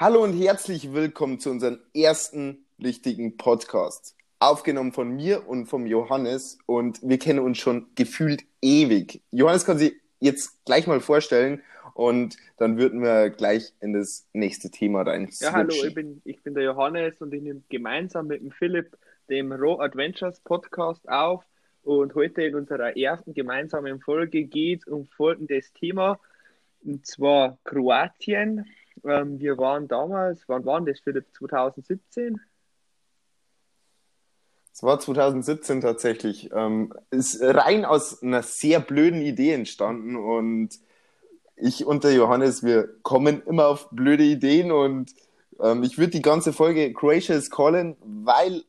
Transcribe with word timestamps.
Hallo 0.00 0.22
und 0.22 0.32
herzlich 0.32 0.92
willkommen 0.92 1.40
zu 1.40 1.50
unserem 1.50 1.80
ersten 1.92 2.64
richtigen 2.80 3.36
Podcast. 3.36 4.16
Aufgenommen 4.38 4.92
von 4.92 5.08
mir 5.08 5.48
und 5.48 5.66
vom 5.66 5.86
Johannes 5.86 6.56
und 6.66 7.00
wir 7.02 7.18
kennen 7.18 7.40
uns 7.40 7.58
schon 7.58 7.88
gefühlt 7.96 8.44
ewig. 8.62 9.22
Johannes 9.32 9.64
kann 9.64 9.76
sich 9.76 9.94
jetzt 10.20 10.64
gleich 10.64 10.86
mal 10.86 11.00
vorstellen 11.00 11.62
und 11.94 12.36
dann 12.58 12.78
würden 12.78 13.02
wir 13.02 13.30
gleich 13.30 13.72
in 13.80 13.92
das 13.92 14.28
nächste 14.32 14.70
Thema 14.70 15.02
rein. 15.02 15.30
Ja, 15.40 15.50
hallo, 15.50 15.74
ich 15.74 15.94
bin, 15.94 16.22
ich 16.24 16.44
bin 16.44 16.54
der 16.54 16.62
Johannes 16.62 17.20
und 17.20 17.34
ich 17.34 17.42
nehme 17.42 17.62
gemeinsam 17.68 18.28
mit 18.28 18.40
dem 18.40 18.52
Philipp 18.52 18.96
dem 19.28 19.50
Raw 19.50 19.82
Adventures 19.82 20.38
Podcast 20.42 21.08
auf. 21.08 21.42
Und 21.82 22.14
heute 22.14 22.44
in 22.44 22.54
unserer 22.54 22.96
ersten 22.96 23.34
gemeinsamen 23.34 23.98
Folge 23.98 24.44
geht 24.44 24.82
es 24.82 24.86
um 24.86 25.06
folgendes 25.06 25.72
Thema, 25.72 26.20
und 26.84 27.04
zwar 27.04 27.58
Kroatien. 27.64 28.64
Ähm, 29.04 29.38
wir 29.38 29.58
waren 29.58 29.88
damals, 29.88 30.42
wann 30.48 30.64
waren 30.64 30.86
das, 30.86 31.00
Philipp? 31.00 31.26
2017? 31.34 32.40
Es 34.72 34.82
war 34.82 35.00
2017 35.00 35.80
tatsächlich. 35.80 36.50
Ähm, 36.52 36.94
ist 37.10 37.42
rein 37.42 37.84
aus 37.84 38.22
einer 38.22 38.42
sehr 38.42 38.80
blöden 38.80 39.20
Idee 39.20 39.52
entstanden 39.52 40.14
und 40.16 40.78
ich 41.56 41.84
und 41.84 42.04
der 42.04 42.12
Johannes, 42.12 42.62
wir 42.62 42.88
kommen 43.02 43.42
immer 43.42 43.66
auf 43.66 43.90
blöde 43.90 44.22
Ideen 44.22 44.70
und 44.70 45.12
ähm, 45.60 45.82
ich 45.82 45.98
würde 45.98 46.12
die 46.12 46.22
ganze 46.22 46.52
Folge 46.52 46.92
Croatia 46.92 47.34
is 47.34 47.50
Calling, 47.50 47.96
weil 48.00 48.62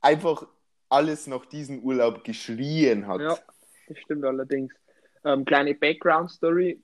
einfach 0.00 0.46
alles 0.88 1.26
nach 1.26 1.44
diesem 1.46 1.80
Urlaub 1.80 2.24
geschrien 2.24 3.06
hat. 3.06 3.20
Ja, 3.20 3.38
das 3.88 3.98
stimmt 3.98 4.24
allerdings. 4.24 4.72
Ähm, 5.24 5.44
kleine 5.44 5.74
Background-Story. 5.74 6.80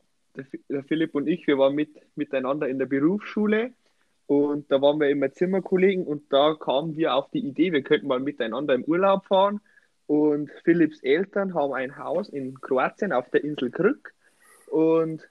Der, 0.68 0.84
Philipp 0.84 1.14
und 1.14 1.26
ich, 1.26 1.46
wir 1.46 1.58
waren 1.58 1.74
mit, 1.74 1.90
miteinander 2.16 2.68
in 2.68 2.78
der 2.78 2.86
Berufsschule 2.86 3.72
und 4.26 4.70
da 4.70 4.80
waren 4.80 5.00
wir 5.00 5.08
immer 5.08 5.32
Zimmerkollegen 5.32 6.06
und 6.06 6.32
da 6.32 6.54
kamen 6.54 6.96
wir 6.96 7.14
auf 7.14 7.30
die 7.30 7.46
Idee, 7.46 7.72
wir 7.72 7.82
könnten 7.82 8.06
mal 8.06 8.20
miteinander 8.20 8.74
im 8.74 8.84
Urlaub 8.84 9.26
fahren. 9.26 9.60
Und 10.06 10.50
Philipps 10.64 11.02
Eltern 11.02 11.54
haben 11.54 11.72
ein 11.74 11.98
Haus 11.98 12.28
in 12.28 12.60
Kroatien 12.60 13.12
auf 13.12 13.28
der 13.30 13.44
Insel 13.44 13.70
Krück. 13.70 14.14
Und 14.70 15.28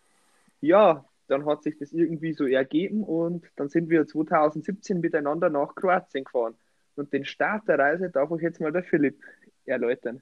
ja, 0.61 1.05
dann 1.27 1.45
hat 1.45 1.63
sich 1.63 1.77
das 1.77 1.91
irgendwie 1.91 2.33
so 2.33 2.45
ergeben 2.45 3.03
und 3.03 3.45
dann 3.55 3.69
sind 3.69 3.89
wir 3.89 4.05
2017 4.05 4.99
miteinander 4.99 5.49
nach 5.49 5.75
Kroatien 5.75 6.23
gefahren. 6.23 6.55
Und 6.95 7.13
den 7.13 7.25
Start 7.25 7.67
der 7.67 7.79
Reise 7.79 8.09
darf 8.09 8.31
euch 8.31 8.41
jetzt 8.41 8.59
mal 8.59 8.71
der 8.71 8.83
Philipp 8.83 9.21
erläutern. 9.65 10.21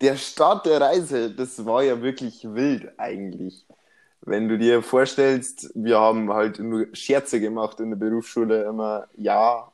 Der 0.00 0.16
Start 0.16 0.66
der 0.66 0.80
Reise, 0.80 1.30
das 1.30 1.64
war 1.64 1.82
ja 1.82 2.02
wirklich 2.02 2.44
wild 2.44 2.98
eigentlich. 2.98 3.66
Wenn 4.20 4.48
du 4.48 4.58
dir 4.58 4.82
vorstellst, 4.82 5.70
wir 5.74 6.00
haben 6.00 6.32
halt 6.32 6.58
nur 6.58 6.88
Scherze 6.92 7.40
gemacht 7.40 7.80
in 7.80 7.90
der 7.90 7.96
Berufsschule 7.96 8.64
immer, 8.64 9.08
ja, 9.16 9.70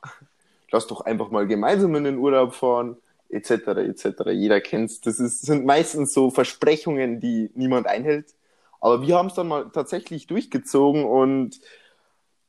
lass 0.71 0.87
doch 0.87 1.01
einfach 1.01 1.29
mal 1.31 1.47
gemeinsam 1.47 1.95
in 1.95 2.03
den 2.03 2.17
Urlaub 2.17 2.53
fahren, 2.53 2.97
etc., 3.29 3.51
etc. 3.77 4.29
Jeder 4.31 4.61
kennt's. 4.61 5.01
Das 5.01 5.19
ist, 5.19 5.41
sind 5.41 5.65
meistens 5.65 6.13
so 6.13 6.29
Versprechungen, 6.29 7.19
die 7.19 7.51
niemand 7.55 7.87
einhält. 7.87 8.33
Aber 8.79 9.01
wir 9.01 9.17
haben 9.17 9.27
es 9.27 9.33
dann 9.33 9.47
mal 9.47 9.69
tatsächlich 9.71 10.27
durchgezogen 10.27 11.05
und 11.05 11.59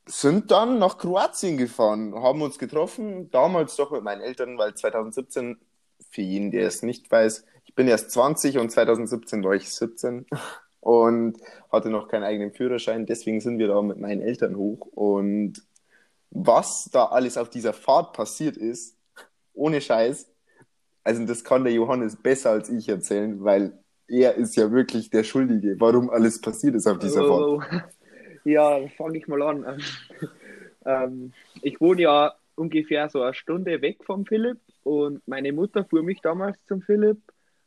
sind 0.06 0.50
dann 0.50 0.78
nach 0.78 0.98
Kroatien 0.98 1.56
gefahren, 1.56 2.14
haben 2.14 2.42
uns 2.42 2.58
getroffen, 2.58 3.30
damals 3.30 3.76
doch 3.76 3.90
mit 3.90 4.02
meinen 4.02 4.20
Eltern, 4.20 4.58
weil 4.58 4.74
2017, 4.74 5.58
für 6.14 6.22
jeden, 6.22 6.50
der 6.50 6.66
es 6.66 6.82
nicht 6.82 7.10
weiß, 7.10 7.44
ich 7.64 7.74
bin 7.74 7.88
erst 7.88 8.12
20 8.12 8.58
und 8.58 8.70
2017 8.70 9.42
war 9.42 9.54
ich 9.54 9.68
17 9.72 10.26
und 10.80 11.38
hatte 11.72 11.90
noch 11.90 12.08
keinen 12.08 12.24
eigenen 12.24 12.52
Führerschein, 12.52 13.06
deswegen 13.06 13.40
sind 13.40 13.58
wir 13.58 13.68
da 13.68 13.82
mit 13.82 13.98
meinen 13.98 14.22
Eltern 14.22 14.56
hoch 14.56 14.86
und 14.92 15.62
was 16.30 16.88
da 16.92 17.06
alles 17.06 17.36
auf 17.36 17.50
dieser 17.50 17.72
Fahrt 17.72 18.12
passiert 18.12 18.56
ist, 18.56 18.96
ohne 19.54 19.80
Scheiß, 19.80 20.30
also 21.02 21.24
das 21.26 21.44
kann 21.44 21.64
der 21.64 21.72
Johannes 21.72 22.16
besser 22.16 22.50
als 22.50 22.70
ich 22.70 22.88
erzählen, 22.88 23.42
weil 23.42 23.78
er 24.06 24.34
ist 24.34 24.56
ja 24.56 24.70
wirklich 24.70 25.10
der 25.10 25.24
Schuldige, 25.24 25.76
warum 25.80 26.10
alles 26.10 26.40
passiert 26.40 26.74
ist 26.74 26.86
auf 26.86 26.98
dieser 26.98 27.28
oh. 27.28 27.60
Fahrt. 27.60 27.84
Ja, 28.46 28.78
fange 28.98 29.16
ich 29.16 29.26
mal 29.26 29.40
an. 29.40 29.82
ähm, 30.84 31.32
ich 31.62 31.80
wohne 31.80 32.02
ja 32.02 32.34
ungefähr 32.56 33.08
so 33.08 33.22
eine 33.22 33.32
Stunde 33.32 33.80
weg 33.80 34.04
vom 34.04 34.26
Philipp 34.26 34.58
und 34.84 35.26
meine 35.26 35.52
Mutter 35.52 35.84
fuhr 35.84 36.02
mich 36.02 36.20
damals 36.20 36.64
zum 36.66 36.82
Philipp 36.82 37.18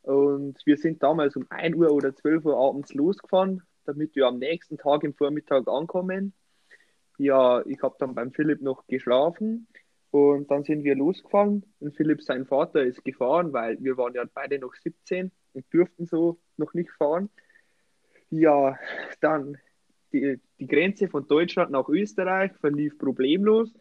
und 0.02 0.56
wir 0.64 0.78
sind 0.78 1.02
damals 1.02 1.36
um 1.36 1.44
1 1.50 1.76
Uhr 1.76 1.90
oder 1.90 2.14
12 2.14 2.44
Uhr 2.46 2.56
abends 2.56 2.94
losgefahren, 2.94 3.62
damit 3.84 4.16
wir 4.16 4.26
am 4.26 4.38
nächsten 4.38 4.78
Tag 4.78 5.04
im 5.04 5.12
Vormittag 5.12 5.68
ankommen. 5.68 6.32
Ja, 7.18 7.62
ich 7.66 7.82
habe 7.82 7.96
dann 7.98 8.14
beim 8.14 8.32
Philipp 8.32 8.62
noch 8.62 8.86
geschlafen 8.86 9.66
und 10.10 10.50
dann 10.50 10.62
sind 10.62 10.84
wir 10.84 10.94
losgefahren 10.94 11.64
und 11.80 11.96
Philipp, 11.96 12.22
sein 12.22 12.46
Vater, 12.46 12.84
ist 12.84 13.04
gefahren, 13.04 13.52
weil 13.52 13.76
wir 13.82 13.96
waren 13.98 14.14
ja 14.14 14.24
beide 14.32 14.58
noch 14.58 14.74
17 14.74 15.32
und 15.52 15.66
durften 15.70 16.06
so 16.06 16.38
noch 16.56 16.72
nicht 16.72 16.90
fahren. 16.92 17.28
Ja, 18.30 18.78
dann 19.20 19.58
die, 20.12 20.40
die 20.58 20.66
Grenze 20.66 21.08
von 21.08 21.26
Deutschland 21.26 21.70
nach 21.70 21.88
Österreich 21.88 22.52
verlief 22.60 22.96
problemlos. 22.98 23.74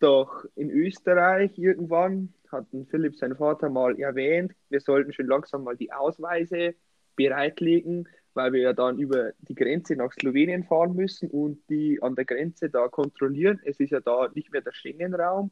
Doch 0.00 0.44
in 0.54 0.70
Österreich 0.70 1.58
irgendwann 1.58 2.32
hat 2.50 2.66
Philipp 2.90 3.16
sein 3.16 3.36
Vater 3.36 3.68
mal 3.68 3.98
erwähnt, 3.98 4.54
wir 4.68 4.80
sollten 4.80 5.12
schon 5.12 5.26
langsam 5.26 5.64
mal 5.64 5.76
die 5.76 5.92
Ausweise 5.92 6.74
bereitlegen, 7.16 8.08
weil 8.34 8.52
wir 8.52 8.60
ja 8.60 8.72
dann 8.72 8.98
über 8.98 9.32
die 9.40 9.56
Grenze 9.56 9.96
nach 9.96 10.12
Slowenien 10.12 10.62
fahren 10.64 10.94
müssen 10.94 11.30
und 11.30 11.58
die 11.68 12.00
an 12.00 12.14
der 12.14 12.24
Grenze 12.24 12.70
da 12.70 12.86
kontrollieren. 12.88 13.60
Es 13.64 13.80
ist 13.80 13.90
ja 13.90 14.00
da 14.00 14.28
nicht 14.32 14.52
mehr 14.52 14.60
der 14.60 14.72
Schengen-Raum, 14.72 15.50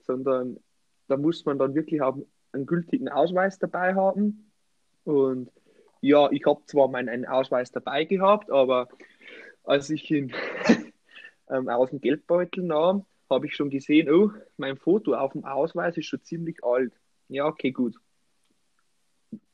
sondern 0.00 0.58
da 1.08 1.16
muss 1.16 1.44
man 1.46 1.58
dann 1.58 1.74
wirklich 1.74 2.00
haben, 2.00 2.26
einen 2.52 2.66
gültigen 2.66 3.08
Ausweis 3.08 3.58
dabei 3.58 3.94
haben. 3.94 4.50
Und 5.04 5.50
ja, 6.02 6.30
ich 6.30 6.44
habe 6.44 6.60
zwar 6.66 6.88
meinen 6.88 7.24
Ausweis 7.24 7.72
dabei 7.72 8.04
gehabt, 8.04 8.50
aber 8.50 8.88
als 9.64 9.88
ich 9.88 10.10
ihn 10.10 10.32
ähm, 11.48 11.68
aus 11.68 11.90
dem 11.90 12.00
Geldbeutel 12.00 12.64
nahm, 12.64 13.06
habe 13.30 13.46
ich 13.46 13.56
schon 13.56 13.70
gesehen, 13.70 14.10
oh, 14.10 14.30
mein 14.56 14.76
Foto 14.76 15.14
auf 15.14 15.32
dem 15.32 15.44
Ausweis 15.44 15.96
ist 15.96 16.06
schon 16.06 16.22
ziemlich 16.22 16.62
alt. 16.64 16.92
Ja, 17.28 17.46
okay, 17.46 17.72
gut. 17.72 17.96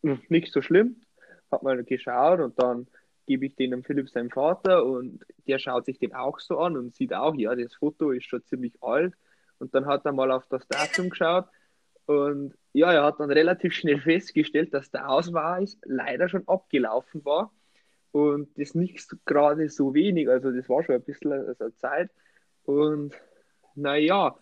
Hm, 0.03 0.21
nicht 0.29 0.53
so 0.53 0.63
schlimm. 0.63 1.03
Hat 1.51 1.63
mal 1.63 1.83
geschaut 1.85 2.41
und 2.41 2.61
dann 2.63 2.87
gebe 3.27 3.47
ich 3.47 3.55
den 3.55 3.71
dem 3.71 3.85
Philipp 3.85 4.09
seinem 4.09 4.31
Vater 4.31 4.85
und 4.85 5.25
der 5.47 5.59
schaut 5.59 5.87
sich 5.87 5.99
den 5.99 6.15
auch 6.15 6.41
so 6.41 6.59
an 6.59 6.77
und 6.77 6.95
sieht 6.95 7.15
auch, 7.15 7.35
ja, 7.37 7.55
das 7.55 7.75
Foto 7.75 8.11
ist 8.11 8.27
schon 8.27 8.45
ziemlich 8.45 8.75
alt. 8.83 9.15
Und 9.59 9.75
dann 9.75 9.87
hat 9.87 10.05
er 10.05 10.13
mal 10.13 10.31
auf 10.33 10.47
das 10.49 10.67
Datum 10.67 11.11
geschaut 11.11 11.47
und 12.07 12.55
ja, 12.73 12.93
er 12.93 13.05
hat 13.05 13.21
dann 13.21 13.31
relativ 13.31 13.75
schnell 13.75 14.01
festgestellt, 14.01 14.75
dass 14.75 14.91
der 14.91 15.09
Ausweis 15.09 15.79
leider 15.85 16.29
schon 16.29 16.47
abgelaufen 16.49 17.25
war 17.25 17.53
und 18.11 18.59
das 18.59 18.75
nicht 18.75 19.15
gerade 19.25 19.69
so 19.69 19.95
wenig, 19.95 20.29
also 20.29 20.51
das 20.51 20.69
war 20.69 20.83
schon 20.83 20.97
ein 20.97 21.03
bisschen 21.03 21.33
also 21.33 21.71
Zeit. 21.71 22.11
Und 22.65 23.15
naja, 23.75 24.37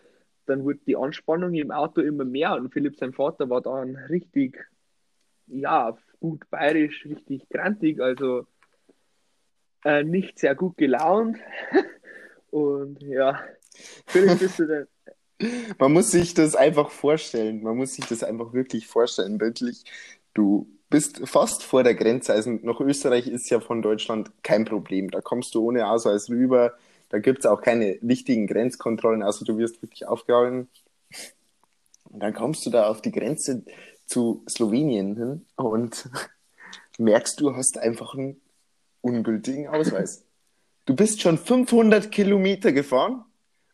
dann 0.45 0.63
wurde 0.63 0.79
die 0.85 0.95
Anspannung 0.95 1.53
im 1.53 1.71
Auto 1.71 2.01
immer 2.01 2.25
mehr 2.25 2.55
und 2.55 2.73
Philipp, 2.73 2.97
sein 2.97 3.13
Vater, 3.13 3.49
war 3.49 3.61
dann 3.61 3.95
richtig, 3.95 4.57
ja, 5.47 5.97
gut 6.19 6.49
bayerisch, 6.49 7.05
richtig 7.05 7.47
grantig, 7.49 7.99
also 7.99 8.45
äh, 9.83 10.03
nicht 10.03 10.39
sehr 10.39 10.55
gut 10.55 10.77
gelaunt. 10.77 11.37
und 12.51 13.01
ja, 13.01 13.39
Philipp, 14.07 14.39
bist 14.39 14.59
du 14.59 14.67
denn. 14.67 14.87
Man 15.79 15.93
muss 15.93 16.11
sich 16.11 16.33
das 16.33 16.55
einfach 16.55 16.91
vorstellen. 16.91 17.63
Man 17.63 17.77
muss 17.77 17.93
sich 17.95 18.05
das 18.05 18.23
einfach 18.23 18.53
wirklich 18.53 18.87
vorstellen, 18.87 19.37
bildlich. 19.37 19.83
Du 20.33 20.67
bist 20.89 21.27
fast 21.27 21.63
vor 21.63 21.83
der 21.83 21.95
Grenze. 21.95 22.33
Also 22.33 22.51
nach 22.51 22.79
Österreich 22.79 23.27
ist 23.27 23.49
ja 23.49 23.59
von 23.59 23.81
Deutschland 23.81 24.31
kein 24.43 24.65
Problem. 24.65 25.09
Da 25.09 25.21
kommst 25.21 25.55
du 25.55 25.65
ohne 25.65 25.89
Ausweis 25.89 26.29
rüber. 26.29 26.73
Da 27.11 27.19
gibt 27.19 27.39
es 27.39 27.45
auch 27.45 27.61
keine 27.61 27.99
richtigen 28.01 28.47
Grenzkontrollen, 28.47 29.21
also 29.21 29.43
du 29.43 29.57
wirst 29.57 29.81
wirklich 29.81 30.07
aufgehalten. 30.07 30.69
Und 32.05 32.23
dann 32.23 32.33
kommst 32.33 32.65
du 32.65 32.69
da 32.69 32.87
auf 32.87 33.01
die 33.01 33.11
Grenze 33.11 33.63
zu 34.05 34.45
Slowenien 34.49 35.17
hin 35.17 35.45
und 35.55 36.09
merkst, 36.97 37.37
du 37.41 37.53
hast 37.53 37.77
einfach 37.77 38.13
einen 38.13 38.39
ungültigen 39.01 39.67
Ausweis. 39.67 40.23
Du 40.85 40.95
bist 40.95 41.21
schon 41.21 41.37
500 41.37 42.13
Kilometer 42.13 42.71
gefahren 42.71 43.25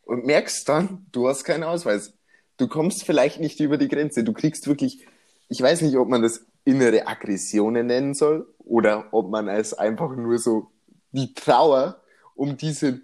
und 0.01 0.25
merkst 0.25 0.68
dann, 0.68 1.06
du 1.12 1.28
hast 1.28 1.44
keinen 1.44 1.63
Ausweis. 1.63 2.13
Du 2.57 2.68
kommst 2.68 3.04
vielleicht 3.04 3.39
nicht 3.39 3.60
über 3.60 3.78
die 3.78 3.88
Grenze. 3.88 4.24
Du 4.24 4.34
kriegst 4.34 4.66
wirklich, 4.66 5.06
ich 5.48 5.62
weiß 5.62 5.84
nicht, 5.84 5.95
ob 5.98 6.10
man 6.10 6.24
das 6.24 6.44
innere 6.66 7.06
Aggressionen 7.06 7.86
nennen 7.86 8.16
soll 8.16 8.51
oder 8.57 9.10
ob 9.12 9.30
man 9.30 9.48
es 9.48 9.75
einfach 9.75 10.16
nur 10.16 10.39
so 10.39 10.72
die 11.12 11.36
Trauer 11.36 12.01
um 12.34 12.57
diese 12.57 13.01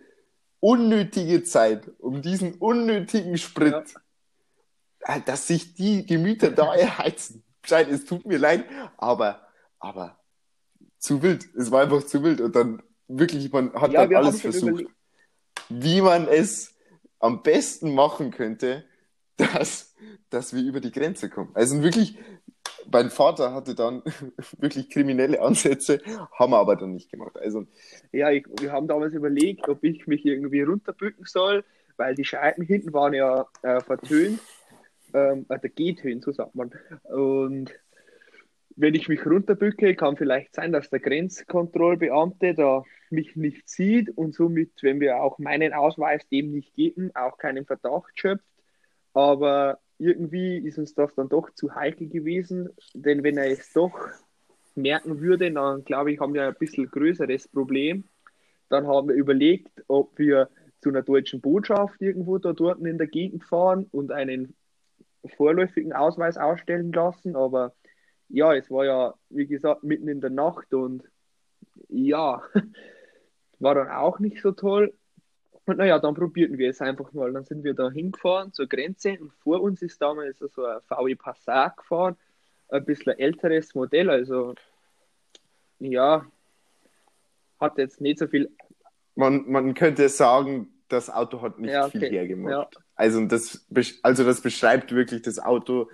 unnötige 0.64 1.44
Zeit, 1.44 1.92
um 2.00 2.22
diesen 2.22 2.54
unnötigen 2.54 3.38
Sprit, 3.38 3.74
ja. 3.74 5.16
Äh, 5.16 5.22
dass 5.26 5.46
sich 5.48 5.76
die 5.76 6.06
Gemüter 6.06 6.52
da 6.52 6.74
erheizen. 6.74 7.44
Bescheid, 7.62 7.90
es 7.90 8.06
tut 8.06 8.26
mir 8.26 8.38
leid, 8.38 8.64
aber, 8.96 9.46
aber 9.80 10.18
zu 11.00 11.22
wild. 11.22 11.54
Es 11.56 11.70
war 11.70 11.84
einfach 11.84 12.06
zu 12.06 12.24
wild. 12.24 12.40
Und 12.40 12.56
dann 12.56 12.82
wirklich, 13.10 13.52
man 13.52 13.74
hat 13.74 13.92
Ja, 13.92 14.06
dann 14.06 14.16
alles 14.16 14.40
versucht, 14.40 14.86
wie 15.68 16.00
man 16.00 16.30
es 16.30 16.74
am 17.20 17.44
besten 17.44 17.94
machen 17.94 18.32
könnte, 18.32 18.86
dass, 19.36 19.94
dass 20.30 20.54
wir 20.54 20.64
über 20.64 20.80
die 20.80 20.92
Grenze 20.92 21.30
kommen. 21.30 21.52
Also 21.56 21.84
wirklich, 21.84 22.18
mein 22.92 23.10
Vater 23.10 23.54
hatte 23.54 23.76
dann 23.76 24.02
wirklich 24.60 24.90
kriminelle 24.90 25.42
Ansätze, 25.42 26.02
haben 26.32 26.52
wir 26.52 26.58
aber 26.58 26.76
dann 26.76 26.94
nicht 26.94 27.12
gemacht. 27.12 27.38
Also 27.38 27.66
Ja, 28.12 28.32
ich, 28.32 28.46
wir 28.60 28.72
haben 28.72 28.88
damals 28.88 29.14
überlegt, 29.14 29.68
ob 29.70 29.84
ich 29.84 30.08
mich 30.08 30.26
irgendwie 30.26 30.62
runterbücken 30.62 31.26
soll, 31.26 31.64
weil 31.98 32.16
die 32.16 32.26
Scheiben 32.26 32.64
hinten 32.64 32.94
waren 32.94 33.14
ja 33.14 33.46
äh, 33.62 33.82
vertönt, 33.82 34.40
ähm, 35.14 35.46
also 35.50 35.68
getönt, 35.74 36.24
so 36.24 36.32
sagt 36.32 36.56
man. 36.56 36.72
Und 37.04 37.74
wenn 38.76 38.96
ich 38.96 39.08
mich 39.08 39.26
runterbücke, 39.26 39.96
kann 39.96 40.18
vielleicht 40.18 40.56
sein, 40.56 40.72
dass 40.72 40.90
der 40.90 41.00
Grenzkontrollbeamte 41.00 42.56
da 42.56 42.84
mich 43.10 43.36
nicht 43.36 43.70
sieht 43.70 44.10
und 44.18 44.34
somit, 44.34 44.72
wenn 44.82 45.00
wir 45.00 45.22
auch 45.22 45.38
meinen 45.38 45.74
Ausweis 45.74 46.28
dem 46.30 46.52
nicht 46.52 46.74
geben, 46.74 47.12
auch 47.14 47.38
keinen 47.38 47.66
Verdacht 47.66 48.20
schöpft. 48.20 48.46
Aber 49.14 49.80
irgendwie 50.04 50.58
ist 50.58 50.78
uns 50.78 50.94
das 50.94 51.16
dann 51.16 51.30
doch 51.30 51.50
zu 51.52 51.74
heikel 51.74 52.08
gewesen, 52.08 52.70
denn 52.94 53.24
wenn 53.24 53.38
er 53.38 53.52
es 53.52 53.72
doch 53.74 53.94
merken 54.76 55.20
würde, 55.22 55.52
dann 55.52 55.84
glaube 55.84 56.12
ich, 56.12 56.20
haben 56.20 56.34
wir 56.34 56.48
ein 56.48 56.56
bisschen 56.60 56.90
größeres 56.90 57.48
Problem. 57.48 58.06
Dann 58.70 58.88
haben 58.88 59.08
wir 59.08 59.16
überlegt, 59.16 59.84
ob 59.88 60.18
wir 60.18 60.50
zu 60.82 60.90
einer 60.90 61.04
deutschen 61.04 61.42
Botschaft 61.42 62.02
irgendwo 62.02 62.38
da 62.38 62.54
dort 62.54 62.80
in 62.82 62.98
der 62.98 63.08
Gegend 63.08 63.44
fahren 63.44 63.88
und 63.92 64.12
einen 64.12 64.56
vorläufigen 65.38 65.94
Ausweis 65.94 66.38
ausstellen 66.38 66.92
lassen. 66.92 67.36
Aber 67.36 67.74
ja, 68.30 68.54
es 68.54 68.70
war 68.70 68.86
ja, 68.86 69.14
wie 69.30 69.48
gesagt, 69.48 69.84
mitten 69.84 70.08
in 70.08 70.22
der 70.22 70.30
Nacht 70.30 70.74
und 70.74 71.04
ja, 71.88 72.42
war 73.60 73.76
dann 73.76 73.90
auch 73.90 74.20
nicht 74.20 74.42
so 74.42 74.52
toll. 74.52 74.94
Und 75.66 75.78
naja, 75.78 75.98
dann 76.00 76.14
probierten 76.14 76.58
wir 76.58 76.70
es 76.70 76.82
einfach 76.82 77.14
mal. 77.14 77.32
Dann 77.32 77.46
sind 77.46 77.64
wir 77.64 77.74
da 77.74 77.90
hingefahren 77.90 78.52
zur 78.52 78.68
Grenze 78.68 79.18
und 79.20 79.32
vor 79.34 79.62
uns 79.62 79.82
ist 79.82 80.02
damals 80.02 80.40
so 80.40 80.66
ein 80.66 80.82
VW 80.82 81.16
Passat 81.16 81.78
gefahren, 81.78 82.18
ein 82.70 82.84
bisschen 82.84 83.18
älteres 83.18 83.74
Modell, 83.76 84.10
also 84.10 84.56
ja, 85.80 86.26
hat 87.60 87.78
jetzt 87.78 88.02
nicht 88.02 88.20
so 88.20 88.28
viel. 88.28 88.52
man, 89.16 89.50
man 89.50 89.74
könnte 89.74 90.08
sagen, 90.10 90.74
das 90.90 91.10
Auto 91.10 91.42
hat 91.42 91.60
nicht 91.60 91.72
Ja, 91.72 91.86
okay. 91.86 92.00
viel 92.00 92.10
hergemacht. 92.10 92.76
Ja. 92.76 92.82
Also, 92.96 93.26
das, 93.26 93.66
also 94.02 94.24
das 94.24 94.42
beschreibt 94.42 94.94
wirklich 94.94 95.22
das 95.22 95.40
Auto. 95.40 95.90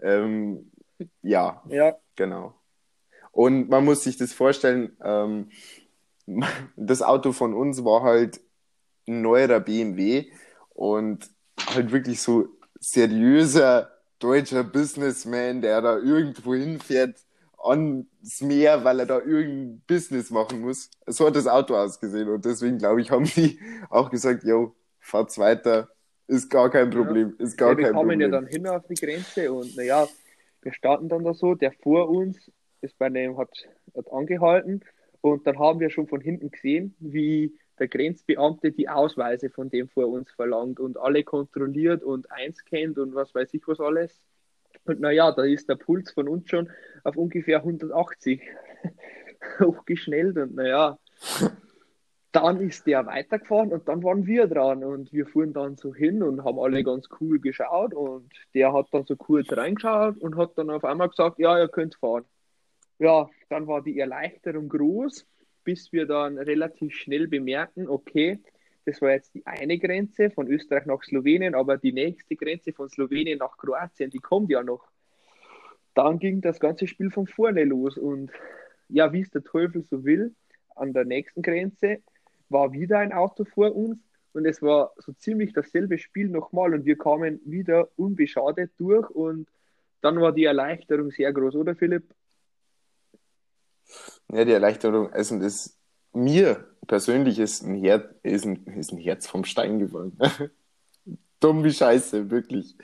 Ähm, 0.00 0.70
ja, 1.22 1.62
Ja, 1.68 1.96
genau. 2.16 2.54
Und 3.30 3.70
man 3.70 3.84
muss 3.84 4.04
sich 4.04 4.16
das 4.16 4.32
vorstellen, 4.32 4.96
ähm, 5.02 5.50
das 6.76 7.02
Auto 7.02 7.32
von 7.32 7.54
uns 7.54 7.84
war 7.84 8.02
halt 8.02 8.40
ein 9.08 9.22
neuerer 9.22 9.60
BMW 9.60 10.30
und 10.70 11.30
halt 11.66 11.92
wirklich 11.92 12.20
so 12.20 12.48
seriöser 12.80 13.90
deutscher 14.18 14.64
Businessman, 14.64 15.60
der 15.62 15.80
da 15.82 15.98
irgendwo 15.98 16.54
hinfährt 16.54 17.18
ans 17.58 18.40
Meer, 18.40 18.84
weil 18.84 19.00
er 19.00 19.06
da 19.06 19.18
irgendein 19.20 19.82
Business 19.86 20.30
machen 20.30 20.60
muss. 20.60 20.90
So 21.06 21.26
hat 21.26 21.36
das 21.36 21.46
Auto 21.46 21.76
ausgesehen 21.76 22.28
und 22.28 22.44
deswegen 22.44 22.78
glaube 22.78 23.00
ich, 23.00 23.10
haben 23.10 23.24
die 23.24 23.58
auch 23.90 24.10
gesagt, 24.10 24.44
yo, 24.44 24.74
fahrt's 25.00 25.38
weiter, 25.38 25.88
ist 26.28 26.50
gar 26.50 26.70
kein 26.70 26.90
Problem, 26.90 27.34
ist 27.38 27.56
gar 27.56 27.72
ja, 27.72 27.78
wir 27.78 27.86
kein 27.86 27.92
kamen 27.92 28.20
ja 28.20 28.28
Problem. 28.28 28.30
dann 28.30 28.46
hin 28.46 28.66
auf 28.66 28.86
die 28.86 28.96
Grenze 28.96 29.52
und 29.52 29.76
naja, 29.76 30.08
wir 30.62 30.72
starten 30.72 31.08
dann 31.08 31.24
da 31.24 31.34
so, 31.34 31.54
der 31.54 31.72
vor 31.72 32.08
uns 32.08 32.50
ist 32.80 32.98
bei 32.98 33.08
dem, 33.10 33.36
hat, 33.38 33.50
hat 33.96 34.12
angehalten 34.12 34.82
und 35.20 35.46
dann 35.46 35.58
haben 35.58 35.80
wir 35.80 35.90
schon 35.90 36.08
von 36.08 36.20
hinten 36.20 36.50
gesehen, 36.50 36.94
wie 37.00 37.56
der 37.82 37.88
Grenzbeamte 37.88 38.70
die 38.70 38.88
Ausweise 38.88 39.50
von 39.50 39.68
dem 39.68 39.88
vor 39.88 40.06
uns 40.06 40.30
verlangt 40.30 40.78
und 40.78 40.96
alle 40.98 41.24
kontrolliert 41.24 42.04
und 42.04 42.30
einscannt 42.30 42.96
und 42.96 43.12
was 43.16 43.34
weiß 43.34 43.52
ich 43.54 43.66
was 43.66 43.80
alles. 43.80 44.24
Und 44.84 45.00
naja, 45.00 45.32
da 45.32 45.42
ist 45.42 45.68
der 45.68 45.74
Puls 45.74 46.12
von 46.12 46.28
uns 46.28 46.48
schon 46.48 46.70
auf 47.02 47.16
ungefähr 47.16 47.58
180 47.58 48.40
hochgeschnellt 49.58 50.38
und 50.38 50.54
naja, 50.54 50.96
dann 52.30 52.60
ist 52.60 52.86
der 52.86 53.04
weitergefahren 53.04 53.72
und 53.72 53.88
dann 53.88 54.04
waren 54.04 54.26
wir 54.26 54.46
dran 54.46 54.84
und 54.84 55.12
wir 55.12 55.26
fuhren 55.26 55.52
dann 55.52 55.76
so 55.76 55.92
hin 55.92 56.22
und 56.22 56.44
haben 56.44 56.60
alle 56.60 56.84
ganz 56.84 57.08
cool 57.20 57.40
geschaut 57.40 57.94
und 57.94 58.30
der 58.54 58.72
hat 58.72 58.86
dann 58.92 59.06
so 59.06 59.16
kurz 59.16 59.50
reingeschaut 59.50 60.18
und 60.18 60.36
hat 60.36 60.56
dann 60.56 60.70
auf 60.70 60.84
einmal 60.84 61.08
gesagt, 61.08 61.40
ja, 61.40 61.58
ihr 61.58 61.68
könnt 61.68 61.96
fahren. 61.96 62.26
Ja, 63.00 63.28
dann 63.48 63.66
war 63.66 63.82
die 63.82 63.98
Erleichterung 63.98 64.68
groß, 64.68 65.26
bis 65.64 65.92
wir 65.92 66.06
dann 66.06 66.38
relativ 66.38 66.94
schnell 66.94 67.28
bemerken, 67.28 67.88
okay, 67.88 68.40
das 68.84 69.00
war 69.00 69.12
jetzt 69.12 69.34
die 69.34 69.46
eine 69.46 69.78
Grenze 69.78 70.30
von 70.30 70.48
Österreich 70.48 70.86
nach 70.86 71.02
Slowenien, 71.02 71.54
aber 71.54 71.78
die 71.78 71.92
nächste 71.92 72.36
Grenze 72.36 72.72
von 72.72 72.88
Slowenien 72.88 73.38
nach 73.38 73.56
Kroatien, 73.56 74.10
die 74.10 74.18
kommt 74.18 74.50
ja 74.50 74.62
noch. 74.62 74.88
Dann 75.94 76.18
ging 76.18 76.40
das 76.40 76.58
ganze 76.58 76.86
Spiel 76.86 77.10
von 77.10 77.26
vorne 77.26 77.64
los 77.64 77.96
und 77.96 78.32
ja, 78.88 79.12
wie 79.12 79.20
es 79.20 79.30
der 79.30 79.44
Teufel 79.44 79.82
so 79.82 80.04
will, 80.04 80.34
an 80.74 80.92
der 80.92 81.04
nächsten 81.04 81.42
Grenze 81.42 81.98
war 82.48 82.72
wieder 82.72 82.98
ein 82.98 83.12
Auto 83.12 83.44
vor 83.44 83.74
uns 83.74 83.98
und 84.32 84.46
es 84.46 84.62
war 84.62 84.92
so 84.96 85.12
ziemlich 85.12 85.52
dasselbe 85.52 85.98
Spiel 85.98 86.28
nochmal 86.28 86.74
und 86.74 86.84
wir 86.84 86.96
kamen 86.96 87.40
wieder 87.44 87.88
unbeschadet 87.96 88.72
durch 88.78 89.08
und 89.10 89.48
dann 90.00 90.20
war 90.20 90.32
die 90.32 90.44
Erleichterung 90.44 91.10
sehr 91.10 91.32
groß, 91.32 91.54
oder 91.54 91.76
Philipp? 91.76 92.04
Ja, 94.32 94.44
die 94.44 94.52
Erleichterung, 94.52 95.12
also 95.12 95.38
das, 95.38 95.76
mir 96.12 96.66
persönlich 96.86 97.38
ist 97.38 97.62
ein, 97.62 97.74
Her 97.74 98.14
ist 98.22 98.44
ein, 98.46 98.66
ist 98.66 98.92
ein 98.92 98.98
Herz 98.98 99.26
vom 99.26 99.44
Stein 99.44 99.78
gefallen. 99.78 100.18
Dumm 101.40 101.64
wie 101.64 101.72
Scheiße, 101.72 102.30
wirklich. 102.30 102.76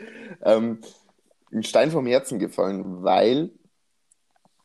Ähm, 0.42 0.80
ein 1.52 1.62
Stein 1.62 1.90
vom 1.90 2.06
Herzen 2.06 2.38
gefallen, 2.38 3.02
weil 3.02 3.50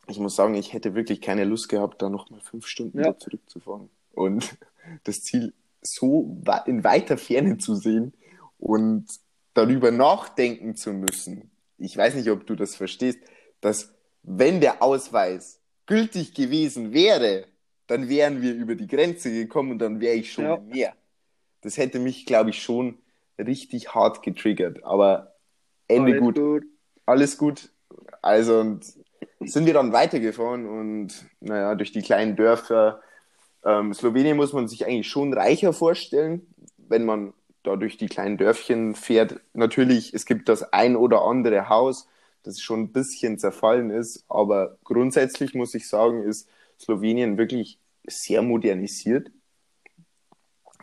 ich 0.08 0.20
muss 0.20 0.36
sagen, 0.36 0.56
ich 0.56 0.74
hätte 0.74 0.96
wirklich 0.96 1.22
keine 1.22 1.46
Lust 1.46 1.70
gehabt, 1.70 2.02
da 2.02 2.10
nochmal 2.10 2.42
fünf 2.42 2.68
Stunden 2.68 3.00
Ja. 3.00 3.18
zurückzufahren 3.18 3.90
und 4.14 4.58
das 5.06 5.24
Ziel 5.24 5.54
so 5.82 6.42
in 6.66 6.84
weiter 6.84 7.18
Ferne 7.18 7.58
zu 7.58 7.76
sehen 7.76 8.14
und 8.60 9.06
darüber 9.54 9.92
nachdenken 9.92 10.76
zu 10.76 10.92
müssen. 10.94 11.52
Ich 11.78 11.96
weiß 11.96 12.16
nicht, 12.16 12.30
ob 12.30 12.46
du 12.46 12.56
das 12.56 12.76
verstehst, 12.76 13.20
dass 13.62 13.94
wenn 14.24 14.60
der 14.62 14.82
Ausweis 14.82 15.60
gültig 15.86 16.34
gewesen 16.34 16.94
wäre, 16.94 17.46
dann 17.88 18.10
wären 18.10 18.42
wir 18.42 18.54
über 18.54 18.76
die 18.76 18.88
Grenze 18.88 19.32
gekommen 19.32 19.72
und 19.72 19.80
dann 19.80 20.00
wäre 20.00 20.16
ich 20.16 20.32
schon 20.32 20.46
Ja. 20.46 20.56
im 20.56 20.68
Meer. 20.70 20.94
Das 21.62 21.78
hätte 21.78 22.00
mich, 22.00 22.26
glaube 22.26 22.50
ich, 22.50 22.62
schon 22.62 22.98
richtig 23.38 23.94
hart 23.94 24.22
getriggert. 24.22 24.84
Aber 24.84 25.34
Ende 25.88 26.12
Alles 26.14 26.22
gut, 26.22 26.36
gut. 26.36 26.64
alles 27.06 27.38
gut. 27.38 27.70
Also 28.22 28.60
und 28.60 28.86
sind 29.42 29.66
wir 29.66 29.74
dann 29.74 29.92
weitergefahren 29.92 30.66
und 30.66 31.26
naja, 31.42 31.76
durch 31.76 31.92
die 31.92 32.02
kleinen 32.02 32.36
Dörfer. 32.36 33.02
Ähm, 33.66 33.94
Slowenien 33.94 34.38
muss 34.38 34.54
man 34.54 34.68
sich 34.68 34.86
eigentlich 34.86 35.08
schon 35.10 35.34
reicher 35.34 35.74
vorstellen, 35.74 36.54
wenn 36.78 37.06
man 37.06 37.34
da 37.64 37.76
durch 37.76 37.98
die 37.98 38.08
kleinen 38.08 38.38
Dörfchen 38.38 38.96
fährt. 38.96 39.40
Natürlich, 39.54 40.14
es 40.14 40.26
gibt 40.26 40.50
das 40.50 40.74
ein 40.74 40.96
oder 40.96 41.22
andere 41.24 41.70
Haus, 41.70 42.08
das 42.44 42.62
schon 42.62 42.82
ein 42.82 42.92
bisschen 42.94 43.40
zerfallen 43.40 43.90
ist, 43.92 44.26
aber 44.30 44.78
grundsätzlich 44.84 45.54
muss 45.56 45.74
ich 45.76 45.88
sagen, 45.88 46.24
ist 46.24 46.50
Slowenien 46.80 47.38
wirklich 47.38 47.80
sehr 48.08 48.42
modernisiert, 48.42 49.32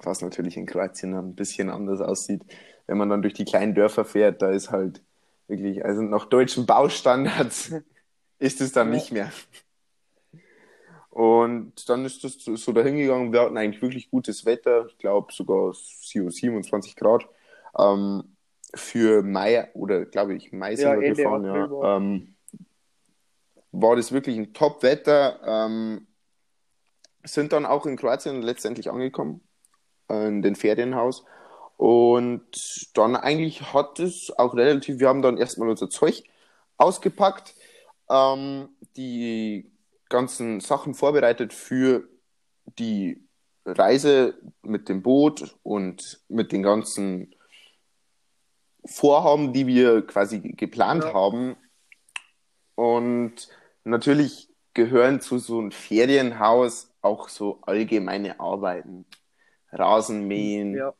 was 0.02 0.22
natürlich 0.22 0.56
in 0.56 0.66
Kroatien 0.66 1.14
ein 1.14 1.34
bisschen 1.34 1.70
anders 1.70 2.00
aussieht. 2.00 2.42
Wenn 2.86 2.98
man 2.98 3.08
dann 3.08 3.22
durch 3.22 3.34
die 3.34 3.44
kleinen 3.44 3.74
Dörfer 3.74 4.04
fährt, 4.04 4.42
da 4.42 4.50
ist 4.50 4.70
halt 4.70 5.02
wirklich, 5.48 5.84
also 5.84 6.02
nach 6.02 6.26
deutschen 6.26 6.66
Baustandards 6.66 7.72
ist 8.38 8.60
es 8.60 8.72
dann 8.72 8.90
Ja. 8.90 8.94
nicht 8.94 9.12
mehr. 9.12 9.30
Und 11.10 11.88
dann 11.88 12.04
ist 12.04 12.22
das 12.24 12.34
so 12.34 12.54
so 12.56 12.72
dahin 12.72 12.96
gegangen. 12.96 13.32
Wir 13.32 13.42
hatten 13.42 13.56
eigentlich 13.58 13.82
wirklich 13.82 14.10
gutes 14.10 14.44
Wetter. 14.44 14.86
Ich 14.86 14.98
glaube 14.98 15.32
sogar 15.32 15.72
27 15.74 16.94
Grad. 16.96 17.26
Ähm, 17.78 18.36
für 18.74 19.22
Mai 19.22 19.68
oder 19.74 20.04
glaube 20.04 20.34
ich 20.34 20.52
Mai 20.52 20.76
sind 20.76 20.86
Ja, 20.88 21.00
wir 21.00 21.14
gefahren. 21.14 21.44
Ja. 21.44 21.70
war- 21.70 21.96
Ähm, 21.96 22.34
war 23.72 23.96
das 23.96 24.12
wirklich 24.12 24.36
ein 24.36 24.52
Top-Wetter. 24.52 25.40
Ähm, 25.46 26.06
sind 27.24 27.52
dann 27.52 27.66
auch 27.66 27.86
in 27.86 27.96
Kroatien 27.96 28.42
letztendlich 28.42 28.90
angekommen, 28.90 29.42
in 30.08 30.42
den 30.42 30.56
Ferienhaus. 30.56 31.24
Und 31.76 32.90
dann 32.94 33.14
eigentlich 33.16 33.72
hat 33.72 33.98
es 34.00 34.32
auch 34.36 34.54
relativ, 34.54 34.98
wir 35.00 35.08
haben 35.08 35.22
dann 35.22 35.36
erstmal 35.38 35.68
unser 35.68 35.88
Zeug 35.90 36.24
ausgepackt, 36.78 37.54
ähm, 38.10 38.70
die 38.96 39.70
ganzen 40.08 40.60
Sachen 40.60 40.94
vorbereitet 40.94 41.52
für 41.52 42.08
die 42.78 43.22
Reise 43.64 44.34
mit 44.62 44.88
dem 44.88 45.02
Boot 45.02 45.56
und 45.62 46.20
mit 46.28 46.52
den 46.52 46.62
ganzen 46.62 47.34
Vorhaben, 48.84 49.52
die 49.52 49.66
wir 49.66 50.06
quasi 50.06 50.40
geplant 50.40 51.04
Ja. 51.04 51.12
haben. 51.14 51.56
Und 52.74 53.48
natürlich 53.84 54.48
gehören 54.74 55.20
zu 55.20 55.38
so 55.38 55.58
einem 55.58 55.72
Ferienhaus 55.72 56.90
auch 57.02 57.28
so 57.28 57.58
allgemeine 57.62 58.40
Arbeiten. 58.40 59.04
Rasenmähen, 59.72 60.74
Ja. 60.74 60.94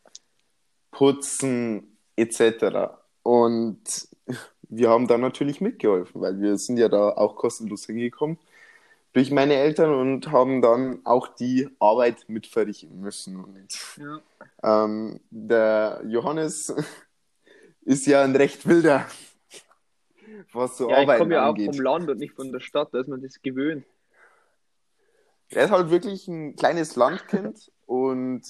Putzen 0.91 1.97
etc. 2.17 2.99
Und 3.23 4.09
wir 4.63 4.91
haben 4.91 5.09
da 5.09 5.19
natürlich 5.19 5.61
mitgeholfen, 5.61 6.21
weil 6.21 6.41
wir 6.41 6.57
sind 6.57 6.79
ja 6.79 6.89
da 6.89 7.11
auch 7.11 7.37
kostenlos 7.37 7.87
hingekommen 7.87 8.39
durch 9.13 9.31
meine 9.33 9.55
Eltern 9.55 9.93
und 9.93 10.31
haben 10.31 10.63
dann 10.63 11.01
auch 11.05 11.29
die 11.35 11.69
Arbeit 11.81 12.25
mit 12.29 12.47
verrichten 12.47 13.01
müssen. 13.01 13.43
Und 13.43 13.97
Ja. 13.97 14.21
ähm, 14.85 15.21
der 15.31 16.03
Johannes 16.07 16.73
ist 17.83 18.07
ja 18.07 18.23
ein 18.23 18.37
recht 18.37 18.67
wilder, 18.67 19.07
was 20.53 20.77
so 20.79 20.89
Ja, 20.91 20.97
ich 20.97 21.03
Arbeiten 21.03 21.19
komme 21.21 21.35
ja 21.35 21.45
auch 21.45 21.51
angeht. 21.51 21.75
vom 21.75 21.81
Land 21.85 22.11
und 22.11 22.19
nicht 22.19 22.35
von 22.35 22.53
der 22.53 22.61
Stadt, 22.61 22.89
da 22.93 23.01
ist 23.01 23.09
man 23.09 23.23
das 23.23 23.41
gewöhnt. 23.43 23.85
Er 25.51 25.65
ist 25.65 25.71
halt 25.71 25.91
wirklich 25.91 26.29
ein 26.29 26.55
kleines 26.57 26.97
Landkind 26.97 27.71
und 27.87 28.43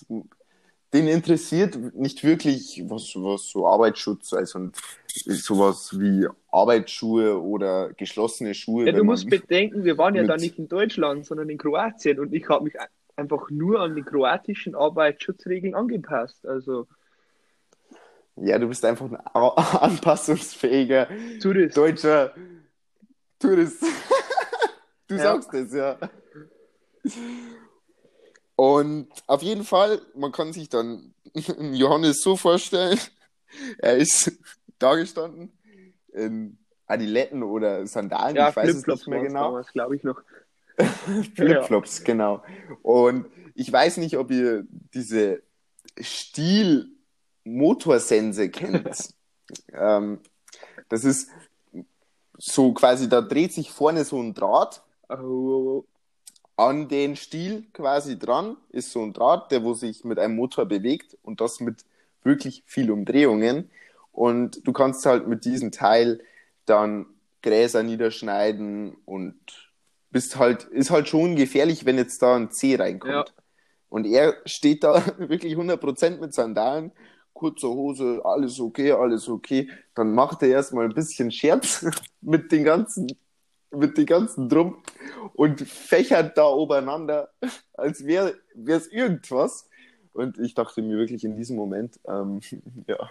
den 0.93 1.07
interessiert 1.07 1.95
nicht 1.95 2.25
wirklich, 2.25 2.83
was, 2.89 3.15
was 3.15 3.49
so 3.49 3.67
Arbeitsschutz, 3.67 4.33
also 4.33 4.71
sowas 5.07 5.99
wie 5.99 6.27
Arbeitsschuhe 6.51 7.41
oder 7.41 7.93
geschlossene 7.93 8.55
Schuhe. 8.55 8.87
Ja, 8.87 8.93
du 8.93 9.05
musst 9.05 9.31
bedenken, 9.31 9.85
wir 9.85 9.97
waren 9.99 10.17
ja 10.17 10.25
da 10.25 10.37
nicht 10.37 10.59
in 10.59 10.69
Deutschland, 10.69 11.25
sondern 11.27 11.49
in 11.49 11.59
Kroatien 11.59 12.19
und 12.19 12.35
ich 12.35 12.49
habe 12.49 12.65
mich 12.65 12.79
ein- 12.81 12.89
einfach 13.15 13.51
nur 13.51 13.81
an 13.81 13.95
die 13.95 14.03
kroatischen 14.03 14.75
Arbeitsschutzregeln 14.75 15.75
angepasst. 15.77 16.45
Also 16.47 16.89
ja, 18.41 18.59
du 18.59 18.69
bist 18.69 18.85
einfach 18.85 19.07
ein 19.11 19.17
anpassungsfähiger 19.35 21.09
Tourist. 21.41 21.77
deutscher 21.77 22.35
Tourist. 23.39 23.83
du 25.09 25.15
Ja. 25.17 25.23
sagst 25.23 25.55
es, 25.55 25.73
ja. 25.73 25.99
Und 28.57 29.09
auf 29.27 29.43
jeden 29.43 29.65
Fall, 29.65 30.01
man 30.15 30.33
kann 30.33 30.53
sich 30.53 30.69
dann 30.69 31.15
Johannes 31.35 32.21
so 32.23 32.37
vorstellen, 32.37 32.99
er 33.79 33.97
ist 33.97 34.33
da 34.79 34.95
gestanden 34.97 35.53
in 36.13 36.59
Adiletten 36.87 37.43
oder 37.43 37.87
Sandalen, 37.87 38.37
Ja, 38.37 38.51
ich 38.51 38.57
weiß 38.57 38.69
es 38.75 38.87
nicht 38.87 39.07
mehr 39.07 39.23
genau. 39.23 39.63
glaube 39.73 39.97
ich 39.97 40.03
noch. 40.03 40.21
Flipflops, 41.35 42.05
genau. 42.05 42.43
Und 42.83 43.27
ich 43.55 43.71
weiß 43.73 43.99
nicht, 43.99 44.17
ob 44.17 44.31
ihr 44.31 44.65
diese 44.95 45.43
Stiel-Motorsense 47.51 48.51
kennt. 48.51 49.15
ähm, 49.73 50.21
das 50.89 51.05
ist 51.05 51.31
so 52.39 52.73
quasi, 52.73 53.09
da 53.09 53.21
dreht 53.21 53.53
sich 53.53 53.71
vorne 53.71 54.05
so 54.05 54.21
ein 54.21 54.35
Draht 54.35 54.83
Oh, 55.09 55.85
an 56.57 56.89
den 56.89 57.17
Stiel 57.17 57.65
quasi 57.73 58.19
dran, 58.19 58.57
ist 58.71 58.93
so 58.93 59.03
ein 59.03 59.13
Draht, 59.13 59.51
der 59.51 59.65
wo 59.65 59.75
sich 59.75 60.05
mit 60.05 60.21
einem 60.21 60.37
Motor 60.37 60.67
bewegt 60.67 61.17
und 61.23 61.41
das 61.41 61.59
mit 61.59 61.85
wirklich 62.23 62.63
viel 62.67 62.93
Umdrehungen. 62.93 63.71
Und 64.13 64.67
du 64.67 64.73
kannst 64.73 65.05
halt 65.07 65.27
mit 65.27 65.45
diesem 65.45 65.73
Teil 65.73 66.21
dann 66.67 67.07
Gräser 67.43 67.83
niederschneiden 67.83 68.97
und 69.05 69.35
bist 70.11 70.39
halt, 70.39 70.65
ist 70.65 70.91
halt 70.91 71.09
schon 71.09 71.35
gefährlich, 71.35 71.87
wenn 71.87 71.97
jetzt 71.97 72.23
da 72.23 72.37
ein 72.37 72.51
C 72.53 72.77
reinkommt. 72.77 73.13
Ja. 73.13 73.25
Und 73.89 74.07
er 74.07 74.37
steht 74.45 74.85
da 74.85 75.03
wirklich 75.19 75.57
100% 75.57 76.21
mit 76.21 76.35
Sandalen, 76.35 76.93
kurze 77.35 77.69
Hose, 77.69 78.21
alles 78.25 78.61
okay, 78.61 78.93
alles 78.93 79.29
okay. 79.29 79.71
Dann 79.95 80.15
macht 80.15 80.43
er 80.43 80.49
erstmal 80.51 80.87
ein 80.87 80.95
bisschen 80.95 81.31
Scherz 81.31 81.87
mit 82.21 82.53
den 82.53 82.65
ganzen, 82.65 83.09
mit 83.71 83.97
den 83.99 84.07
ganzen 84.07 84.49
Drum 84.49 84.83
und 85.35 85.61
fächert 85.63 86.37
da 86.39 86.47
obeinander, 86.49 87.31
als 87.75 88.05
wäre 88.07 88.35
es 88.67 88.89
irgendwas. 88.89 89.69
Und 90.13 90.39
ich 90.39 90.55
dachte 90.55 90.83
mir 90.83 90.99
wirklich 90.99 91.25
in 91.25 91.37
diesem 91.37 91.57
Moment, 91.57 92.01
ähm, 92.09 92.41
ja, 92.87 93.11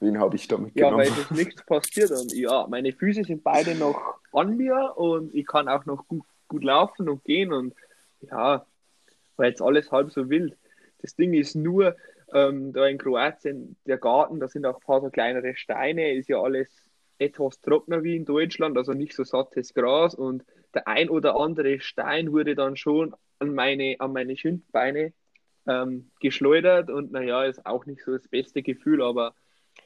wen 0.00 0.18
habe 0.18 0.36
ich 0.36 0.48
da 0.48 0.58
Ja, 0.74 0.86
mitgenommen? 0.86 0.96
weil 0.96 1.08
es 1.10 1.18
ist 1.18 1.34
nichts 1.34 1.62
passiert 1.64 2.10
und 2.12 2.32
ja, 2.32 2.66
meine 2.68 2.92
Füße 2.92 3.24
sind 3.24 3.42
beide 3.44 3.74
noch 3.74 4.20
an 4.32 4.56
mir 4.56 4.94
und 4.96 5.34
ich 5.34 5.46
kann 5.46 5.68
auch 5.68 5.84
noch 5.86 6.06
gut, 6.08 6.24
gut 6.48 6.64
laufen 6.64 7.08
und 7.08 7.24
gehen 7.24 7.52
und 7.52 7.74
ja, 8.22 8.66
war 9.36 9.46
jetzt 9.46 9.62
alles 9.62 9.90
halb 9.92 10.12
so 10.12 10.30
wild. 10.30 10.56
Das 11.02 11.16
Ding 11.16 11.34
ist 11.34 11.54
nur, 11.56 11.96
ähm, 12.32 12.72
da 12.72 12.86
in 12.86 12.98
Kroatien, 12.98 13.76
der 13.86 13.98
Garten, 13.98 14.40
da 14.40 14.48
sind 14.48 14.66
auch 14.66 14.76
ein 14.76 14.86
paar 14.86 15.00
so 15.00 15.10
kleinere 15.10 15.54
Steine, 15.56 16.14
ist 16.14 16.28
ja 16.28 16.40
alles 16.40 16.68
etwas 17.18 17.60
trockener 17.60 18.02
wie 18.02 18.16
in 18.16 18.24
Deutschland, 18.24 18.76
also 18.76 18.92
nicht 18.92 19.14
so 19.14 19.24
sattes 19.24 19.74
Gras 19.74 20.14
und 20.14 20.44
der 20.74 20.88
ein 20.88 21.08
oder 21.08 21.36
andere 21.38 21.80
Stein 21.80 22.32
wurde 22.32 22.54
dann 22.54 22.76
schon 22.76 23.14
an 23.38 23.54
meine, 23.54 23.96
an 23.98 24.12
meine 24.12 24.36
Schindbeine 24.36 25.12
ähm, 25.66 26.10
geschleudert 26.20 26.90
und 26.90 27.12
naja, 27.12 27.44
ist 27.44 27.64
auch 27.66 27.86
nicht 27.86 28.02
so 28.02 28.16
das 28.16 28.26
beste 28.28 28.62
Gefühl, 28.62 29.02
aber 29.02 29.34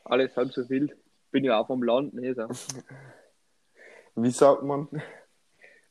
alles 0.05 0.37
halb 0.37 0.53
so 0.53 0.69
wild. 0.69 0.97
Bin 1.31 1.45
ja 1.45 1.59
auch 1.59 1.67
vom 1.67 1.83
Land, 1.83 2.15
ne? 2.15 2.35
So. 2.35 2.49
Wie 4.15 4.31
sagt 4.31 4.63
man? 4.63 4.89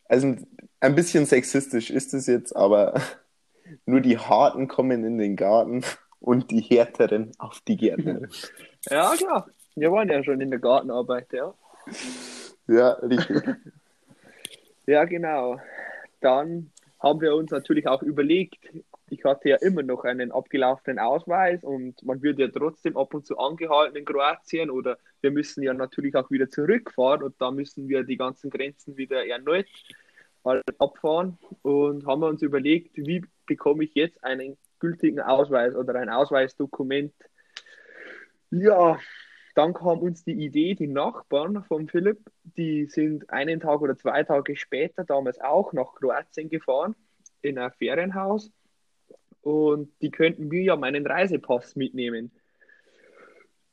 Also 0.06 0.36
ein 0.80 0.96
bisschen 0.96 1.26
sexistisch 1.26 1.90
ist 1.92 2.14
es 2.14 2.28
jetzt, 2.28 2.56
aber 2.56 3.00
nur 3.86 4.02
die 4.02 4.18
Harten 4.18 4.68
kommen 4.68 5.04
in 5.04 5.18
den 5.18 5.36
Garten 5.36 5.84
und 6.26 6.50
die 6.50 6.62
Härteren 6.62 7.32
auf 7.38 7.62
die 7.62 7.78
Gärtnerin. 7.78 8.28
Ja, 8.88 9.16
klar. 9.18 9.48
Wir 9.76 9.92
waren 9.92 10.10
ja 10.10 10.24
schon 10.24 10.42
in 10.42 10.52
der 10.52 10.60
Gartenarbeit, 10.60 11.34
ja. 11.34 11.54
Ja, 12.68 12.92
richtig. 12.94 13.44
Ja, 14.88 15.04
genau. 15.06 15.60
Dann 16.22 16.72
haben 17.00 17.20
wir 17.20 17.36
uns 17.36 17.50
natürlich 17.50 17.88
auch 17.88 18.04
überlegt, 18.04 18.60
ich 19.10 19.24
hatte 19.24 19.50
ja 19.50 19.56
immer 19.56 19.82
noch 19.82 20.04
einen 20.04 20.32
abgelaufenen 20.32 21.00
Ausweis 21.00 21.64
und 21.64 22.04
man 22.04 22.22
wird 22.22 22.38
ja 22.38 22.48
trotzdem 22.50 22.96
ab 22.96 23.16
und 23.16 23.26
zu 23.26 23.40
angehalten 23.40 23.96
in 23.96 24.06
Kroatien 24.06 24.70
oder 24.70 25.00
wir 25.22 25.32
müssen 25.32 25.64
ja 25.64 25.74
natürlich 25.74 26.16
auch 26.16 26.30
wieder 26.30 26.48
zurückfahren 26.52 27.24
und 27.24 27.34
da 27.40 27.50
müssen 27.50 27.90
wir 27.90 28.04
die 28.04 28.18
ganzen 28.18 28.52
Grenzen 28.52 28.96
wieder 28.96 29.26
erneut 29.26 29.66
mal 30.44 30.62
abfahren 30.78 31.40
und 31.64 32.06
haben 32.06 32.22
wir 32.22 32.28
uns 32.28 32.44
überlegt, 32.44 32.96
wie 32.98 33.26
bekomme 33.48 33.84
ich 33.84 33.96
jetzt 33.96 34.24
einen 34.24 34.58
gültigen 34.80 35.20
Ausweis 35.20 35.76
oder 35.76 35.96
ein 35.96 36.10
Ausweisdokument. 36.10 37.14
Ja, 38.52 39.00
dann 39.56 39.74
kam 39.74 40.00
uns 40.00 40.24
die 40.24 40.46
Idee, 40.46 40.76
die 40.76 40.88
Nachbarn 40.88 41.64
von 41.64 41.88
Philipp, 41.88 42.20
die 42.44 42.86
sind 42.88 43.30
einen 43.30 43.60
Tag 43.62 43.82
oder 43.82 43.98
zwei 43.98 44.24
Tage 44.24 44.58
später 44.58 45.06
damals 45.06 45.40
auch 45.40 45.72
nach 45.72 45.96
Kroatien 45.96 46.50
gefahren, 46.50 46.96
in 47.42 47.58
ein 47.58 47.72
Ferienhaus. 47.72 48.52
Und 49.42 49.92
die 50.02 50.12
könnten 50.12 50.50
mir 50.50 50.64
ja 50.64 50.76
meinen 50.76 51.06
Reisepass 51.08 51.76
mitnehmen. 51.76 52.32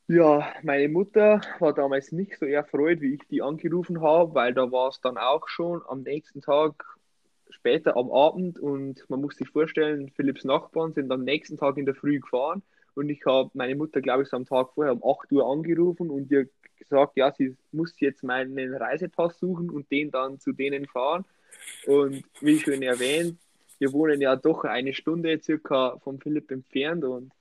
Ja, 0.07 0.53
meine 0.63 0.89
Mutter 0.89 1.41
war 1.59 1.73
damals 1.73 2.13
nicht 2.13 2.39
so 2.39 2.45
erfreut, 2.45 3.01
wie 3.01 3.15
ich 3.15 3.27
die 3.29 3.41
angerufen 3.41 4.03
habe, 4.03 4.35
weil 4.35 4.53
da 4.53 4.71
war 4.71 4.91
es 4.91 5.01
dann 5.01 5.17
auch 5.17 5.49
schon 5.49 5.81
am 5.89 6.03
nächsten 6.03 6.43
Tag 6.43 6.85
später 7.53 7.97
am 7.97 8.11
Abend 8.11 8.59
und 8.59 9.09
man 9.09 9.21
muss 9.21 9.37
sich 9.37 9.49
vorstellen, 9.49 10.11
Philipps 10.17 10.45
Nachbarn 10.45 10.93
sind 10.93 11.11
am 11.11 11.25
nächsten 11.25 11.57
Tag 11.57 11.77
in 11.77 11.87
der 11.87 11.95
Früh 11.95 12.21
gefahren 12.21 12.63
und 12.95 13.09
ich 13.09 13.25
habe 13.27 13.51
meine 13.55 13.75
Mutter, 13.75 14.01
glaube 14.01 14.23
ich, 14.23 14.29
so 14.29 14.37
am 14.37 14.47
Tag 14.47 14.71
vorher 14.75 14.93
um 14.93 15.03
8 15.05 15.33
Uhr 15.33 15.51
angerufen 15.51 16.11
und 16.11 16.31
ihr 16.31 16.49
gesagt, 16.79 17.17
ja, 17.17 17.33
sie 17.33 17.57
muss 17.71 17.99
jetzt 18.01 18.23
meinen 18.23 18.75
Reisepass 18.75 19.39
suchen 19.39 19.71
und 19.71 19.91
den 19.91 20.11
dann 20.11 20.41
zu 20.41 20.53
denen 20.53 20.87
fahren. 20.87 21.25
Und 21.87 22.25
wie 22.41 22.59
schon 22.59 22.83
erwähnt, 22.83 23.39
wir 23.79 23.93
wohnen 23.93 24.21
ja 24.21 24.37
doch 24.37 24.65
eine 24.65 24.95
Stunde 24.95 25.41
circa 25.43 25.99
vom 25.99 26.21
Philipp 26.21 26.51
entfernt 26.51 27.05
und 27.05 27.33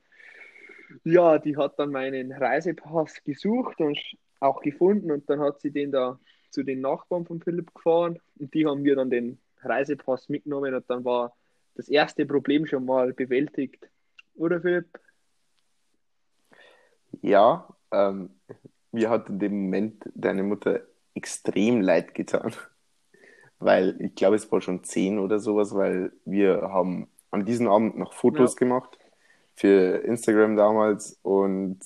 ja, 1.04 1.38
die 1.38 1.56
hat 1.56 1.80
dann 1.80 1.92
meinen 1.92 2.32
Reisepass 2.32 3.24
gesucht 3.24 3.80
und 3.80 3.98
auch 4.40 4.62
gefunden 4.62 5.12
und 5.12 5.30
dann 5.30 5.40
hat 5.40 5.62
sie 5.62 5.72
den 5.72 5.92
da 5.92 6.20
zu 6.50 6.64
den 6.64 6.82
Nachbarn 6.82 7.26
von 7.26 7.42
Philipp 7.42 7.74
gefahren 7.74 8.20
und 8.40 8.54
die 8.54 8.66
haben 8.66 8.82
mir 8.82 8.96
dann 8.96 9.10
den 9.10 9.38
Reisepass 9.64 10.30
mitgenommen 10.30 10.74
und 10.76 10.90
dann 10.90 11.06
war 11.06 11.36
das 11.76 11.90
erste 11.90 12.26
Problem 12.26 12.66
schon 12.66 12.86
mal 12.86 13.14
bewältigt. 13.14 13.90
Oder 14.36 14.62
Philipp? 14.62 14.88
Ja, 17.22 17.68
ähm, 17.92 18.40
mir 18.92 19.10
hat 19.10 19.30
in 19.30 19.40
dem 19.40 19.64
Moment 19.64 20.04
deine 20.16 20.44
Mutter 20.44 20.82
extrem 21.14 21.82
leid 21.82 22.14
getan. 22.14 22.54
Weil 23.60 23.98
ich 24.02 24.16
glaube, 24.16 24.36
es 24.38 24.52
war 24.52 24.62
schon 24.62 24.84
zehn 24.84 25.20
oder 25.20 25.40
sowas, 25.40 25.76
weil 25.76 26.12
wir 26.26 26.64
haben 26.64 27.10
an 27.32 27.46
diesem 27.46 27.68
Abend 27.68 27.98
noch 27.98 28.14
Fotos 28.14 28.56
Ja. 28.56 28.60
gemacht 28.60 28.98
für 29.56 29.98
Instagram 30.04 30.56
damals 30.58 31.20
und 31.22 31.80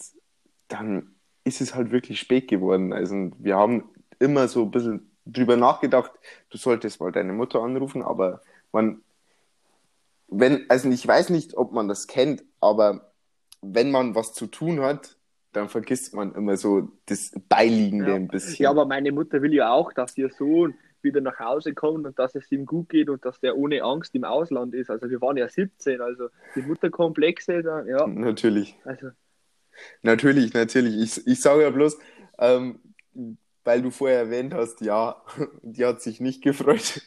dann 0.69 1.15
ist 1.43 1.61
es 1.61 1.75
halt 1.75 1.91
wirklich 1.91 2.19
spät 2.19 2.47
geworden. 2.47 2.93
Also 2.93 3.31
wir 3.39 3.57
haben 3.57 3.89
immer 4.19 4.47
so 4.47 4.63
ein 4.63 4.71
bisschen 4.71 5.14
drüber 5.25 5.57
nachgedacht, 5.57 6.11
du 6.49 6.57
solltest 6.57 6.99
mal 6.99 7.11
deine 7.11 7.33
Mutter 7.33 7.61
anrufen, 7.61 8.01
aber 8.03 8.41
man, 8.71 9.01
wenn, 10.27 10.65
also 10.69 10.89
ich 10.89 11.05
weiß 11.07 11.29
nicht, 11.29 11.55
ob 11.55 11.71
man 11.71 11.87
das 11.87 12.07
kennt, 12.07 12.43
aber 12.59 13.11
wenn 13.61 13.91
man 13.91 14.15
was 14.15 14.33
zu 14.33 14.47
tun 14.47 14.81
hat, 14.81 15.17
dann 15.51 15.69
vergisst 15.69 16.13
man 16.13 16.35
immer 16.35 16.57
so 16.57 16.89
das 17.05 17.31
Beiliegende 17.49 18.09
Ja. 18.09 18.15
ein 18.15 18.27
bisschen. 18.27 18.63
Ja, 18.63 18.69
aber 18.69 18.85
meine 18.85 19.11
Mutter 19.11 19.41
will 19.41 19.53
ja 19.53 19.71
auch, 19.71 19.93
dass 19.93 20.17
ihr 20.17 20.29
Sohn 20.29 20.75
wieder 21.01 21.21
nach 21.21 21.39
Hause 21.39 21.73
kommt 21.73 22.05
und 22.05 22.19
dass 22.19 22.35
es 22.35 22.51
ihm 22.51 22.65
gut 22.65 22.89
geht 22.89 23.09
und 23.09 23.23
dass 23.23 23.39
der 23.39 23.55
ohne 23.55 23.83
Angst 23.83 24.15
im 24.15 24.23
Ausland 24.25 24.73
ist. 24.73 24.89
Also 24.89 25.09
wir 25.09 25.21
waren 25.21 25.37
ja 25.37 25.47
17, 25.47 26.01
also 26.01 26.27
die 26.55 26.61
Mutterkomplexe, 26.63 27.61
dann, 27.63 27.87
ja. 27.87 28.05
Natürlich. 28.07 28.75
Also, 28.83 29.11
Natürlich, 30.01 30.53
natürlich. 30.53 30.95
Ich, 30.97 31.27
ich 31.27 31.41
sage 31.41 31.63
ja 31.63 31.69
bloß, 31.69 31.97
ähm, 32.39 32.79
weil 33.65 33.81
du 33.81 33.89
vorher 33.91 34.19
erwähnt 34.19 34.53
hast, 34.53 34.79
ja, 34.81 35.21
die 35.61 35.83
hat 35.85 36.01
sich 36.01 36.21
nicht 36.21 36.41
gefreut. 36.41 37.01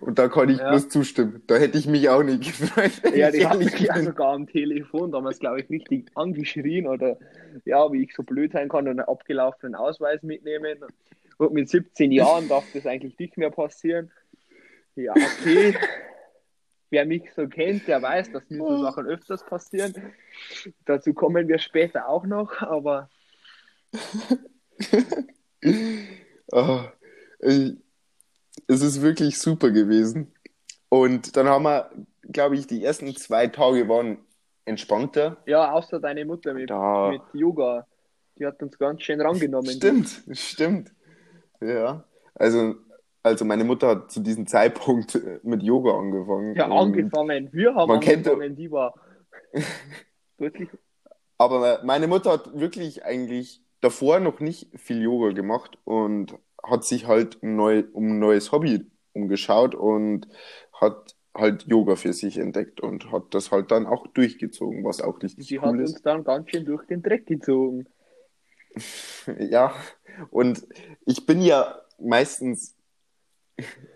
Und 0.00 0.18
da 0.18 0.28
kann 0.28 0.48
ich 0.48 0.56
Ja. 0.58 0.70
bloß 0.70 0.88
zustimmen. 0.88 1.42
Da 1.46 1.56
hätte 1.56 1.76
ich 1.76 1.86
mich 1.86 2.08
auch 2.08 2.22
nicht 2.22 2.42
gefreut. 2.42 2.92
ja, 3.14 3.28
ich 3.28 3.36
die 3.40 3.46
hat 3.46 3.58
mich 3.58 3.78
ja 3.78 4.02
sogar 4.02 4.32
am 4.32 4.46
Telefon 4.46 5.12
damals, 5.12 5.38
glaube 5.38 5.60
ich, 5.60 5.68
richtig 5.68 6.08
angeschrien 6.14 6.86
oder 6.86 7.18
ja, 7.66 7.92
wie 7.92 8.02
ich 8.04 8.14
so 8.14 8.22
blöd 8.22 8.52
sein 8.52 8.70
kann 8.70 8.86
und 8.88 8.98
einen 8.98 9.00
abgelaufenen 9.00 9.74
Ausweis 9.74 10.22
mitnehmen. 10.22 10.78
Und 11.36 11.52
mit 11.52 11.68
17 11.68 12.10
Jahren 12.10 12.48
darf 12.48 12.64
das 12.72 12.86
eigentlich 12.86 13.18
nicht 13.18 13.36
mehr 13.36 13.50
passieren. 13.50 14.10
Ja, 14.94 15.12
okay. 15.12 15.74
Wer 16.88 17.04
mich 17.04 17.30
so 17.36 17.46
kennt, 17.46 17.86
der 17.86 18.00
weiß, 18.02 18.32
dass 18.32 18.48
mir 18.48 18.58
so 18.66 18.82
Sachen 18.82 19.06
öfters 19.06 19.44
passieren. 19.44 19.94
Dazu 20.86 21.12
kommen 21.14 21.48
wir 21.48 21.58
später 21.58 22.08
auch 22.08 22.24
noch, 22.26 22.62
aber 22.62 23.10
Ah, 26.52 26.92
ich- 27.40 27.76
es 28.66 28.82
ist 28.82 29.02
wirklich 29.02 29.38
super 29.38 29.70
gewesen. 29.70 30.32
Und 30.88 31.36
dann 31.36 31.46
haben 31.48 31.64
wir, 31.64 31.90
glaube 32.22 32.56
ich, 32.56 32.66
die 32.66 32.84
ersten 32.84 33.14
zwei 33.16 33.46
Tage 33.46 33.88
waren 33.88 34.18
entspannter. 34.64 35.38
ja, 35.46 35.72
außer 35.72 36.00
deine 36.00 36.24
Mutter 36.24 36.54
mit, 36.54 36.70
Da- 36.70 37.10
mit 37.10 37.22
Yoga. 37.32 37.86
Die 38.38 38.46
hat 38.46 38.62
uns 38.62 38.78
ganz 38.78 39.02
schön 39.02 39.20
rangenommen. 39.20 39.70
Stimmt, 39.70 40.22
stimmt. 40.32 40.92
Ja. 41.60 42.04
Also, 42.34 42.74
also 43.22 43.44
meine 43.44 43.64
Mutter 43.64 43.88
hat 43.88 44.10
zu 44.10 44.20
diesem 44.20 44.46
Zeitpunkt 44.46 45.18
mit 45.44 45.62
Yoga 45.62 45.98
angefangen. 45.98 46.54
Ja, 46.56 46.68
angefangen. 46.68 47.52
Wir 47.52 47.74
haben 47.74 47.88
Man 47.88 48.00
kennt- 48.00 48.26
angefangen, 48.26 48.56
die 48.56 48.70
war 48.70 48.94
deutlich. 50.38 50.68
Aber 51.38 51.80
meine 51.84 52.06
Mutter 52.06 52.32
hat 52.32 52.58
wirklich 52.58 53.04
eigentlich 53.04 53.62
davor 53.80 54.20
noch 54.20 54.40
nicht 54.40 54.68
viel 54.78 55.02
Yoga 55.02 55.32
gemacht 55.32 55.78
und 55.84 56.34
hat 56.62 56.84
sich 56.84 57.06
halt 57.06 57.38
neu, 57.42 57.84
um 57.92 58.12
ein 58.12 58.18
neues 58.18 58.52
Hobby 58.52 58.90
umgeschaut 59.12 59.74
und 59.74 60.28
hat 60.72 61.16
halt 61.34 61.66
Yoga 61.66 61.96
für 61.96 62.12
sich 62.12 62.38
entdeckt 62.38 62.80
und 62.80 63.12
hat 63.12 63.34
das 63.34 63.50
halt 63.50 63.70
dann 63.70 63.86
auch 63.86 64.06
durchgezogen, 64.08 64.84
was 64.84 65.00
auch 65.00 65.22
richtig 65.22 65.60
hat 65.60 65.72
cool 65.72 65.80
uns 65.80 65.94
ist. 65.96 66.06
dann 66.06 66.24
ganz 66.24 66.50
schön 66.50 66.64
durch 66.64 66.86
den 66.86 67.02
Dreck 67.02 67.26
gezogen. 67.26 67.86
Ja, 69.38 69.74
und 70.30 70.66
ich 71.04 71.26
bin 71.26 71.42
ja 71.42 71.82
meistens 71.98 72.76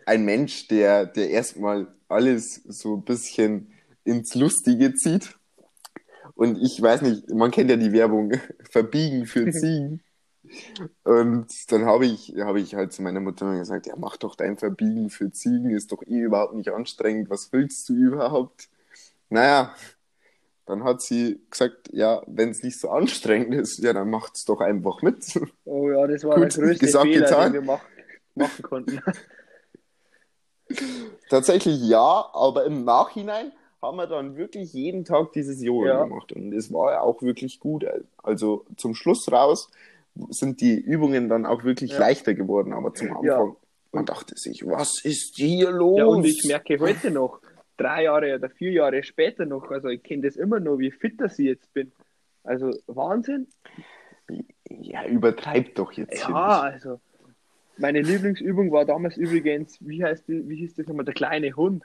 ein 0.07 0.25
Mensch, 0.25 0.69
der, 0.69 1.07
der 1.07 1.31
erstmal 1.31 1.95
alles 2.09 2.55
so 2.55 2.97
ein 2.97 3.05
bisschen 3.05 3.73
ins 4.05 4.35
Lustige 4.35 4.95
zieht. 4.95 5.39
Und 6.35 6.59
ich 6.61 6.81
weiß 6.81 7.03
nicht, 7.03 7.31
man 7.31 7.51
kennt 7.51 7.71
ja 7.71 7.77
die 7.77 7.93
Werbung, 7.93 8.33
verbiegen 8.71 9.27
für 9.27 9.51
Ziegen. 9.53 10.03
Und 11.05 11.47
dann 11.73 11.87
habe 11.87 12.07
ich, 12.07 12.35
habe 12.39 12.61
ich 12.61 12.75
halt 12.75 12.93
zu 12.93 13.03
meiner 13.03 13.21
Mutter 13.21 13.57
gesagt, 13.59 13.87
ja, 13.87 13.95
mach 13.97 14.17
doch 14.17 14.35
dein 14.37 14.59
Verbiegen 14.59 15.09
für 15.09 15.31
Ziegen, 15.31 15.71
ist 15.71 15.91
doch 15.91 16.03
eh 16.03 16.21
überhaupt 16.21 16.55
nicht 16.55 16.69
anstrengend, 16.69 17.31
was 17.31 17.53
willst 17.53 17.89
du 17.89 17.95
überhaupt? 17.95 18.69
Naja, 19.31 19.75
dann 20.67 20.85
hat 20.85 21.03
sie 21.03 21.41
gesagt, 21.51 21.91
ja, 21.93 22.23
wenn 22.27 22.51
es 22.51 22.63
nicht 22.63 22.79
so 22.79 22.91
anstrengend 22.91 23.55
ist, 23.55 23.79
ja, 23.79 23.93
dann 23.93 24.11
macht's 24.11 24.45
doch 24.45 24.61
einfach 24.61 25.03
mit. 25.03 25.25
Oh 25.65 25.91
ja, 25.91 26.07
das 26.07 26.25
war 26.25 26.37
Gut, 26.37 26.57
der 26.57 26.65
größte 26.65 26.87
gesagt, 26.87 27.07
Fehler, 27.07 27.27
getan. 27.27 27.53
den 27.53 27.63
wir 27.63 27.73
mach, 27.73 27.85
machen 28.35 28.63
konnten. 28.63 29.01
Tatsächlich 31.29 31.81
ja, 31.83 32.29
aber 32.33 32.65
im 32.65 32.85
Nachhinein 32.85 33.53
haben 33.85 33.97
wir 33.97 34.07
dann 34.07 34.37
wirklich 34.37 34.73
jeden 34.73 35.05
Tag 35.05 35.33
dieses 35.33 35.63
Yoga 35.63 35.87
Ja. 35.87 36.05
gemacht 36.05 36.33
und 36.33 36.53
es 36.53 36.73
war 36.73 37.03
auch 37.03 37.23
wirklich 37.23 37.61
gut. 37.61 37.87
Also 38.23 38.65
zum 38.77 38.95
Schluss 38.95 39.31
raus 39.31 39.71
sind 40.31 40.61
die 40.61 40.79
Übungen 40.79 41.29
dann 41.29 41.45
auch 41.47 41.65
wirklich 41.65 41.93
Ja. 41.93 41.99
leichter 42.01 42.35
geworden, 42.35 42.73
aber 42.73 42.95
zum 42.95 43.09
Anfang, 43.11 43.25
Ja. 43.51 43.57
man 43.93 44.07
dachte 44.07 44.35
sich, 44.37 44.65
was 44.67 45.05
ist 45.05 45.37
hier 45.37 45.71
los? 45.71 45.99
Ja, 45.99 46.07
und 46.07 46.25
ich 46.25 46.45
merke 46.47 46.79
heute 46.79 47.11
noch, 47.11 47.41
drei 47.77 48.05
Jahre 48.05 48.37
oder 48.37 48.49
vier 48.51 48.73
Jahre 48.73 49.03
später 49.03 49.45
noch, 49.47 49.71
also 49.71 49.89
ich 49.89 50.03
kenne 50.03 50.23
das 50.23 50.37
immer 50.37 50.61
noch, 50.61 50.79
wie 50.79 50.91
fit 50.91 51.21
dass 51.21 51.39
ich 51.39 51.47
jetzt 51.47 51.73
bin. 51.75 51.93
Also 52.45 52.71
Wahnsinn. 52.87 53.49
Ja, 54.69 55.07
übertreibt 55.07 55.79
doch 55.79 55.93
jetzt 55.93 56.19
Ja, 56.21 56.61
also 56.61 57.01
meine 57.77 58.03
Lieblingsübung 58.03 58.71
war 58.71 58.85
damals 58.85 59.17
übrigens, 59.17 59.77
wie 59.81 60.05
heißt 60.05 60.29
die, 60.29 60.49
wie 60.49 60.57
hieß 60.57 60.77
das 60.77 60.87
nochmal, 60.87 61.05
der 61.05 61.15
kleine 61.15 61.55
Hund. 61.57 61.85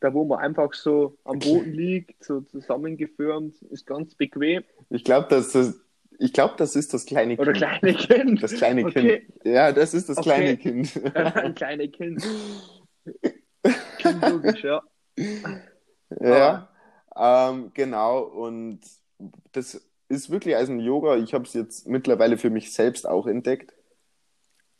Da 0.00 0.14
wo 0.14 0.24
man 0.24 0.38
einfach 0.38 0.72
so 0.74 1.18
am 1.24 1.38
Boden 1.38 1.72
liegt, 1.72 2.24
so 2.24 2.40
zusammengefirmt, 2.40 3.60
ist 3.62 3.86
ganz 3.86 4.14
bequem. 4.14 4.64
Ich 4.88 5.04
glaube, 5.04 5.28
das, 5.28 5.52
das, 5.52 5.78
ich 6.18 6.32
das 6.32 6.76
ist 6.76 6.94
das 6.94 7.06
kleine 7.06 7.36
Oder 7.36 7.52
Kind. 7.52 7.56
kleine 7.56 7.94
Kind. 7.94 8.42
Das 8.42 8.52
kleine 8.54 8.84
Okay. 8.86 9.20
Kind. 9.20 9.44
Ja, 9.44 9.72
das 9.72 9.94
ist 9.94 10.08
das 10.08 10.18
Okay. 10.18 10.22
kleine 10.22 10.56
Kind. 10.56 11.00
Ein 11.14 11.54
kleines 11.54 11.92
Kind. 11.92 12.22
Logisch, 14.22 14.64
ja. 14.64 14.82
Ja, 16.20 16.68
ähm, 17.16 17.70
genau. 17.74 18.20
Und 18.22 18.80
das 19.52 19.80
ist 20.08 20.30
wirklich 20.30 20.56
als 20.56 20.68
ein 20.68 20.80
Yoga. 20.80 21.16
Ich 21.16 21.34
habe 21.34 21.44
es 21.44 21.54
jetzt 21.54 21.86
mittlerweile 21.86 22.36
für 22.38 22.50
mich 22.50 22.72
selbst 22.72 23.06
auch 23.06 23.26
entdeckt. 23.26 23.74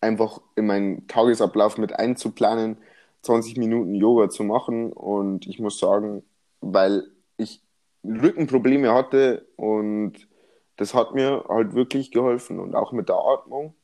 Einfach 0.01 0.41
in 0.57 0.67
meinen 0.67 1.07
Tagesablauf 1.09 1.77
mit 1.77 1.93
einzuplanen, 1.93 2.79
20 3.23 3.57
Minuten 3.57 3.95
Yoga 3.95 4.29
zu 4.31 4.45
machen. 4.45 4.93
Und 4.93 5.47
ich 5.47 5.59
muss 5.59 5.79
sagen, 5.79 6.23
weil 6.61 7.05
ich 7.37 7.63
Rückenprobleme 8.05 8.93
hatte 8.93 9.47
und 9.57 10.29
das 10.77 10.95
hat 10.95 11.15
mir 11.15 11.45
halt 11.49 11.75
wirklich 11.75 12.11
geholfen 12.11 12.59
und 12.59 12.75
auch 12.75 12.93
mit 12.93 13.11
der 13.11 13.17
Atmung, 13.17 13.75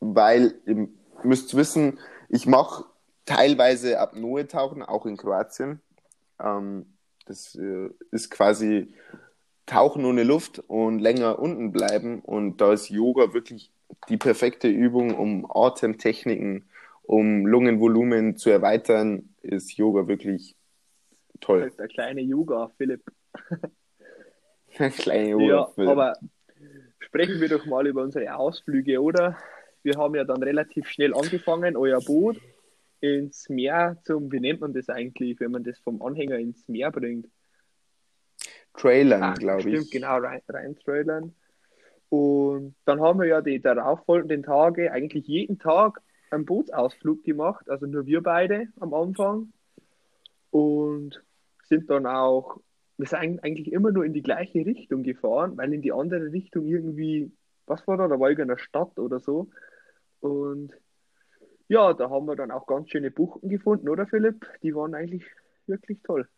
weil 0.00 0.54
ihr 0.66 0.88
müsst 1.22 1.56
wissen, 1.56 1.98
ich 2.28 2.46
mache 2.46 2.84
teilweise 3.24 3.98
Apnoe-Tauchen, 3.98 4.82
auch 4.82 5.06
in 5.06 5.16
Kroatien. 5.16 5.80
Ähm, 6.38 6.86
das 7.26 7.54
äh, 7.54 7.88
ist 8.10 8.30
quasi 8.30 8.92
Tauchen 9.64 10.04
ohne 10.04 10.24
Luft 10.24 10.58
und 10.66 10.98
länger 10.98 11.38
unten 11.38 11.72
bleiben. 11.72 12.20
Und 12.20 12.60
da 12.60 12.72
ist 12.72 12.90
Yoga 12.90 13.32
wirklich 13.32 13.70
die 14.08 14.16
perfekte 14.16 14.68
Übung, 14.68 15.14
um 15.14 15.50
Atemtechniken, 15.50 16.68
um 17.02 17.46
Lungenvolumen 17.46 18.36
zu 18.36 18.50
erweitern, 18.50 19.34
ist 19.42 19.76
Yoga 19.76 20.06
wirklich 20.08 20.56
toll. 21.40 21.70
Der 21.78 21.88
kleine 21.88 22.20
Yoga, 22.20 22.70
Philipp. 22.76 23.02
Kleine 24.74 25.30
Ja, 25.44 25.68
Yoga. 25.76 25.90
aber 25.90 26.14
sprechen 27.00 27.40
wir 27.40 27.48
doch 27.48 27.66
mal 27.66 27.86
über 27.86 28.02
unsere 28.02 28.34
Ausflüge, 28.34 29.02
oder? 29.02 29.36
Wir 29.82 29.96
haben 29.98 30.14
ja 30.14 30.24
dann 30.24 30.42
relativ 30.42 30.88
schnell 30.88 31.14
angefangen, 31.14 31.76
euer 31.76 32.00
Boot 32.00 32.40
ins 33.00 33.48
Meer 33.48 33.98
zum, 34.04 34.30
wie 34.30 34.40
nennt 34.40 34.60
man 34.60 34.72
das 34.72 34.88
eigentlich, 34.88 35.40
wenn 35.40 35.50
man 35.50 35.64
das 35.64 35.78
vom 35.80 36.00
Anhänger 36.02 36.38
ins 36.38 36.66
Meer 36.68 36.90
bringt? 36.92 37.26
Trailern, 38.74 39.22
Ah, 39.22 39.34
glaube 39.34 39.60
Stimmt, 39.60 39.84
ich. 39.86 39.90
genau, 39.90 40.18
rein, 40.18 40.40
reintrailern. 40.48 41.34
Und 42.08 42.74
dann 42.84 43.00
haben 43.00 43.20
wir 43.20 43.26
ja 43.26 43.40
die 43.40 43.60
darauffolgenden 43.60 44.42
Tage, 44.42 44.92
eigentlich 44.92 45.26
jeden 45.26 45.58
Tag 45.58 46.00
einen 46.32 46.44
Bootsausflug 46.44 47.24
gemacht, 47.24 47.68
also 47.68 47.86
nur 47.86 48.06
wir 48.06 48.22
beide 48.22 48.68
am 48.80 48.94
Anfang. 48.94 49.52
Und 50.50 51.22
sind 51.64 51.88
dann 51.88 52.06
auch, 52.06 52.60
wir 52.98 53.06
sind 53.06 53.42
eigentlich 53.42 53.72
immer 53.72 53.90
nur 53.90 54.04
in 54.04 54.12
die 54.12 54.22
gleiche 54.22 54.66
Richtung 54.66 55.02
gefahren, 55.02 55.56
weil 55.56 55.72
in 55.72 55.82
die 55.82 55.92
andere 55.92 56.32
Richtung 56.32 56.66
irgendwie, 56.66 57.32
was 57.66 57.86
war 57.86 57.96
da, 57.96 58.08
da 58.08 58.20
war 58.20 58.28
irgendeine 58.28 58.58
Stadt 58.58 58.98
oder 58.98 59.20
so. 59.20 59.48
Und 60.20 60.72
ja, 61.68 61.94
da 61.94 62.10
haben 62.10 62.26
wir 62.26 62.36
dann 62.36 62.50
auch 62.50 62.66
ganz 62.66 62.90
schöne 62.90 63.10
Buchten 63.10 63.48
gefunden, 63.48 63.88
oder 63.88 64.06
Philipp? 64.06 64.46
Die 64.62 64.74
waren 64.74 64.94
eigentlich 64.94 65.24
wirklich 65.66 66.02
toll. 66.02 66.28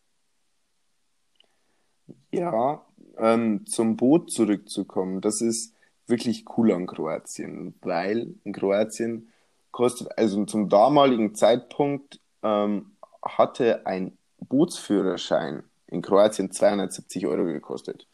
Ja, 2.31 2.85
ähm, 3.17 3.67
zum 3.67 3.97
Boot 3.97 4.31
zurückzukommen, 4.31 5.21
das 5.21 5.41
ist 5.41 5.75
wirklich 6.07 6.45
cool 6.57 6.73
an 6.73 6.87
Kroatien, 6.87 7.75
weil 7.81 8.35
in 8.45 8.53
Kroatien 8.53 9.33
kostet, 9.75 10.17
also 10.17 10.45
zum 10.45 10.69
damaligen 10.69 11.35
Zeitpunkt 11.35 12.21
ähm, 12.45 12.93
hatte 13.23 13.85
ein 13.87 14.17
Bootsführerschein 14.39 15.65
in 15.89 16.01
Kroatien 16.01 16.53
270 16.53 17.27
Euro 17.27 17.45
gekostet. 17.45 18.07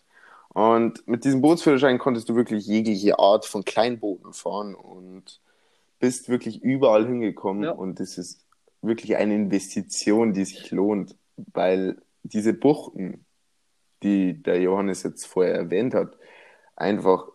Und 0.48 1.06
mit 1.06 1.24
diesem 1.24 1.42
Bootsführerschein 1.42 1.98
konntest 1.98 2.30
du 2.30 2.34
wirklich 2.34 2.66
jegliche 2.66 3.18
Art 3.18 3.44
von 3.44 3.62
Kleinbooten 3.64 4.32
fahren 4.32 4.74
und 4.74 5.40
bist 5.98 6.30
wirklich 6.30 6.62
überall 6.62 7.06
hingekommen. 7.06 7.64
Ja. 7.64 7.72
Und 7.72 8.00
das 8.00 8.16
ist 8.16 8.46
wirklich 8.80 9.16
eine 9.16 9.34
Investition, 9.34 10.32
die 10.32 10.46
sich 10.46 10.70
lohnt, 10.70 11.14
weil 11.36 12.00
diese 12.22 12.54
Buchten, 12.54 13.26
die 14.02 14.42
der 14.42 14.62
Johannes 14.62 15.02
jetzt 15.02 15.26
vorher 15.26 15.56
erwähnt 15.56 15.92
hat, 15.92 16.16
einfach 16.74 17.28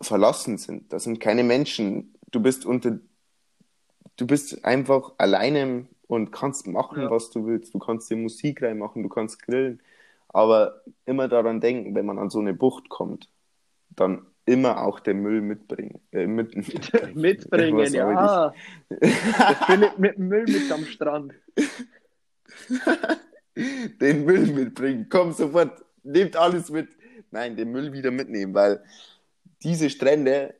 verlassen 0.00 0.56
sind. 0.56 0.94
Da 0.94 0.98
sind 0.98 1.20
keine 1.20 1.44
Menschen. 1.44 2.14
Du 2.30 2.40
bist 2.40 2.64
unter 2.64 2.98
du 4.16 4.26
bist 4.26 4.64
einfach 4.64 5.12
alleine 5.18 5.86
und 6.06 6.30
kannst 6.32 6.66
machen, 6.66 7.02
Ja. 7.02 7.10
was 7.10 7.30
du 7.30 7.46
willst. 7.46 7.74
Du 7.74 7.78
kannst 7.78 8.10
dir 8.10 8.16
Musik 8.16 8.62
reinmachen, 8.62 9.02
du 9.02 9.08
kannst 9.08 9.42
grillen. 9.42 9.80
Aber 10.28 10.82
immer 11.04 11.28
daran 11.28 11.60
denken, 11.60 11.94
wenn 11.94 12.06
man 12.06 12.18
an 12.18 12.30
so 12.30 12.38
eine 12.40 12.54
Bucht 12.54 12.88
kommt, 12.88 13.28
dann 13.90 14.26
immer 14.44 14.84
auch 14.84 15.00
den 15.00 15.20
Müll 15.20 15.40
mitbringen. 15.40 16.00
Äh, 16.12 16.26
mit, 16.26 16.54
Mitbringen, 17.14 17.78
Was 17.78 17.92
ja. 17.92 18.52
Mit 18.88 20.16
dem 20.16 20.28
Müll 20.28 20.44
mit 20.44 20.70
am 20.70 20.84
Strand. 20.84 21.34
den 24.00 24.24
Müll 24.24 24.46
mitbringen. 24.46 25.06
Komm 25.10 25.32
sofort, 25.32 25.84
nehmt 26.02 26.36
alles 26.36 26.70
mit. 26.70 26.88
Nein, 27.30 27.56
den 27.56 27.72
Müll 27.72 27.92
wieder 27.92 28.10
mitnehmen, 28.10 28.54
weil 28.54 28.82
diese 29.62 29.90
Strände 29.90 30.54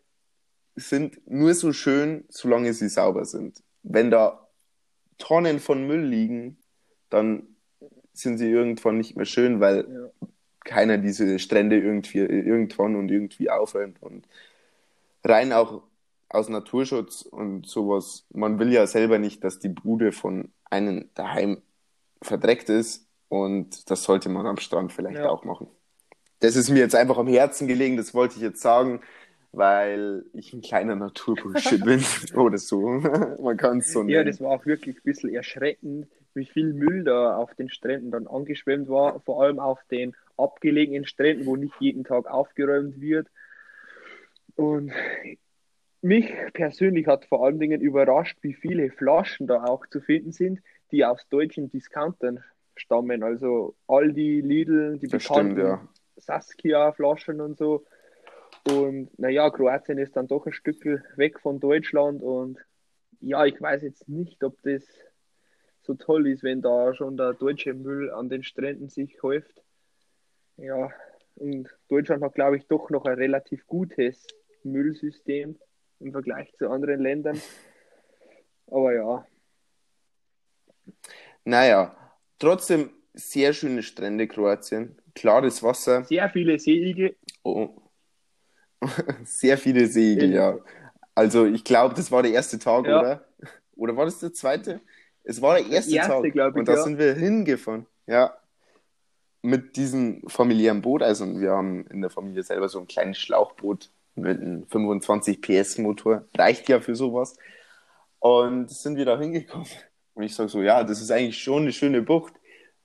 sind 0.77 1.19
nur 1.29 1.55
so 1.55 1.73
schön, 1.73 2.25
solange 2.29 2.73
sie 2.75 2.89
sauber 2.89 3.25
sind. 3.25 3.63
Wenn 3.83 4.11
da 4.11 4.47
Tonnen 5.19 5.59
von 5.61 5.87
Müll 5.87 6.05
liegen, 6.05 6.59
dann 7.11 7.57
sind 8.13 8.39
sie 8.39 8.51
irgendwann 8.51 8.99
nicht 8.99 9.17
mehr 9.17 9.27
schön, 9.27 9.61
weil 9.61 9.87
Ja. 9.89 10.29
keiner 10.65 10.99
diese 10.99 11.39
Strände 11.39 11.79
irgendwie 11.79 12.19
irgendwann 12.19 12.97
und 12.97 13.11
irgendwie 13.11 13.51
aufräumt. 13.51 14.03
Und 14.03 14.27
rein 15.25 15.53
auch 15.53 15.83
aus 16.29 16.49
Naturschutz 16.49 17.23
und 17.23 17.67
sowas. 17.67 18.27
Man 18.31 18.59
will 18.59 18.73
ja 18.73 18.87
selber 18.87 19.19
nicht, 19.19 19.45
dass 19.45 19.59
die 19.59 19.69
Bude 19.69 20.13
von 20.13 20.51
einem 20.65 21.09
daheim 21.15 21.63
verdreckt 22.21 22.69
ist 22.69 23.07
und 23.29 23.91
das 23.91 24.03
sollte 24.03 24.29
man 24.29 24.47
am 24.47 24.57
Strand 24.59 24.93
vielleicht 24.93 25.19
Ja. 25.19 25.29
auch 25.29 25.45
machen. 25.45 25.69
Das 26.41 26.57
ist 26.57 26.69
mir 26.69 26.81
jetzt 26.81 26.95
einfach 26.95 27.17
am 27.17 27.29
Herzen 27.29 27.67
gelegen, 27.69 27.97
das 27.97 28.13
wollte 28.13 28.37
ich 28.37 28.43
jetzt 28.43 28.61
sagen, 28.61 29.01
weil 29.53 30.25
ich 30.33 30.53
ein 30.53 30.61
kleiner 30.63 30.97
Naturbursche 30.97 31.79
bin 31.79 32.03
oder 32.35 32.59
so. 32.59 32.81
Man 33.41 33.57
kann 33.57 33.79
es 33.79 33.93
so 33.93 34.03
Ja, 34.07 34.25
nennen. 34.25 34.27
das 34.27 34.41
war 34.41 34.51
auch 34.51 34.67
wirklich 34.67 34.97
ein 34.99 35.03
bisschen 35.05 35.35
erschreckend, 35.35 36.09
wie 36.35 36.47
viel 36.47 36.73
Müll 36.75 37.05
da 37.05 37.37
auf 37.37 37.55
den 37.55 37.71
Stränden 37.71 38.11
dann 38.11 38.27
angeschwemmt 38.27 38.89
war, 38.89 39.21
vor 39.21 39.43
allem 39.43 39.59
auf 39.59 39.81
den 39.91 40.15
abgelegenen 40.37 41.07
Stränden, 41.07 41.47
wo 41.47 41.57
nicht 41.57 41.75
jeden 41.81 42.05
Tag 42.05 42.27
aufgeräumt 42.27 43.01
wird. 43.01 43.29
Und 44.57 44.93
mich 46.03 46.33
persönlich 46.53 47.07
hat 47.07 47.25
vor 47.27 47.45
allen 47.45 47.59
Dingen 47.59 47.81
überrascht, 47.81 48.39
wie 48.43 48.55
viele 48.55 48.91
Flaschen 48.91 49.47
da 49.47 49.65
auch 49.65 49.87
zu 49.87 50.01
finden 50.01 50.33
sind, 50.33 50.61
die 50.93 51.05
aus 51.05 51.27
deutschen 51.29 51.71
Discountern 51.71 52.45
stammen. 52.77 53.23
Also 53.23 53.75
Aldi, 53.89 54.41
Lidl, 54.43 54.99
die 54.99 55.09
Das 55.09 55.25
bekannten 55.25 55.53
stimmt, 55.53 55.59
ja. 55.59 55.89
Saskia-Flaschen 56.17 57.41
und 57.41 57.59
so. 57.59 57.85
Und 58.67 59.17
naja, 59.19 59.51
Kroatien 59.51 59.99
ist 59.99 60.17
dann 60.17 60.27
doch 60.27 60.47
ein 60.47 60.53
Stück 60.53 60.85
weg 61.17 61.41
von 61.41 61.61
Deutschland 61.61 62.23
und 62.23 62.59
ja, 63.21 63.45
ich 63.47 63.61
weiß 63.61 63.83
jetzt 63.83 64.09
nicht, 64.09 64.43
ob 64.45 64.61
das 64.63 64.83
so 65.83 65.95
toll 65.95 66.27
ist, 66.27 66.43
wenn 66.43 66.63
da 66.63 66.95
schon 66.95 67.17
der 67.17 67.33
deutsche 67.35 67.75
Müll 67.75 68.11
an 68.11 68.29
den 68.29 68.43
Stränden 68.43 68.89
sich 68.89 69.23
häuft. 69.23 69.63
Ja, 70.57 70.91
und 71.37 71.69
Deutschland 71.89 72.23
hat, 72.23 72.35
glaube 72.35 72.57
ich, 72.57 72.67
doch 72.67 72.91
noch 72.91 73.05
ein 73.05 73.15
relativ 73.15 73.67
gutes 73.67 74.27
Müllsystem 74.65 75.59
im 76.01 76.13
Vergleich 76.13 76.53
zu 76.57 76.69
anderen 76.69 77.01
Ländern. 77.01 77.41
Aber 78.67 78.95
ja, 78.95 79.27
Naja, 81.45 81.97
trotzdem 82.39 82.91
sehr 83.15 83.53
schöne 83.53 83.83
Strände 83.83 84.27
Kroatien, 84.27 85.01
klares 85.15 85.63
Wasser, 85.63 86.05
sehr 86.05 86.29
viele 86.31 86.59
Seeigel. 86.59 87.17
oh. 87.45 87.86
sehr 89.25 89.59
viele 89.59 89.87
Segel, 89.87 90.33
ja. 90.33 90.59
Also 91.15 91.47
ich 91.47 91.65
glaube, 91.65 91.95
das 91.95 92.11
war 92.13 92.23
der 92.23 92.33
erste 92.33 92.59
Tag, 92.59 92.87
Ja. 92.87 93.01
oder? 93.01 93.25
Oder 93.77 93.97
war 93.97 94.05
das 94.05 94.21
der 94.21 94.33
zweite? 94.33 94.81
Es 95.25 95.43
war 95.43 95.57
der 95.57 95.67
erste, 95.67 95.95
erste, 95.95 96.13
Tag. 96.13 96.25
ich, 96.25 96.35
und 96.35 96.69
da 96.69 96.75
ja. 96.75 96.83
sind 96.83 96.99
wir 96.99 97.15
hingefahren. 97.15 97.87
Ja. 98.07 98.37
Mit 99.43 99.77
diesem 99.77 100.23
familiären 100.29 100.83
Boot. 100.83 101.03
Also 101.03 101.39
wir 101.39 101.51
haben 101.53 101.87
in 101.89 102.01
der 102.01 102.11
Familie 102.11 102.43
selber 102.43 102.69
so 102.69 102.79
ein 102.79 102.87
kleines 102.87 103.19
Schlauchboot 103.19 103.91
mit 104.15 104.41
einem 104.41 104.67
25 104.67 105.41
PS 105.41 105.79
Motor. 105.79 106.25
Reicht 106.37 106.69
ja 106.69 106.81
für 106.81 106.95
sowas. 106.97 107.37
Und 108.19 108.71
sind 108.71 108.97
wir 108.97 109.05
da 109.05 109.19
hingekommen. 109.19 109.67
Und 110.15 110.23
ich 110.23 110.35
sage 110.35 110.49
so, 110.49 110.63
ja, 110.63 110.83
das 110.85 111.01
ist 111.01 111.11
eigentlich 111.11 111.39
schon 111.39 111.63
eine 111.63 111.73
schöne 111.73 112.03
Bucht. 112.03 112.35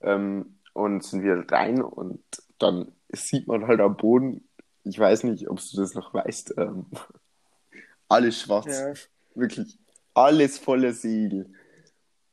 Ähm, 0.02 0.58
und 0.74 1.04
sind 1.04 1.22
wir 1.22 1.44
rein 1.50 1.82
und 1.82 2.22
dann 2.58 2.92
sieht 3.10 3.46
man 3.46 3.66
halt 3.66 3.80
am 3.80 3.96
Boden, 3.96 4.48
ich 4.84 4.98
weiß 4.98 5.24
nicht, 5.24 5.48
ob 5.48 5.58
du 5.60 5.76
das 5.76 5.94
noch 5.94 6.12
weißt, 6.12 6.54
ähm, 6.58 6.86
alles 8.08 8.40
schwarz. 8.40 8.66
Ja. 8.66 8.92
Wirklich 9.34 9.78
alles 10.14 10.58
voller 10.58 10.92
Segel. 10.92 11.52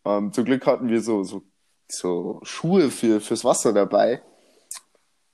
Ähm, 0.06 0.34
zum 0.34 0.46
Glück 0.46 0.66
hatten 0.66 0.90
wir 0.90 1.02
so, 1.02 1.24
so, 1.24 1.44
so 1.88 2.40
Schuhe 2.44 2.92
für, 2.92 3.22
fürs 3.22 3.46
Wasser 3.46 3.74
dabei 3.74 4.22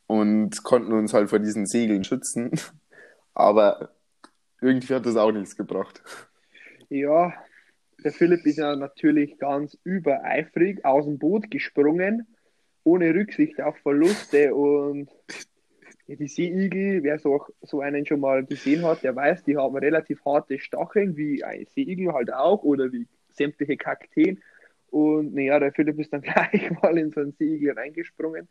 und 0.08 0.64
konnten 0.64 0.94
uns 0.94 1.14
halt 1.14 1.30
vor 1.30 1.40
diesen 1.40 1.66
Segeln 1.66 2.04
schützen. 2.04 2.52
Aber 3.34 3.96
irgendwie 4.62 4.94
hat 4.94 5.06
das 5.06 5.18
auch 5.18 5.32
nichts 5.32 5.56
gebracht. 5.56 6.02
Ja, 6.90 7.34
der 8.04 8.12
Philipp 8.12 8.46
ist 8.46 8.58
ja 8.58 8.76
natürlich 8.76 9.38
ganz 9.40 9.78
übereifrig 9.84 10.86
aus 10.86 11.06
dem 11.06 11.18
Boot 11.18 11.50
gesprungen, 11.50 12.28
ohne 12.84 13.14
Rücksicht 13.14 13.60
auf 13.62 13.78
Verluste 13.78 14.54
und 14.54 15.10
ja, 16.08 16.16
die 16.16 16.28
Seeigel, 16.28 17.04
wer 17.04 17.18
so, 17.18 17.46
so 17.62 17.82
einen 17.82 18.06
schon 18.06 18.20
mal 18.20 18.46
gesehen 18.46 18.86
hat, 18.86 19.04
der 19.04 19.16
weiß, 19.16 19.44
die 19.44 19.58
haben 19.58 19.76
relativ 19.76 20.24
harte 20.24 20.60
Stacheln, 20.60 21.18
wie 21.18 21.44
ein 21.44 21.66
Seeigel 21.66 22.14
halt 22.14 22.32
auch 22.32 22.64
oder 22.64 22.92
wie 22.92 23.08
sämtliche 23.30 23.78
Kakteen. 23.78 24.44
Und 24.92 25.34
naja, 25.34 25.60
der 25.60 25.74
Philipp 25.74 26.00
ist 26.00 26.14
dann 26.14 26.22
gleich 26.24 26.70
mal 26.82 26.98
in 26.98 27.12
so 27.12 27.22
einen 27.22 27.32
Seeigel 27.34 27.72
reingesprungen. 27.72 28.48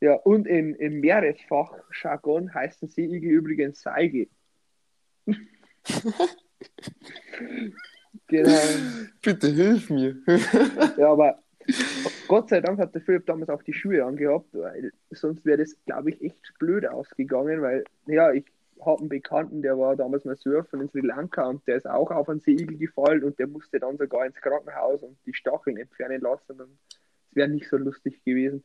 Ja, 0.00 0.14
und 0.14 0.46
im, 0.48 0.74
im 0.74 1.00
Meeresfachjargon 1.00 2.54
heißen 2.54 2.88
Seeigel 2.88 3.30
übrigens 3.30 3.82
Seige. 3.82 4.28
genau. 8.26 8.58
Bitte 9.22 9.48
hilf 9.48 9.90
mir. 9.90 10.16
Ja, 10.96 11.12
aber 11.12 11.42
Gott 12.26 12.48
sei 12.48 12.60
Dank 12.60 12.78
hat 12.78 12.94
der 12.94 13.02
Philipp 13.02 13.26
damals 13.26 13.50
auch 13.50 13.62
die 13.62 13.72
Schuhe 13.72 14.04
angehabt, 14.04 14.48
weil 14.52 14.92
sonst 15.10 15.44
wäre 15.44 15.58
das, 15.58 15.76
glaube 15.84 16.10
ich, 16.10 16.22
echt 16.22 16.58
blöd 16.58 16.86
ausgegangen, 16.86 17.60
weil, 17.62 17.84
ja, 18.06 18.32
ich 18.32 18.44
habe 18.84 19.00
einen 19.00 19.08
Bekannten, 19.08 19.62
der 19.62 19.78
war 19.78 19.96
damals 19.96 20.24
mal 20.24 20.36
surfen 20.36 20.80
in 20.80 20.88
Sri 20.88 21.00
Lanka 21.00 21.46
und 21.46 21.66
der 21.66 21.76
ist 21.76 21.86
auch 21.86 22.10
auf 22.10 22.28
einen 22.28 22.40
Seeigel 22.40 22.78
gefallen 22.78 23.24
und 23.24 23.38
der 23.38 23.46
musste 23.46 23.78
dann 23.78 23.98
sogar 23.98 24.26
ins 24.26 24.36
Krankenhaus 24.36 25.02
und 25.02 25.18
die 25.26 25.34
Stacheln 25.34 25.76
entfernen 25.76 26.20
lassen 26.20 26.60
und 26.60 26.78
es 27.30 27.36
wäre 27.36 27.48
nicht 27.48 27.68
so 27.68 27.76
lustig 27.76 28.24
gewesen. 28.24 28.64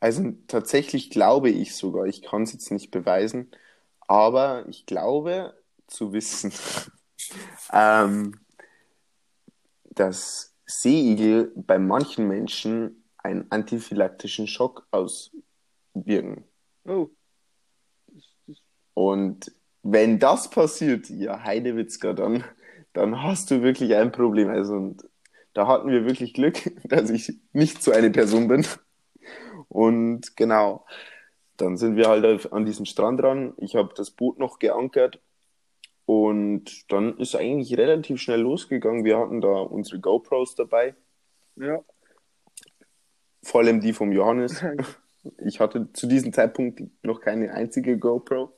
Also 0.00 0.32
tatsächlich 0.46 1.10
glaube 1.10 1.50
ich 1.50 1.74
sogar, 1.76 2.06
ich 2.06 2.22
kann 2.22 2.42
es 2.42 2.52
jetzt 2.52 2.70
nicht 2.70 2.90
beweisen, 2.90 3.50
aber 4.00 4.64
ich 4.68 4.86
glaube 4.86 5.54
zu 5.86 6.12
wissen, 6.12 6.52
ähm, 7.72 8.40
dass 9.90 10.54
Seeigel 10.68 11.50
bei 11.56 11.78
manchen 11.78 12.28
Menschen 12.28 13.04
einen 13.16 13.50
anaphylaktischen 13.50 14.46
Schock 14.46 14.86
auswirken. 14.90 16.44
Oh. 16.84 17.08
Und 18.94 19.50
wenn 19.82 20.18
das 20.18 20.50
passiert, 20.50 21.08
ja, 21.08 21.42
Heidewitzka, 21.42 22.12
dann, 22.12 22.44
dann 22.92 23.22
hast 23.22 23.50
du 23.50 23.62
wirklich 23.62 23.94
ein 23.94 24.12
Problem. 24.12 24.50
Also, 24.50 24.74
und 24.74 25.08
da 25.54 25.66
hatten 25.66 25.88
wir 25.88 26.04
wirklich 26.04 26.34
Glück, 26.34 26.58
dass 26.84 27.10
ich 27.10 27.32
nicht 27.52 27.82
so 27.82 27.92
eine 27.92 28.10
Person 28.10 28.48
bin. 28.48 28.66
Und 29.68 30.36
genau, 30.36 30.84
dann 31.56 31.76
sind 31.76 31.96
wir 31.96 32.08
halt 32.08 32.52
an 32.52 32.66
diesem 32.66 32.84
Strand 32.84 33.20
dran. 33.20 33.54
Ich 33.56 33.74
habe 33.74 33.92
das 33.96 34.10
Boot 34.10 34.38
noch 34.38 34.58
geankert 34.58 35.20
und 36.08 36.90
dann 36.90 37.18
ist 37.18 37.34
eigentlich 37.34 37.76
relativ 37.76 38.18
schnell 38.18 38.40
losgegangen. 38.40 39.04
Wir 39.04 39.18
hatten 39.18 39.42
da 39.42 39.60
unsere 39.60 40.00
GoPros 40.00 40.54
dabei, 40.54 40.94
ja, 41.56 41.84
vor 43.42 43.60
allem 43.60 43.82
die 43.82 43.92
vom 43.92 44.10
Johannes. 44.12 44.64
Ich 45.44 45.60
hatte 45.60 45.92
zu 45.92 46.06
diesem 46.06 46.32
Zeitpunkt 46.32 46.80
noch 47.02 47.20
keine 47.20 47.52
einzige 47.52 47.98
GoPro. 47.98 48.50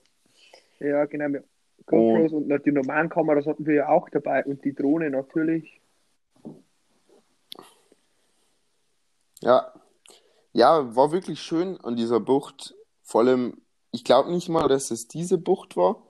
ja, 0.79 1.07
genau. 1.07 1.41
GoPros 1.87 2.33
und 2.33 2.67
die 2.67 2.71
normalen 2.71 3.09
Kameras 3.09 3.47
hatten 3.47 3.67
wir 3.67 3.75
ja 3.75 3.89
auch 3.89 4.09
dabei 4.11 4.45
und 4.45 4.65
die 4.65 4.75
Drohne 4.75 5.11
natürlich. 5.11 5.81
Ja, 9.41 9.73
ja, 10.53 10.95
war 10.95 11.11
wirklich 11.11 11.41
schön 11.41 11.81
an 11.81 11.97
dieser 11.97 12.21
Bucht. 12.21 12.77
Vor 13.03 13.23
allem, 13.23 13.63
ich 13.91 14.05
glaube 14.05 14.31
nicht 14.31 14.51
mal, 14.51 14.69
dass 14.69 14.93
es 14.93 15.09
diese 15.09 15.39
Bucht 15.39 15.77
war. 15.77 16.07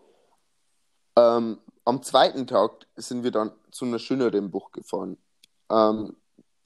Ähm, 1.20 1.58
am 1.84 2.02
zweiten 2.02 2.46
Tag 2.46 2.86
sind 2.96 3.24
wir 3.24 3.30
dann 3.30 3.52
zu 3.70 3.84
einer 3.84 3.98
schöneren 3.98 4.50
Bucht 4.50 4.72
gefahren. 4.72 5.16
Ähm, 5.70 6.16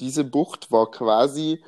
diese 0.00 0.24
Bucht 0.24 0.70
war 0.70 0.90
quasi 0.90 1.62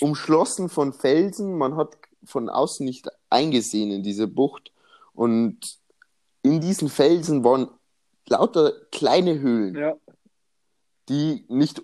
umschlossen 0.00 0.68
von 0.68 0.92
Felsen. 0.92 1.56
Man 1.56 1.76
hat 1.76 1.96
von 2.24 2.48
außen 2.48 2.84
nicht 2.84 3.08
eingesehen 3.30 3.90
in 3.90 4.02
diese 4.02 4.26
Bucht. 4.26 4.72
Und 5.14 5.78
in 6.42 6.60
diesen 6.60 6.88
Felsen 6.88 7.44
waren 7.44 7.68
lauter 8.28 8.72
kleine 8.92 9.38
Höhlen. 9.40 9.74
Ja, 9.76 9.96
die 11.08 11.44
nicht 11.48 11.82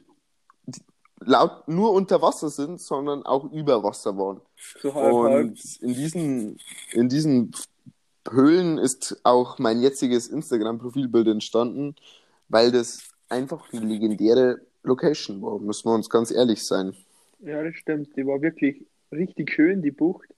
laut 1.20 1.68
nur 1.68 1.92
unter 1.92 2.20
Wasser 2.20 2.50
sind, 2.50 2.80
sondern 2.80 3.24
auch 3.24 3.44
über 3.52 3.82
Wasser 3.82 4.16
waren. 4.16 4.40
So 4.80 4.92
halb, 4.94 5.12
Und 5.12 5.32
halb. 5.32 5.58
in 5.80 5.94
diesen, 5.94 6.58
in 6.92 7.08
diesen 7.08 7.52
Höhlen 8.30 8.78
ist 8.78 9.20
auch 9.24 9.58
mein 9.58 9.80
jetziges 9.80 10.28
Instagram-Profilbild 10.28 11.26
entstanden, 11.28 11.96
weil 12.48 12.70
das 12.70 13.08
einfach 13.28 13.72
eine 13.72 13.84
legendäre 13.84 14.60
Location 14.82 15.42
war, 15.42 15.58
müssen 15.58 15.88
wir 15.88 15.94
uns 15.94 16.10
ganz 16.10 16.30
ehrlich 16.30 16.64
sein. 16.64 16.94
Ja, 17.40 17.62
das 17.62 17.74
stimmt. 17.76 18.16
Die 18.16 18.26
war 18.26 18.40
wirklich 18.42 18.86
richtig 19.10 19.50
schön, 19.52 19.82
die 19.82 19.90
Bucht. 19.90 20.28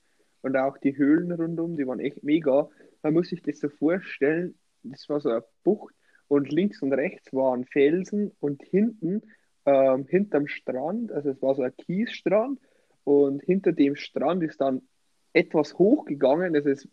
Und 0.43 0.57
auch 0.57 0.77
die 0.79 0.97
Höhlen 0.97 1.33
rundum, 1.33 1.77
die 1.77 1.87
waren 1.87 2.01
echt 2.01 2.23
mega. 2.23 2.69
Man 3.03 3.15
muss 3.15 3.29
sich 3.29 3.43
das 3.43 3.61
so 3.61 3.69
vorstellen, 3.69 4.55
das 4.83 5.09
war 5.09 5.21
so 5.21 5.31
eine 5.31 5.45
Bucht 5.63 5.95
und 6.29 6.51
links 6.51 6.83
und 6.83 6.93
rechts 6.93 7.33
waren 7.33 7.65
Felsen 7.65 8.33
und 8.41 8.63
hinten, 8.63 9.23
ähm, 9.67 10.07
hinterm 10.07 10.47
Strand, 10.47 11.11
also 11.13 11.31
es 11.31 11.41
war 11.41 11.55
so 11.55 11.63
ein 11.63 11.75
Kiesstrand 11.77 12.59
und 13.05 13.43
hinter 13.43 13.73
dem 13.73 13.97
Strand 13.97 14.43
ist 14.43 14.61
dann 14.61 14.83
etwas 15.33 15.79
hochgegangen. 15.79 16.53
Das 16.53 16.67
ist 16.67 16.89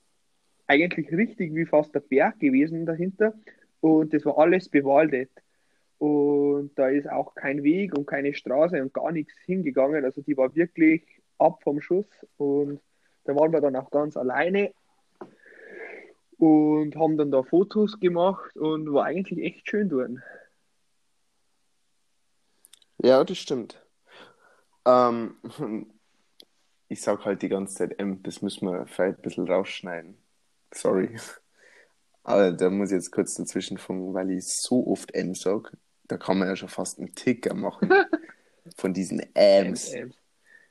eigentlich 0.71 1.11
richtig 1.11 1.53
wie 1.53 1.65
fast 1.65 1.93
der 1.93 1.99
Berg 1.99 2.39
gewesen 2.39 2.85
dahinter 2.85 3.33
und 3.81 4.13
das 4.13 4.25
war 4.25 4.37
alles 4.37 4.69
bewaldet. 4.69 5.29
Und 5.97 6.71
da 6.75 6.87
ist 6.87 7.09
auch 7.09 7.35
kein 7.35 7.61
Weg 7.61 7.95
und 7.95 8.07
keine 8.07 8.33
Straße 8.33 8.81
und 8.81 8.93
gar 8.93 9.11
nichts 9.11 9.33
hingegangen. 9.45 10.03
Also 10.03 10.21
die 10.21 10.35
war 10.37 10.55
wirklich 10.55 11.03
ab 11.37 11.61
vom 11.61 11.81
Schuss 11.81 12.07
und 12.37 12.79
da 13.25 13.35
waren 13.35 13.51
wir 13.51 13.61
dann 13.61 13.75
auch 13.75 13.91
ganz 13.91 14.15
alleine 14.15 14.71
und 16.37 16.95
haben 16.95 17.17
dann 17.17 17.31
da 17.31 17.43
Fotos 17.43 17.99
gemacht 17.99 18.55
und 18.55 18.91
war 18.93 19.05
eigentlich 19.05 19.43
echt 19.43 19.69
schön 19.69 19.89
dort. 19.89 20.11
Ja, 22.97 23.23
das 23.23 23.37
stimmt. 23.37 23.83
Ähm, 24.85 25.35
ich 26.87 27.01
sag 27.01 27.25
halt 27.25 27.41
die 27.41 27.49
ganze 27.49 27.75
Zeit 27.75 27.99
M, 27.99 28.23
das 28.23 28.41
müssen 28.41 28.67
wir 28.67 28.87
vielleicht 28.87 29.19
ein 29.19 29.21
bisschen 29.21 29.47
rausschneiden. 29.47 30.20
Sorry. 30.73 31.17
Aber 32.23 32.51
da 32.51 32.69
muss 32.69 32.91
ich 32.91 32.95
jetzt 32.95 33.11
kurz 33.11 33.35
dazwischen 33.35 33.77
funken, 33.77 34.13
weil 34.13 34.31
ich 34.31 34.47
so 34.47 34.87
oft 34.87 35.13
M 35.13 35.33
sag. 35.35 35.75
Da 36.03 36.17
kann 36.17 36.37
man 36.37 36.47
ja 36.47 36.55
schon 36.55 36.69
fast 36.69 36.99
einen 36.99 37.15
Ticker 37.15 37.53
machen. 37.53 37.89
Von 38.77 38.93
diesen 38.93 39.21
Ms. 39.33 39.89
Ems, 39.93 40.15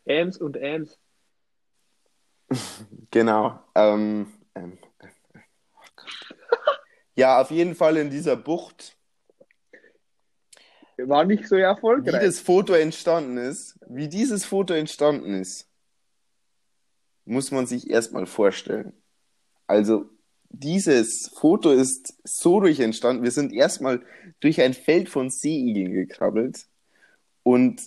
Ems 0.05 0.39
und 0.39 0.57
Ems. 0.57 0.99
Genau. 3.13 3.61
Ähm, 3.75 4.33
ähm, 4.55 4.79
oh. 5.03 5.81
Ja, 7.15 7.41
auf 7.41 7.51
jeden 7.51 7.75
Fall 7.75 7.97
in 7.97 8.11
dieser 8.11 8.37
Bucht, 8.37 8.97
War 10.97 11.25
nicht 11.25 11.47
so 11.49 11.57
wie 11.57 11.61
erfolgreich. 11.61 12.23
das 12.23 12.41
Foto 12.41 12.73
entstanden 12.75 13.37
ist, 13.37 13.79
wie 13.89 14.09
dieses 14.09 14.45
Foto 14.45 14.75
entstanden 14.75 15.35
ist, 15.35 15.69
muss 17.25 17.51
man 17.51 17.67
sich 17.67 17.91
erstmal 17.91 18.27
vorstellen. 18.27 19.00
Also, 19.71 20.11
dieses 20.49 21.29
Foto 21.29 21.71
ist 21.71 22.15
so 22.25 22.59
durch 22.59 22.81
entstanden. 22.81 23.23
Wir 23.23 23.31
sind 23.31 23.53
erstmal 23.53 24.03
durch 24.41 24.61
ein 24.61 24.75
Feld 24.75 25.09
von 25.09 25.31
Seeigeln 25.31 25.93
gekrabbelt. 25.93 26.67
Und 27.45 27.81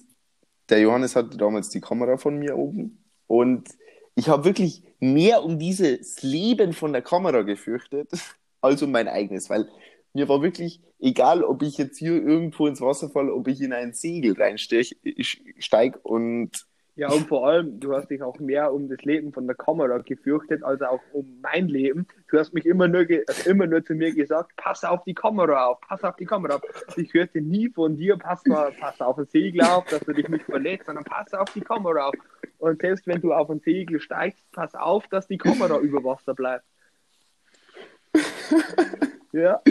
der 0.70 0.80
Johannes 0.80 1.18
hatte 1.18 1.36
damals 1.36 1.70
die 1.70 1.82
Kamera 1.82 2.16
von 2.16 2.40
mir 2.40 2.58
oben. 2.58 3.04
Und 3.28 3.68
ich 4.16 4.30
habe 4.30 4.46
wirklich 4.46 4.84
mehr 5.02 5.44
um 5.44 5.60
dieses 5.60 6.22
Leben 6.24 6.72
von 6.72 6.94
der 6.94 7.02
Kamera 7.02 7.42
gefürchtet 7.42 8.10
als 8.62 8.82
um 8.82 8.92
mein 8.92 9.10
eigenes, 9.10 9.50
weil 9.50 9.68
mir 10.14 10.30
war 10.30 10.42
wirklich 10.42 10.80
egal, 11.00 11.44
ob 11.44 11.64
ich 11.64 11.78
jetzt 11.78 11.98
hier 11.98 12.14
irgendwo 12.14 12.68
ins 12.68 12.80
Wasser 12.80 13.10
falle, 13.10 13.34
ob 13.34 13.50
ich 13.50 13.60
in 13.60 13.74
ein 13.74 13.94
Segel 13.94 14.36
reinsteige 14.40 16.00
und 16.04 16.66
Ja, 16.96 17.10
und 17.10 17.28
vor 17.28 17.48
allem, 17.48 17.80
du 17.80 17.96
hast 17.96 18.10
dich 18.12 18.22
auch 18.22 18.38
mehr 18.40 18.72
um 18.72 18.88
das 18.88 19.02
Leben 19.02 19.34
von 19.34 19.48
der 19.48 19.56
Kamera 19.56 19.98
gefürchtet, 19.98 20.64
als 20.64 20.82
auch 20.84 21.02
um 21.12 21.40
mein 21.42 21.68
Leben. 21.68 22.06
Du 22.30 22.38
hast 22.38 22.54
mich 22.54 22.68
immer 22.68 22.88
nur, 22.88 23.08
also 23.28 23.50
immer 23.50 23.66
nur 23.66 23.84
zu 23.84 23.96
mir 23.96 24.14
gesagt, 24.14 24.52
pass 24.58 24.84
auf 24.84 25.04
die 25.04 25.16
Kamera 25.16 25.66
auf, 25.66 25.82
pass 25.82 26.04
auf 26.04 26.16
die 26.18 26.26
Kamera 26.26 26.56
auf. 26.58 26.62
Ich 26.96 27.12
hörte 27.16 27.42
nie 27.42 27.70
von 27.70 27.98
dir, 27.98 28.18
pass 28.18 28.46
mal, 28.46 28.72
pass 28.80 29.02
auf 29.02 29.18
ein 29.18 29.26
Segel 29.26 29.62
auf, 29.62 29.86
dass 29.86 30.02
du 30.02 30.14
dich 30.14 30.30
nicht 30.30 30.46
verletzt, 30.46 30.86
sondern 30.86 31.04
pass 31.04 31.34
auf 31.34 31.52
die 31.54 31.62
Kamera 31.62 32.10
auf. 32.10 32.16
Und 32.60 32.82
selbst 32.82 33.08
wenn 33.08 33.22
du 33.22 33.34
auf 33.34 33.50
ein 33.50 33.60
Segel 33.60 34.00
steigst, 34.00 34.46
pass 34.52 34.76
auf, 34.76 35.08
dass 35.08 35.28
die 35.28 35.40
Kamera 35.40 35.80
über 35.80 36.04
Wasser 36.04 36.36
bleibt. 36.36 36.66
Ja, 39.34 39.64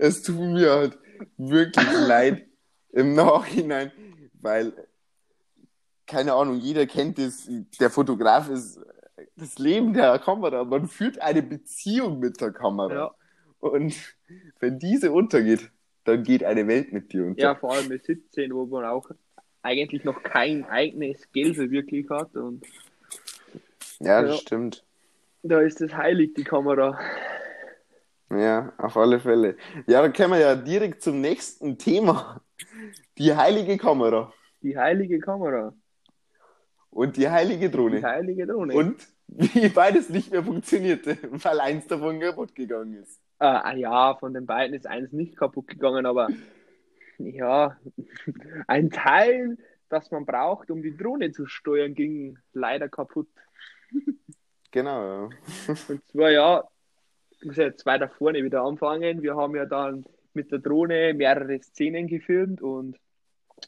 es 0.00 0.22
tut 0.22 0.40
mir 0.40 0.72
halt 0.72 0.98
wirklich 1.36 1.86
leid 1.92 2.48
im 2.90 3.14
Nachhinein, 3.14 3.92
weil, 4.40 4.72
keine 6.06 6.34
Ahnung, 6.34 6.56
jeder 6.56 6.86
kennt 6.86 7.18
es, 7.18 7.48
der 7.80 7.90
Fotograf 7.90 8.48
ist 8.50 8.80
das 9.36 9.58
Leben 9.58 9.92
der 9.94 10.18
Kamera. 10.18 10.64
Man 10.64 10.86
führt 10.88 11.20
eine 11.20 11.42
Beziehung 11.42 12.18
mit 12.20 12.40
der 12.40 12.52
Kamera. 12.52 12.94
ja. 12.94 13.14
Und 13.60 13.94
wenn 14.60 14.78
diese 14.78 15.10
untergeht, 15.12 15.70
dann 16.04 16.22
geht 16.22 16.44
eine 16.44 16.66
Welt 16.68 16.92
mit 16.92 17.12
dir 17.12 17.24
unter. 17.24 17.40
ja, 17.40 17.54
vor 17.54 17.72
allem 17.72 17.88
mit 17.88 18.04
17, 18.04 18.52
wo 18.54 18.66
man 18.66 18.84
auch 18.84 19.08
eigentlich 19.62 20.04
noch 20.04 20.22
kein 20.22 20.66
eigenes 20.66 21.30
Geld 21.32 21.56
wirklich 21.56 22.08
hat. 22.10 22.34
Und 22.36 22.62
Ja, 24.00 24.20
das 24.22 24.32
Ja. 24.32 24.36
stimmt. 24.38 24.84
da 25.42 25.60
ist 25.60 25.80
es 25.80 25.94
heilig, 25.94 26.34
die 26.34 26.44
Kamera. 26.44 26.98
Ja, 28.30 28.72
auf 28.78 28.96
alle 28.96 29.20
Fälle. 29.20 29.56
Ja, 29.86 30.02
dann 30.02 30.12
kommen 30.12 30.32
wir 30.32 30.40
ja 30.40 30.56
direkt 30.56 31.02
zum 31.02 31.20
nächsten 31.20 31.78
Thema. 31.78 32.40
Die 33.18 33.34
heilige 33.34 33.78
Kamera 33.78 34.32
Die 34.62 34.76
heilige 34.76 35.18
Kamera. 35.20 35.74
Und 36.94 37.16
die 37.16 37.28
heilige 37.28 37.70
Drohne. 37.70 37.98
Die 37.98 38.04
heilige 38.04 38.46
Drohne. 38.46 38.74
Und 38.74 39.06
wie 39.26 39.68
beides 39.68 40.08
nicht 40.08 40.30
mehr 40.30 40.42
funktionierte, 40.42 41.18
weil 41.30 41.60
eins 41.60 41.86
davon 41.86 42.20
kaputt 42.20 42.54
gegangen 42.54 42.94
ist. 42.94 43.20
Äh, 43.40 43.46
ah 43.46 43.74
ja, 43.74 44.14
von 44.14 44.32
den 44.32 44.46
beiden 44.46 44.74
ist 44.74 44.86
eins 44.86 45.12
nicht 45.12 45.36
kaputt 45.36 45.66
gegangen, 45.66 46.06
aber 46.06 46.28
ja, 47.18 47.76
ein 48.66 48.90
Teil, 48.90 49.58
das 49.88 50.10
man 50.10 50.24
braucht, 50.24 50.70
um 50.70 50.82
die 50.82 50.96
Drohne 50.96 51.32
zu 51.32 51.46
steuern, 51.46 51.94
ging 51.94 52.38
leider 52.52 52.88
kaputt. 52.88 53.28
Genau, 54.70 55.04
ja. 55.04 55.28
Und 55.88 56.06
zwar 56.08 56.30
ja, 56.30 56.64
ich 57.30 57.44
muss 57.44 57.56
jetzt 57.56 57.86
weiter 57.86 58.08
vorne 58.08 58.42
wieder 58.42 58.62
anfangen. 58.62 59.22
Wir 59.22 59.36
haben 59.36 59.54
ja 59.54 59.66
dann 59.66 60.04
mit 60.32 60.50
der 60.50 60.58
Drohne 60.58 61.14
mehrere 61.14 61.60
Szenen 61.60 62.08
gefilmt 62.08 62.60
und 62.60 62.98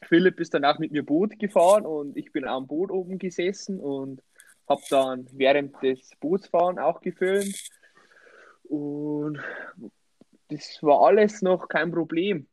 Philipp 0.05 0.39
ist 0.39 0.53
dann 0.53 0.65
auch 0.65 0.79
mit 0.79 0.91
mir 0.91 1.03
Boot 1.03 1.37
gefahren 1.39 1.85
und 1.85 2.17
ich 2.17 2.31
bin 2.31 2.45
am 2.45 2.67
Boot 2.67 2.91
oben 2.91 3.17
gesessen 3.17 3.79
und 3.79 4.21
habe 4.67 4.81
dann 4.89 5.27
während 5.31 5.81
des 5.81 6.11
Bootsfahren 6.19 6.79
auch 6.79 7.01
gefilmt. 7.01 7.69
Und 8.63 9.39
das 10.49 10.81
war 10.81 11.01
alles 11.07 11.41
noch 11.41 11.67
kein 11.67 11.91
Problem. 11.91 12.47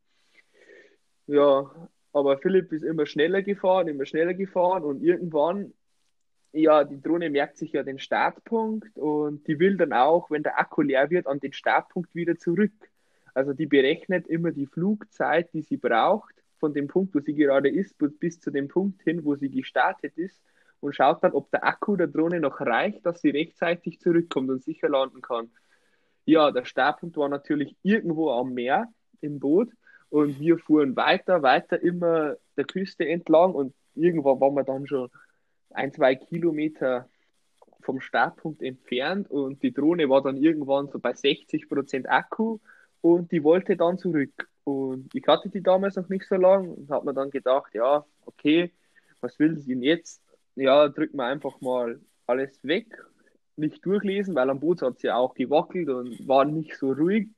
Ja, 1.26 1.70
aber 2.12 2.38
Philipp 2.38 2.72
ist 2.72 2.84
immer 2.84 3.06
schneller 3.06 3.42
gefahren, 3.42 3.88
immer 3.88 4.06
schneller 4.06 4.34
gefahren 4.34 4.84
und 4.84 5.02
irgendwann, 5.02 5.72
ja, 6.52 6.84
die 6.84 7.00
Drohne 7.00 7.30
merkt 7.30 7.56
sich 7.56 7.72
ja 7.72 7.82
den 7.82 7.98
Startpunkt 7.98 8.96
und 8.98 9.46
die 9.48 9.58
will 9.58 9.76
dann 9.76 9.92
auch, 9.92 10.30
wenn 10.30 10.44
der 10.44 10.58
Akku 10.58 10.82
leer 10.82 11.10
wird, 11.10 11.26
an 11.26 11.40
den 11.40 11.52
Startpunkt 11.52 12.14
wieder 12.14 12.36
zurück. 12.36 12.72
Also 13.32 13.52
die 13.52 13.66
berechnet 13.66 14.28
immer 14.28 14.52
die 14.52 14.66
Flugzeit, 14.66 15.52
die 15.52 15.62
sie 15.62 15.76
braucht, 15.76 16.33
von 16.64 16.72
dem 16.72 16.88
Punkt, 16.88 17.14
wo 17.14 17.20
sie 17.20 17.34
gerade 17.34 17.68
ist, 17.68 17.94
bis 17.98 18.40
zu 18.40 18.50
dem 18.50 18.68
Punkt 18.68 19.02
hin, 19.02 19.22
wo 19.22 19.34
sie 19.34 19.50
gestartet 19.50 20.16
ist 20.16 20.40
und 20.80 20.94
schaut 20.94 21.22
dann, 21.22 21.32
ob 21.32 21.50
der 21.50 21.62
Akku 21.62 21.94
der 21.94 22.06
Drohne 22.06 22.40
noch 22.40 22.58
reicht, 22.58 23.04
dass 23.04 23.20
sie 23.20 23.28
rechtzeitig 23.28 24.00
zurückkommt 24.00 24.48
und 24.48 24.62
sicher 24.62 24.88
landen 24.88 25.20
kann. 25.20 25.50
Ja, 26.24 26.50
der 26.52 26.64
Startpunkt 26.64 27.18
war 27.18 27.28
natürlich 27.28 27.76
irgendwo 27.82 28.30
am 28.30 28.54
Meer 28.54 28.88
im 29.20 29.40
Boot 29.40 29.68
und 30.08 30.40
wir 30.40 30.56
fuhren 30.56 30.96
weiter, 30.96 31.42
weiter 31.42 31.82
immer 31.82 32.36
der 32.56 32.64
Küste 32.64 33.06
entlang 33.06 33.52
und 33.52 33.74
irgendwann 33.94 34.40
waren 34.40 34.54
wir 34.54 34.64
dann 34.64 34.86
schon 34.86 35.10
ein, 35.68 35.92
zwei 35.92 36.14
Kilometer 36.14 37.10
vom 37.82 38.00
Startpunkt 38.00 38.62
entfernt 38.62 39.30
und 39.30 39.62
die 39.62 39.74
Drohne 39.74 40.08
war 40.08 40.22
dann 40.22 40.38
irgendwann 40.38 40.88
so 40.88 40.98
bei 40.98 41.10
60% 41.10 42.06
Akku 42.06 42.58
und 43.02 43.32
die 43.32 43.44
wollte 43.44 43.76
dann 43.76 43.98
zurück. 43.98 44.48
Und 44.64 45.14
ich 45.14 45.26
hatte 45.26 45.48
die 45.50 45.62
damals 45.62 45.96
noch 45.96 46.08
nicht 46.08 46.26
so 46.26 46.36
lange 46.36 46.70
und 46.70 46.90
habe 46.90 47.06
mir 47.06 47.14
dann 47.14 47.30
gedacht, 47.30 47.74
ja, 47.74 48.04
okay, 48.24 48.72
was 49.20 49.38
will 49.38 49.56
sie 49.58 49.74
denn 49.74 49.82
jetzt? 49.82 50.22
Ja, 50.56 50.88
drücken 50.88 51.18
wir 51.18 51.26
einfach 51.26 51.60
mal 51.60 52.00
alles 52.26 52.58
weg, 52.62 52.86
nicht 53.56 53.84
durchlesen, 53.84 54.34
weil 54.34 54.50
am 54.50 54.60
Boot 54.60 54.82
hat 54.82 55.00
sie 55.00 55.08
ja 55.08 55.16
auch 55.16 55.34
gewackelt 55.34 55.88
und 55.88 56.26
war 56.26 56.44
nicht 56.44 56.76
so 56.76 56.92
ruhig. 56.92 57.28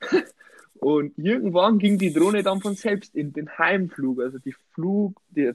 Und 0.82 1.16
irgendwann 1.16 1.78
ging 1.78 1.96
die 1.96 2.12
Drohne 2.12 2.42
dann 2.42 2.60
von 2.60 2.74
selbst 2.74 3.14
in 3.14 3.32
den 3.32 3.56
Heimflug. 3.56 4.20
Also 4.20 4.40
die 4.40 4.56
Flug, 4.74 5.22
die, 5.28 5.42
äh, 5.44 5.54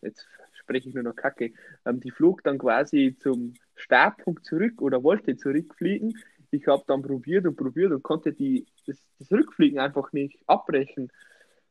jetzt 0.00 0.26
spreche 0.54 0.88
ich 0.88 0.94
nur 0.94 1.04
noch 1.04 1.16
Kacke, 1.16 1.52
ähm, 1.84 2.00
die 2.00 2.10
flog 2.10 2.42
dann 2.44 2.56
quasi 2.56 3.14
zum 3.20 3.52
Startpunkt 3.76 4.46
zurück 4.46 4.80
oder 4.80 5.02
wollte 5.02 5.36
zurückfliegen. 5.36 6.16
Ich 6.50 6.66
habe 6.66 6.82
dann 6.86 7.02
probiert 7.02 7.44
und 7.46 7.56
probiert 7.56 7.92
und 7.92 8.02
konnte 8.02 8.32
die, 8.32 8.64
das, 8.88 8.98
das 9.18 9.30
Rückfliegen 9.30 9.78
einfach 9.78 10.12
nicht 10.12 10.38
abbrechen. 10.46 11.10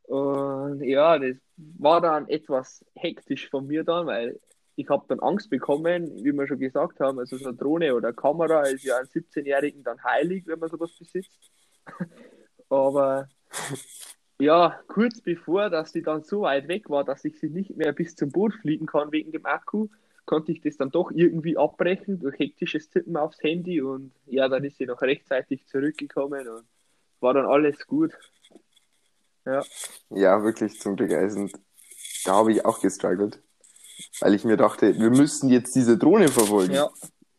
Und 0.03 0.81
ja, 0.83 1.19
das 1.19 1.35
war 1.57 1.99
dann 2.01 2.29
etwas 2.29 2.85
hektisch 2.95 3.49
von 3.49 3.67
mir 3.67 3.83
dann, 3.83 4.07
weil 4.07 4.39
ich 4.77 4.89
habe 4.89 5.05
dann 5.07 5.19
Angst 5.19 5.49
bekommen, 5.49 6.23
wie 6.23 6.31
wir 6.31 6.47
schon 6.47 6.59
gesagt 6.59 6.99
haben, 6.99 7.19
also 7.19 7.35
so 7.35 7.49
eine 7.49 7.57
Drohne 7.57 7.95
oder 7.95 8.09
eine 8.09 8.15
Kamera 8.15 8.61
ist 8.61 8.83
ja 8.83 8.97
einem 8.97 9.07
17-Jährigen 9.07 9.83
dann 9.83 10.03
heilig, 10.03 10.43
wenn 10.45 10.59
man 10.59 10.69
sowas 10.69 10.91
besitzt. 10.97 11.51
Aber 12.69 13.27
ja, 14.39 14.79
kurz 14.87 15.19
bevor, 15.19 15.69
dass 15.71 15.91
sie 15.91 16.03
dann 16.03 16.23
so 16.23 16.41
weit 16.41 16.67
weg 16.67 16.89
war, 16.89 17.03
dass 17.03 17.25
ich 17.25 17.39
sie 17.39 17.49
nicht 17.49 17.75
mehr 17.75 17.91
bis 17.91 18.15
zum 18.15 18.31
Boot 18.31 18.53
fliegen 18.53 18.85
kann 18.85 19.11
wegen 19.11 19.31
dem 19.31 19.45
Akku, 19.47 19.87
konnte 20.25 20.51
ich 20.51 20.61
das 20.61 20.77
dann 20.77 20.91
doch 20.91 21.09
irgendwie 21.09 21.57
abbrechen 21.57 22.19
durch 22.19 22.37
hektisches 22.37 22.89
Tippen 22.89 23.17
aufs 23.17 23.41
Handy 23.41 23.81
und 23.81 24.11
ja, 24.27 24.47
dann 24.47 24.63
ist 24.63 24.77
sie 24.77 24.85
noch 24.85 25.01
rechtzeitig 25.01 25.65
zurückgekommen 25.65 26.47
und 26.47 26.65
war 27.19 27.33
dann 27.33 27.45
alles 27.45 27.85
gut. 27.87 28.13
Ja. 29.45 29.63
Ja, 30.09 30.43
wirklich 30.43 30.79
zum 30.79 30.95
Glück. 30.95 31.11
Also, 31.13 31.47
da 32.25 32.33
habe 32.33 32.51
ich 32.51 32.65
auch 32.65 32.81
gestruggelt. 32.81 33.41
Weil 34.19 34.33
ich 34.33 34.43
mir 34.43 34.57
dachte, 34.57 34.99
wir 34.99 35.09
müssen 35.09 35.49
jetzt 35.49 35.75
diese 35.75 35.97
Drohne 35.97 36.27
verfolgen. 36.27 36.73
Ja. 36.73 36.89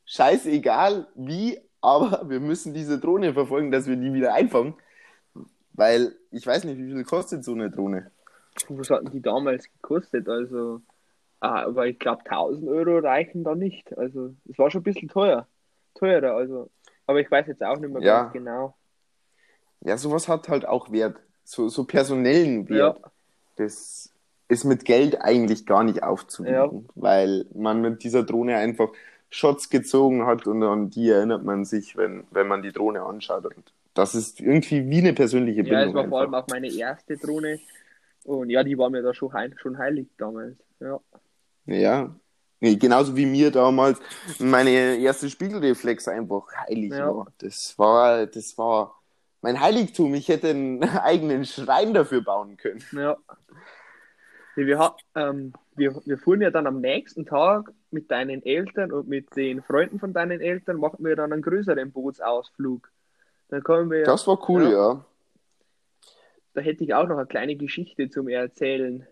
Scheißegal 0.07 1.07
wie, 1.15 1.61
aber 1.81 2.29
wir 2.29 2.41
müssen 2.41 2.75
diese 2.75 2.99
Drohne 2.99 3.35
verfolgen, 3.35 3.71
dass 3.71 3.87
wir 3.87 3.97
die 3.97 4.13
wieder 4.13 4.35
einfangen. 4.35 4.75
Weil 5.73 6.17
ich 6.31 6.47
weiß 6.47 6.65
nicht, 6.65 6.79
wie 6.79 6.93
viel 6.93 7.05
kostet 7.05 7.45
so 7.45 7.53
eine 7.53 7.71
Drohne. 7.71 8.11
Was 8.69 8.91
hatten 8.91 9.11
die 9.13 9.21
damals 9.21 9.71
gekostet? 9.71 10.29
Also, 10.29 10.81
ah, 11.41 11.67
aber 11.67 11.87
ich 11.87 11.99
glaube 11.99 12.25
1000 12.25 12.69
Euro 12.69 12.99
reichen 12.99 13.45
da 13.45 13.55
nicht. 13.55 13.97
Also, 13.97 14.35
es 14.49 14.59
war 14.59 14.71
schon 14.71 14.81
ein 14.81 14.85
bisschen 14.85 15.09
teuer. 15.09 15.47
Teurer, 15.95 16.35
also. 16.35 16.71
Aber 17.07 17.21
ich 17.21 17.31
weiß 17.31 17.47
jetzt 17.47 17.63
auch 17.63 17.79
nicht 17.79 17.93
mehr 17.93 18.03
Ja. 18.03 18.23
ganz 18.23 18.33
genau. 18.33 18.77
Ja, 19.85 19.97
sowas 19.97 20.29
hat 20.29 20.49
halt 20.49 20.67
auch 20.67 20.91
Wert. 20.93 21.17
So, 21.45 21.69
so 21.69 21.85
personellen 21.85 22.69
Wert. 22.69 22.99
Ja. 22.99 23.11
Das 23.57 24.11
ist 24.49 24.65
mit 24.65 24.85
Geld 24.85 25.21
eigentlich 25.21 25.67
gar 25.67 25.85
nicht 25.85 26.03
aufzuwiegen, 26.03 26.89
weil 26.95 27.47
man 27.55 27.81
mit 27.81 28.03
dieser 28.03 28.23
Drohne 28.23 28.57
einfach 28.57 28.89
Shots 29.31 29.69
gezogen 29.69 30.25
hat 30.27 30.47
und 30.47 30.63
an 30.63 30.89
die 30.91 31.11
erinnert 31.11 31.45
man 31.45 31.65
sich, 31.65 31.97
wenn, 31.97 32.25
wenn 32.31 32.49
man 32.49 32.63
die 32.63 32.73
Drohne 32.73 33.03
anschaut. 33.03 33.45
Und 33.45 33.73
das 33.95 34.15
ist 34.15 34.41
irgendwie 34.41 34.89
wie 34.89 34.99
eine 34.99 35.13
persönliche 35.13 35.63
Bindung. 35.65 35.81
Ja, 35.81 35.87
es 35.89 35.95
war 35.95 36.09
vor 36.09 36.21
allem 36.21 36.35
einfach. 36.35 36.45
auch 36.45 36.53
meine 36.55 36.73
erste 36.73 37.17
Drohne. 37.17 37.59
Und 38.25 38.49
ja, 38.51 38.63
die 38.63 38.77
war 38.79 38.89
mir 38.91 39.03
da 39.03 39.13
schon, 39.13 39.33
heil, 39.33 39.55
schon 39.59 39.77
heilig 39.77 40.07
damals. 40.17 40.57
Ja. 40.81 41.01
Ja. 41.67 42.15
Nee, 42.61 42.77
genauso 42.77 43.17
wie 43.17 43.27
mir 43.27 43.51
damals 43.51 43.99
meine 44.39 44.97
erste 44.97 45.29
Spiegelreflex 45.31 46.09
einfach 46.09 46.47
heilig 46.67 46.91
Ja. 46.93 47.15
war. 47.15 47.27
Das 47.39 47.79
war, 47.79 48.27
das 48.27 48.57
war 48.57 48.98
mein 49.41 49.61
Heiligtum. 49.61 50.15
Ich 50.15 50.29
hätte 50.29 50.49
einen 50.51 50.83
eigenen 51.03 51.45
Schrein 51.45 51.95
dafür 51.95 52.23
bauen 52.23 52.57
können. 52.57 52.83
Ja. 52.93 53.17
Wir, 54.57 54.97
ähm, 55.15 55.53
wir, 55.77 55.95
wir 56.05 56.19
fuhren 56.19 56.41
ja 56.41 56.51
dann 56.51 56.67
am 56.67 56.81
nächsten 56.81 57.25
Tag 57.25 57.73
mit 57.93 58.11
deinen 58.11 58.43
Eltern 58.45 58.91
und 58.91 59.07
mit 59.09 59.37
den 59.37 59.63
Freunden 59.63 60.01
von 60.01 60.13
deinen 60.13 60.41
Eltern, 60.41 60.79
machen 60.79 61.05
wir 61.05 61.15
dann 61.15 61.33
einen 61.33 61.43
größeren 61.43 61.93
Bootsausflug. 61.93 62.91
Dann 63.51 63.63
kommen 63.63 63.89
wir, 63.91 64.03
Das 64.05 64.27
war 64.27 64.39
cool, 64.51 64.65
Ja. 64.65 64.71
ja. 64.71 65.05
da 66.55 66.61
hätte 66.61 66.83
ich 66.83 66.93
auch 66.93 67.07
noch 67.07 67.19
eine 67.19 67.27
kleine 67.27 67.55
Geschichte 67.55 68.11
zum 68.11 68.29
Erzählen. 68.29 69.07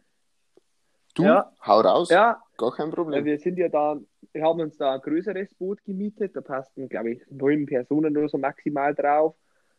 Du, 1.15 1.23
Ja. 1.23 1.53
hau 1.65 1.81
raus. 1.81 2.11
Ja, 2.11 2.43
Gar 2.59 2.73
kein 2.75 2.91
Problem. 2.91 3.25
wir 3.25 3.39
sind 3.39 3.57
ja 3.57 3.69
da, 3.69 3.97
wir 4.33 4.43
haben 4.43 4.61
uns 4.61 4.77
da 4.77 4.95
ein 4.95 5.01
größeres 5.01 5.55
Boot 5.55 5.83
gemietet, 5.85 6.35
da 6.35 6.41
passten, 6.41 6.89
glaube 6.89 7.13
ich, 7.13 7.23
neun 7.31 7.67
Personen 7.67 8.17
oder 8.17 8.29
so 8.29 8.37
maximal 8.37 8.95
drauf. 8.97 9.37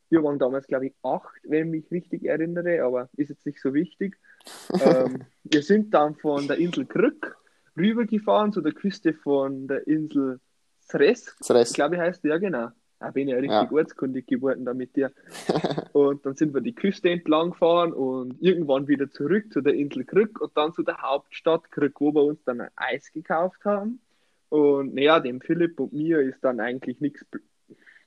Wir 0.10 0.24
waren 0.24 0.40
damals, 0.40 0.68
glaube 0.68 0.88
ich, 0.88 0.94
acht, 1.04 1.42
wenn 1.44 1.74
ich 1.74 1.84
mich 1.84 1.92
richtig 1.92 2.24
erinnere, 2.26 2.84
aber 2.84 3.10
ist 3.18 3.30
jetzt 3.30 3.46
nicht 3.46 3.60
so 3.62 3.74
wichtig. 3.74 4.18
ähm, 4.82 5.24
wir 5.44 5.62
sind 5.62 5.94
dann 5.94 6.16
von 6.16 6.48
der 6.48 6.58
Insel 6.58 6.86
Krück 6.86 7.38
rübergefahren 7.76 8.52
zu 8.54 8.62
der 8.62 8.72
Küste 8.74 9.14
von 9.14 9.68
der 9.68 9.86
Insel 9.88 10.40
Sres, 10.80 11.36
Das 11.40 11.52
Rest. 11.52 11.76
glaube 11.76 11.96
ich 11.96 12.02
heißt, 12.02 12.24
ja 12.24 12.38
genau. 12.38 12.70
Da 13.00 13.12
bin 13.12 13.28
ich 13.28 13.34
ja 13.34 13.40
richtig 13.40 13.70
Ja. 13.70 13.78
ortskundig 13.78 14.26
geworden 14.26 14.66
da 14.66 14.74
mit 14.74 14.96
dir. 14.96 15.12
und 15.94 16.26
dann 16.26 16.36
sind 16.36 16.54
wir 16.56 16.62
die 16.62 16.74
Küste 16.74 17.10
entlang 17.10 17.52
gefahren 17.52 17.94
und 17.94 18.42
irgendwann 18.42 18.88
wieder 18.88 19.12
zurück 19.12 19.52
zu 19.52 19.62
der 19.62 19.74
Insel 19.76 20.06
Krück 20.06 20.42
und 20.42 20.56
dann 20.58 20.74
zu 20.74 20.82
der 20.82 20.98
Hauptstadt 21.02 21.70
Krück, 21.72 22.00
wo 22.02 22.14
wir 22.16 22.24
uns 22.24 22.44
dann 22.46 22.62
ein 22.62 22.70
Eis 22.76 23.12
gekauft 23.12 23.66
haben. 23.66 24.00
Und 24.50 24.96
naja, 24.96 25.20
dem 25.20 25.42
Philipp 25.42 25.80
und 25.80 25.94
mir 25.94 26.22
ist 26.22 26.44
dann 26.44 26.60
eigentlich 26.60 27.00
nichts 27.02 27.24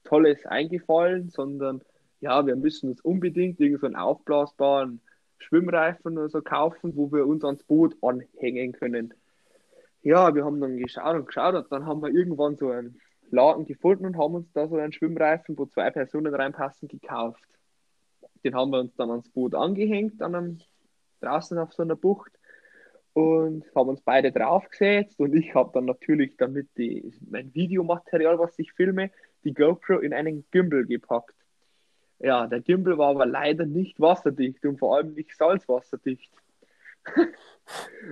Tolles 0.04 0.44
eingefallen, 0.46 1.28
sondern 1.28 1.82
ja, 2.20 2.46
wir 2.46 2.56
müssen 2.56 2.90
uns 2.90 3.00
unbedingt 3.00 3.60
irgendeinen 3.60 3.96
aufblasbaren 3.96 5.00
Schwimmreifen 5.38 6.18
oder 6.18 6.28
so 6.28 6.42
kaufen, 6.42 6.96
wo 6.96 7.10
wir 7.12 7.26
uns 7.26 7.44
ans 7.44 7.64
Boot 7.64 7.96
anhängen 8.02 8.72
können. 8.72 9.14
Ja, 10.02 10.34
wir 10.34 10.44
haben 10.44 10.60
dann 10.60 10.76
geschaut 10.76 11.16
und 11.16 11.26
geschaut 11.26 11.54
und 11.54 11.72
dann 11.72 11.86
haben 11.86 12.02
wir 12.02 12.10
irgendwann 12.10 12.56
so 12.56 12.70
einen 12.70 13.00
Laden 13.30 13.64
gefunden 13.64 14.06
und 14.06 14.18
haben 14.18 14.34
uns 14.34 14.52
da 14.52 14.68
so 14.68 14.76
einen 14.76 14.92
Schwimmreifen, 14.92 15.56
wo 15.56 15.66
zwei 15.66 15.90
Personen 15.90 16.34
reinpassen, 16.34 16.88
gekauft. 16.88 17.42
Den 18.44 18.54
haben 18.54 18.70
wir 18.70 18.80
uns 18.80 18.94
dann 18.96 19.10
ans 19.10 19.28
Boot 19.28 19.54
angehängt, 19.54 20.22
an 20.22 20.34
einem, 20.34 20.58
draußen 21.20 21.58
auf 21.58 21.72
so 21.72 21.82
einer 21.82 21.96
Bucht 21.96 22.32
und 23.12 23.64
haben 23.74 23.88
uns 23.90 24.00
beide 24.00 24.32
draufgesetzt 24.32 25.18
und 25.20 25.34
ich 25.34 25.54
habe 25.54 25.70
dann 25.74 25.84
natürlich, 25.84 26.36
damit 26.36 26.68
die, 26.76 27.12
mein 27.28 27.54
Videomaterial, 27.54 28.38
was 28.38 28.58
ich 28.58 28.72
filme, 28.72 29.10
die 29.44 29.52
GoPro 29.52 29.98
in 29.98 30.14
einen 30.14 30.46
Gimbal 30.50 30.86
gepackt. 30.86 31.34
Ja, 32.20 32.46
der 32.46 32.60
Gimbal 32.60 32.98
war 32.98 33.10
aber 33.10 33.26
leider 33.26 33.64
nicht 33.64 33.98
wasserdicht 33.98 34.64
und 34.66 34.78
vor 34.78 34.96
allem 34.96 35.14
nicht 35.14 35.34
salzwasserdicht. 35.34 36.30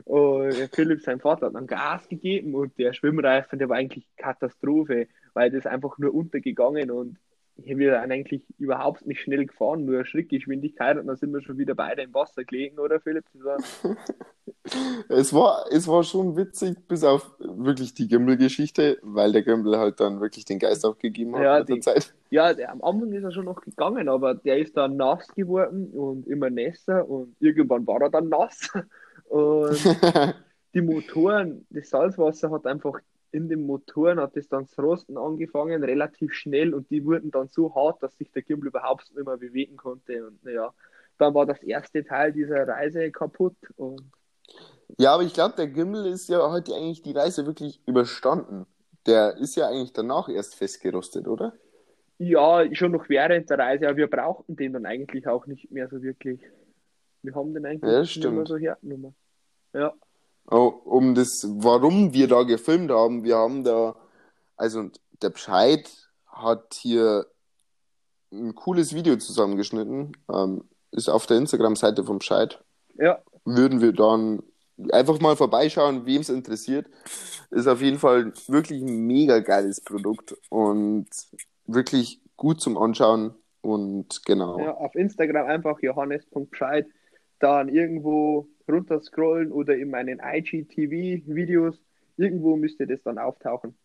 und 0.04 0.54
Philipp, 0.72 1.02
sein 1.02 1.20
Vater, 1.20 1.46
hat 1.46 1.54
dann 1.54 1.66
Gas 1.66 2.08
gegeben 2.08 2.54
und 2.54 2.78
der 2.78 2.94
Schwimmreifen, 2.94 3.58
der 3.58 3.68
war 3.68 3.76
eigentlich 3.76 4.08
Katastrophe, 4.16 5.08
weil 5.34 5.50
das 5.50 5.66
einfach 5.66 5.98
nur 5.98 6.14
untergegangen 6.14 6.90
und 6.90 7.18
wir 7.58 8.00
sind 8.00 8.10
eigentlich 8.12 8.42
überhaupt 8.58 9.06
nicht 9.06 9.20
schnell 9.20 9.44
gefahren, 9.46 9.84
nur 9.84 10.04
Schrittgeschwindigkeit 10.04 10.96
und 10.98 11.06
dann 11.06 11.16
sind 11.16 11.32
wir 11.32 11.42
schon 11.42 11.58
wieder 11.58 11.74
beide 11.74 12.02
im 12.02 12.14
Wasser 12.14 12.44
gelegen, 12.44 12.78
oder 12.78 13.00
Philipp? 13.00 13.24
War, 13.34 13.58
Es 15.08 15.32
war, 15.32 15.64
es 15.70 15.88
war 15.88 16.02
schon 16.04 16.36
witzig, 16.36 16.76
bis 16.88 17.02
auf 17.02 17.34
wirklich 17.38 17.94
die 17.94 18.06
Gimbal-Geschichte, 18.06 18.98
weil 19.02 19.32
der 19.32 19.42
Gimbal 19.42 19.78
halt 19.78 19.98
dann 19.98 20.20
wirklich 20.20 20.44
den 20.44 20.58
Geist 20.58 20.84
aufgegeben 20.84 21.34
hat 21.36 21.42
Ja, 21.42 21.58
mit 21.60 21.68
der 21.68 21.74
die- 21.76 21.80
Zeit. 21.80 22.14
Ja, 22.30 22.52
der, 22.52 22.70
am 22.72 22.82
Anfang 22.82 23.10
ist 23.12 23.24
er 23.24 23.32
schon 23.32 23.46
noch 23.46 23.62
gegangen, 23.62 24.08
aber 24.10 24.34
der 24.34 24.58
ist 24.58 24.76
dann 24.76 24.96
nass 24.96 25.26
geworden 25.34 25.90
und 25.92 26.26
immer 26.26 26.50
nässer 26.50 27.08
und 27.08 27.34
irgendwann 27.40 27.86
war 27.86 28.00
er 28.02 28.10
dann 28.10 28.28
nass. 28.28 28.70
Und 29.28 29.78
die 30.74 30.80
Motoren, 30.80 31.66
das 31.68 31.90
Salzwasser 31.90 32.50
hat 32.50 32.64
einfach 32.66 32.98
in 33.32 33.48
den 33.48 33.66
Motoren 33.66 34.20
hat 34.20 34.36
es 34.36 34.48
dann 34.48 34.66
zu 34.66 34.80
rosten 34.82 35.18
angefangen, 35.18 35.84
relativ 35.84 36.32
schnell 36.34 36.74
und 36.74 36.90
die 36.90 37.04
wurden 37.04 37.30
dann 37.30 37.48
so 37.48 37.74
hart, 37.74 38.02
dass 38.02 38.16
sich 38.16 38.30
der 38.32 38.42
Gimbal 38.42 38.68
überhaupt 38.68 39.12
nicht 39.14 39.26
mehr 39.26 39.36
bewegen 39.38 39.76
konnte. 39.76 40.26
Und 40.26 40.42
naja, 40.44 40.74
dann 41.18 41.34
war 41.34 41.46
das 41.46 41.62
erste 41.62 42.04
Teil 42.04 42.32
dieser 42.32 42.66
Reise 42.68 43.10
kaputt 43.12 43.56
und 43.76 44.02
Ja, 44.98 45.14
aber 45.14 45.22
ich 45.22 45.32
glaube, 45.34 45.54
der 45.56 45.66
Gimbal 45.68 46.06
ist 46.06 46.28
ja 46.28 46.50
heute 46.50 46.74
eigentlich 46.74 47.02
die 47.02 47.12
Reise 47.12 47.46
wirklich 47.46 47.80
überstanden. 47.86 48.66
Der 49.06 49.36
ist 49.38 49.56
ja 49.56 49.68
eigentlich 49.68 49.92
danach 49.92 50.28
erst 50.28 50.54
festgerostet, 50.56 51.28
oder? 51.28 51.52
ja, 52.18 52.64
schon 52.74 52.92
noch 52.92 53.08
während 53.08 53.48
der 53.50 53.58
Reise, 53.58 53.86
aber 53.88 53.96
wir 53.96 54.08
brauchten 54.10 54.56
den 54.56 54.72
dann 54.72 54.86
eigentlich 54.86 55.26
auch 55.28 55.46
nicht 55.46 55.70
mehr 55.70 55.88
so 55.88 56.02
wirklich. 56.02 56.40
Wir 57.22 57.34
haben 57.34 57.54
den 57.54 57.66
eigentlich 57.66 57.94
Ja, 57.94 58.04
nicht 58.14 58.16
mehr 58.16 58.46
stimmt. 58.46 58.46
so 58.46 58.56
hergenommen. 58.58 59.16
Ja. 59.74 59.94
Oh, 60.50 60.72
um 60.84 61.14
das, 61.14 61.46
warum 61.46 62.14
wir 62.14 62.26
da 62.26 62.42
gefilmt 62.42 62.90
haben, 62.90 63.22
wir 63.22 63.36
haben 63.36 63.64
da, 63.64 63.96
also 64.56 64.90
der 65.20 65.30
Bescheid 65.30 65.90
hat 66.26 66.74
hier 66.74 67.26
ein 68.32 68.54
cooles 68.54 68.94
Video 68.94 69.16
zusammengeschnitten, 69.16 70.16
ähm, 70.32 70.64
ist 70.90 71.08
auf 71.08 71.26
der 71.26 71.36
Instagram-Seite 71.38 72.04
vom 72.04 72.18
Bescheid. 72.18 72.62
Ja, 72.94 73.20
Würden 73.44 73.80
wir 73.80 73.92
dann 73.92 74.42
einfach 74.90 75.20
mal 75.20 75.36
vorbeischauen, 75.36 76.06
wem 76.06 76.20
es 76.20 76.28
interessiert. 76.28 76.86
Ist 77.50 77.66
auf 77.66 77.82
jeden 77.82 77.98
Fall 77.98 78.32
wirklich 78.46 78.82
ein 78.82 79.06
mega 79.06 79.40
geiles 79.40 79.80
Produkt 79.80 80.36
und 80.50 81.08
wirklich 81.66 82.20
gut 82.36 82.60
zum 82.60 82.78
Anschauen 82.78 83.34
und 83.60 84.24
genau. 84.24 84.58
ja, 84.58 84.74
auf 84.74 84.94
Instagram 84.94 85.46
einfach 85.46 85.80
johannes.bescheid, 85.80 86.86
dann 87.38 87.68
irgendwo 87.68 88.46
runterscrollen 88.68 89.52
oder 89.52 89.76
in 89.76 89.90
meinen 89.90 90.20
IGTV-Videos, 90.20 91.80
irgendwo 92.16 92.56
müsste 92.56 92.86
das 92.86 93.02
dann 93.02 93.18
auftauchen. 93.18 93.76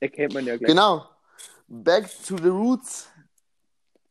Erkennt 0.00 0.34
man 0.34 0.46
ja 0.46 0.56
gleich. 0.56 0.68
Genau. 0.68 1.04
Back 1.68 2.08
to 2.26 2.36
the 2.38 2.48
roots. 2.48 3.10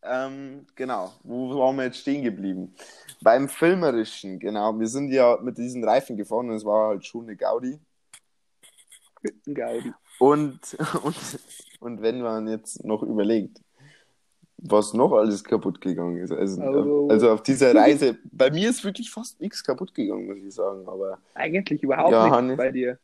Ähm, 0.02 0.66
genau. 0.76 1.14
Wo 1.24 1.60
waren 1.60 1.76
wir 1.76 1.86
jetzt 1.86 2.00
stehen 2.00 2.24
geblieben? 2.24 2.74
Beim 3.22 3.50
Filmerischen, 3.50 4.40
genau. 4.40 4.80
Wir 4.80 4.88
sind 4.88 5.12
ja 5.12 5.38
mit 5.42 5.58
diesen 5.58 5.84
Reifen 5.84 6.16
gefahren 6.16 6.50
und 6.50 6.56
es 6.56 6.66
war 6.66 6.90
halt 6.90 7.06
schon 7.06 7.24
eine 7.24 7.36
Gaudi. 7.36 7.80
Gaudi. 9.54 9.94
Und, 10.20 10.78
und, 11.04 11.40
und 11.80 12.02
wenn 12.02 12.22
man 12.22 12.48
jetzt 12.48 12.84
noch 12.86 13.04
überlegt, 13.04 13.62
was 14.62 14.94
noch 14.94 15.14
alles 15.14 15.44
kaputt 15.44 15.80
gegangen 15.82 16.18
ist. 16.18 16.32
Also, 16.32 16.62
Also- 16.62 17.08
also 17.10 17.32
auf 17.32 17.44
dieser 17.44 17.74
Reise, 17.74 18.18
bei 18.32 18.52
mir 18.52 18.70
ist 18.70 18.84
wirklich 18.84 19.10
fast 19.10 19.40
nichts 19.42 19.64
kaputt 19.64 19.94
gegangen, 19.94 20.28
muss 20.28 20.38
ich 20.40 20.54
sagen. 20.54 20.88
Aber 20.88 21.18
Eigentlich 21.34 21.82
überhaupt 21.84 22.12
Ja, 22.12 22.24
nichts 22.24 22.36
Hannes. 22.38 22.58
bei 22.58 22.72
dir. 22.72 23.00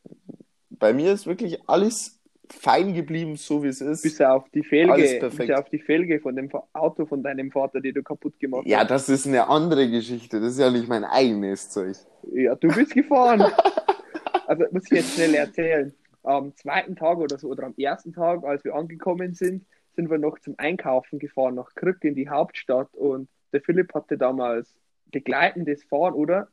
bei 0.72 0.94
mir 0.94 1.14
ist 1.14 1.26
wirklich 1.26 1.58
alles 1.68 2.20
fein 2.50 2.94
geblieben, 2.94 3.38
so 3.38 3.64
wie 3.64 3.70
es 3.70 3.82
ist. 3.82 4.04
Bis 4.04 4.22
auf 4.22 4.48
die 4.50 4.62
Felge, 4.64 5.20
bis 5.36 5.50
auf 5.52 5.70
die 5.70 5.80
Felge 5.80 6.20
von 6.20 6.36
dem 6.36 6.50
Auto 6.74 7.06
von 7.06 7.24
deinem 7.24 7.50
Vater, 7.52 7.82
die 7.82 7.92
du 7.94 8.04
kaputt 8.04 8.40
gemacht 8.40 8.68
Ja, 8.68 8.80
hast. 8.82 8.92
das 8.92 9.10
ist 9.10 9.26
eine 9.26 9.48
andere 9.48 9.90
Geschichte. 9.90 10.40
Das 10.40 10.52
ist 10.52 10.60
ja 10.60 10.70
nicht 10.70 10.88
mein 10.88 11.04
eigenes 11.06 11.70
Zeug. 11.72 11.96
Ja, 12.34 12.54
du 12.56 12.68
bist 12.68 12.94
gefahren. 12.94 13.42
also 14.48 14.64
muss 14.72 14.84
ich 14.86 14.92
jetzt 14.98 15.16
schnell 15.16 15.34
erzählen. 15.36 15.94
Am 16.24 16.56
zweiten 16.56 16.96
Tag 16.96 17.18
oder 17.20 17.38
so, 17.38 17.48
oder 17.50 17.64
am 17.68 17.74
ersten 17.78 18.12
Tag, 18.14 18.44
als 18.44 18.64
wir 18.64 18.76
angekommen 18.76 19.34
sind, 19.34 19.64
sind 19.96 20.10
wir 20.10 20.18
noch 20.18 20.40
zum 20.40 20.56
Einkaufen 20.58 21.20
gefahren, 21.20 21.56
nach 21.56 21.74
Krück 21.76 22.04
in 22.04 22.16
die 22.16 22.30
Hauptstadt. 22.30 22.94
Und 22.94 23.30
der 23.54 23.62
Philipp 23.62 23.94
hatte 23.94 24.18
damals 24.18 24.76
begleitendes 25.12 25.84
Fahren, 25.84 26.14
oder? 26.14 26.50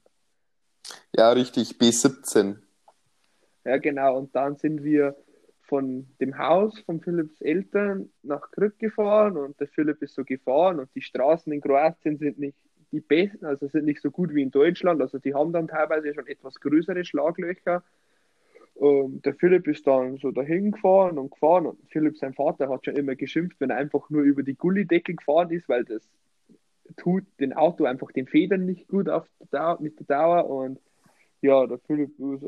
Ja, 1.15 1.31
richtig, 1.33 1.73
B17. 1.73 2.57
Ja, 3.65 3.77
genau. 3.79 4.19
Und 4.19 4.35
dann 4.35 4.57
sind 4.57 4.83
wir 4.83 5.17
von 5.63 6.07
dem 6.21 6.37
Haus 6.37 6.79
von 6.81 7.01
Philipps 7.01 7.41
Eltern 7.41 8.11
nach 8.23 8.51
Krück 8.51 8.79
gefahren 8.79 9.37
und 9.39 9.59
der 9.59 9.69
Philipp 9.69 10.03
ist 10.03 10.15
so 10.15 10.23
gefahren 10.23 10.81
und 10.81 10.91
die 10.95 11.01
Straßen 11.01 11.51
in 11.51 11.63
Kroatien 11.63 12.19
sind 12.19 12.39
nicht 12.39 12.59
die 12.91 13.01
besten, 13.01 13.47
also 13.47 13.67
sind 13.69 13.87
nicht 13.87 14.03
so 14.03 14.11
gut 14.11 14.35
wie 14.35 14.43
in 14.43 14.51
Deutschland. 14.51 15.01
Also 15.01 15.19
die 15.19 15.35
haben 15.35 15.53
dann 15.53 15.69
teilweise 15.69 16.13
schon 16.13 16.27
etwas 16.27 16.61
größere 16.61 17.05
Schlaglöcher. 17.05 17.83
Und 18.83 19.25
der 19.25 19.35
Philipp 19.35 19.69
ist 19.69 19.87
dann 19.87 20.17
so 20.17 20.33
dahin 20.33 20.73
gefahren 20.73 21.17
und 21.17 21.31
gefahren 21.31 21.67
und 21.67 21.79
Philipp, 21.91 22.19
sein 22.19 22.35
Vater, 22.35 22.69
hat 22.69 22.85
schon 22.85 22.97
immer 22.97 23.15
geschimpft, 23.15 23.61
wenn 23.61 23.71
er 23.71 23.77
einfach 23.77 24.11
nur 24.11 24.23
über 24.23 24.43
die 24.43 24.57
Gullideckel 24.57 25.15
gefahren 25.15 25.53
ist, 25.53 25.69
weil 25.69 25.85
das 25.85 26.03
tut 26.97 27.23
dem 27.39 27.53
Auto 27.53 27.85
einfach 27.85 28.11
den 28.11 28.27
Federn 28.27 28.67
nicht 28.67 28.89
gut 28.89 29.09
auf 29.09 29.25
der 29.39 29.61
Dauer, 29.61 29.79
mit 29.81 30.01
der 30.01 30.07
Dauer 30.07 30.51
und 30.51 30.81
ja, 31.43 31.65
der 31.65 31.79
Philipp 31.87 32.11
ist, 32.19 32.45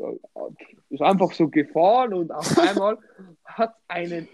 ist 0.89 1.01
einfach 1.01 1.31
so 1.31 1.47
gefahren 1.47 2.13
und 2.13 2.31
auf 2.31 2.57
einmal 2.59 2.97
hat 3.45 3.73
einen, 3.87 4.27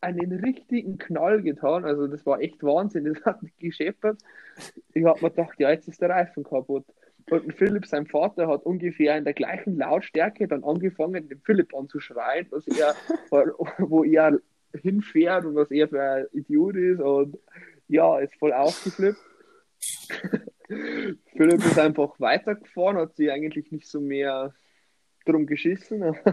einen 0.00 0.32
richtigen 0.42 0.96
Knall 0.96 1.42
getan. 1.42 1.84
Also 1.84 2.06
das 2.06 2.24
war 2.24 2.40
echt 2.40 2.62
Wahnsinn. 2.62 3.04
Das 3.12 3.26
hat 3.26 3.42
mich 3.42 3.54
gescheppert. 3.58 4.16
Ich 4.94 5.04
habe 5.04 5.20
mir 5.20 5.28
gedacht, 5.28 5.60
ja, 5.60 5.68
jetzt 5.68 5.86
ist 5.86 6.00
der 6.00 6.08
Reifen 6.08 6.44
kaputt. 6.44 6.86
Und 7.30 7.54
Philipp, 7.54 7.86
sein 7.86 8.06
Vater, 8.06 8.46
hat 8.46 8.64
ungefähr 8.64 9.16
in 9.16 9.24
der 9.24 9.34
gleichen 9.34 9.76
Lautstärke 9.76 10.46
dann 10.46 10.62
angefangen, 10.62 11.28
den 11.28 11.40
Philipp 11.40 11.74
anzuschreien, 11.74 12.46
was 12.50 12.66
er, 12.68 12.94
wo 13.78 14.04
er 14.04 14.38
hinfährt 14.80 15.44
und 15.44 15.56
was 15.56 15.70
er 15.70 15.88
für 15.88 16.02
ein 16.02 16.26
Idiot 16.32 16.76
ist. 16.76 17.00
Und 17.00 17.38
ja, 17.88 18.18
ist 18.20 18.34
voll 18.36 18.52
ausgeflippt. 18.52 19.18
Philipp 21.36 21.64
ist 21.64 21.78
einfach 21.78 22.18
weitergefahren, 22.18 22.98
hat 22.98 23.16
sich 23.16 23.30
eigentlich 23.30 23.70
nicht 23.72 23.88
so 23.88 24.00
mehr 24.00 24.54
drum 25.24 25.46
geschissen. 25.46 26.16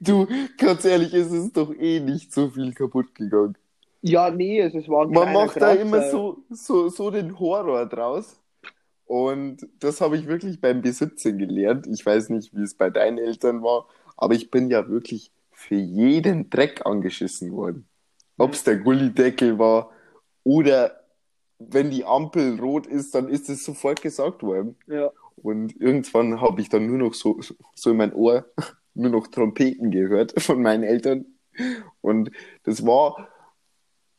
Du, 0.00 0.26
ganz 0.56 0.84
ehrlich, 0.86 1.12
es 1.12 1.30
ist 1.30 1.56
doch 1.56 1.74
eh 1.74 2.00
nicht 2.00 2.32
so 2.32 2.48
viel 2.48 2.72
kaputt 2.72 3.14
gegangen. 3.14 3.58
Ja, 4.00 4.30
nee, 4.30 4.60
es 4.60 4.74
es 4.74 4.88
war 4.88 5.04
ein 5.04 5.10
Man 5.12 5.32
macht 5.32 5.60
da 5.60 5.76
Kratzer. 5.76 5.80
immer 5.82 6.10
so, 6.10 6.38
so, 6.48 6.88
so 6.88 7.10
den 7.10 7.38
Horror 7.38 7.86
draus. 7.86 8.41
Und 9.12 9.68
das 9.78 10.00
habe 10.00 10.16
ich 10.16 10.26
wirklich 10.26 10.62
beim 10.62 10.80
B17 10.80 11.36
gelernt. 11.36 11.86
Ich 11.86 12.06
weiß 12.06 12.30
nicht, 12.30 12.56
wie 12.56 12.62
es 12.62 12.72
bei 12.72 12.88
deinen 12.88 13.18
Eltern 13.18 13.62
war, 13.62 13.86
aber 14.16 14.32
ich 14.32 14.50
bin 14.50 14.70
ja 14.70 14.88
wirklich 14.88 15.32
für 15.50 15.74
jeden 15.74 16.48
Dreck 16.48 16.86
angeschissen 16.86 17.52
worden. 17.52 17.86
Ob 18.38 18.54
es 18.54 18.64
der 18.64 18.78
Gullideckel 18.78 19.58
war 19.58 19.90
oder 20.44 20.98
wenn 21.58 21.90
die 21.90 22.06
Ampel 22.06 22.58
rot 22.58 22.86
ist, 22.86 23.14
dann 23.14 23.28
ist 23.28 23.50
es 23.50 23.66
sofort 23.66 24.00
gesagt 24.00 24.42
worden. 24.42 24.78
Ja, 24.86 25.10
Und 25.36 25.78
irgendwann 25.78 26.40
habe 26.40 26.62
ich 26.62 26.70
dann 26.70 26.86
nur 26.86 26.96
noch 26.96 27.12
so, 27.12 27.38
so 27.74 27.90
in 27.90 27.98
mein 27.98 28.14
Ohr 28.14 28.46
nur 28.94 29.10
noch 29.10 29.26
Trompeten 29.26 29.90
gehört 29.90 30.40
von 30.40 30.62
meinen 30.62 30.84
Eltern. 30.84 31.26
Und 32.00 32.30
das 32.62 32.86
war 32.86 33.28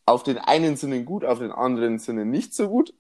auf 0.06 0.22
den 0.22 0.38
einen 0.38 0.76
Sinne 0.76 1.04
gut, 1.04 1.26
auf 1.26 1.40
den 1.40 1.52
anderen 1.52 1.98
Sinne 1.98 2.28
nicht 2.28 2.54
so 2.54 2.70
gut. 2.70 2.94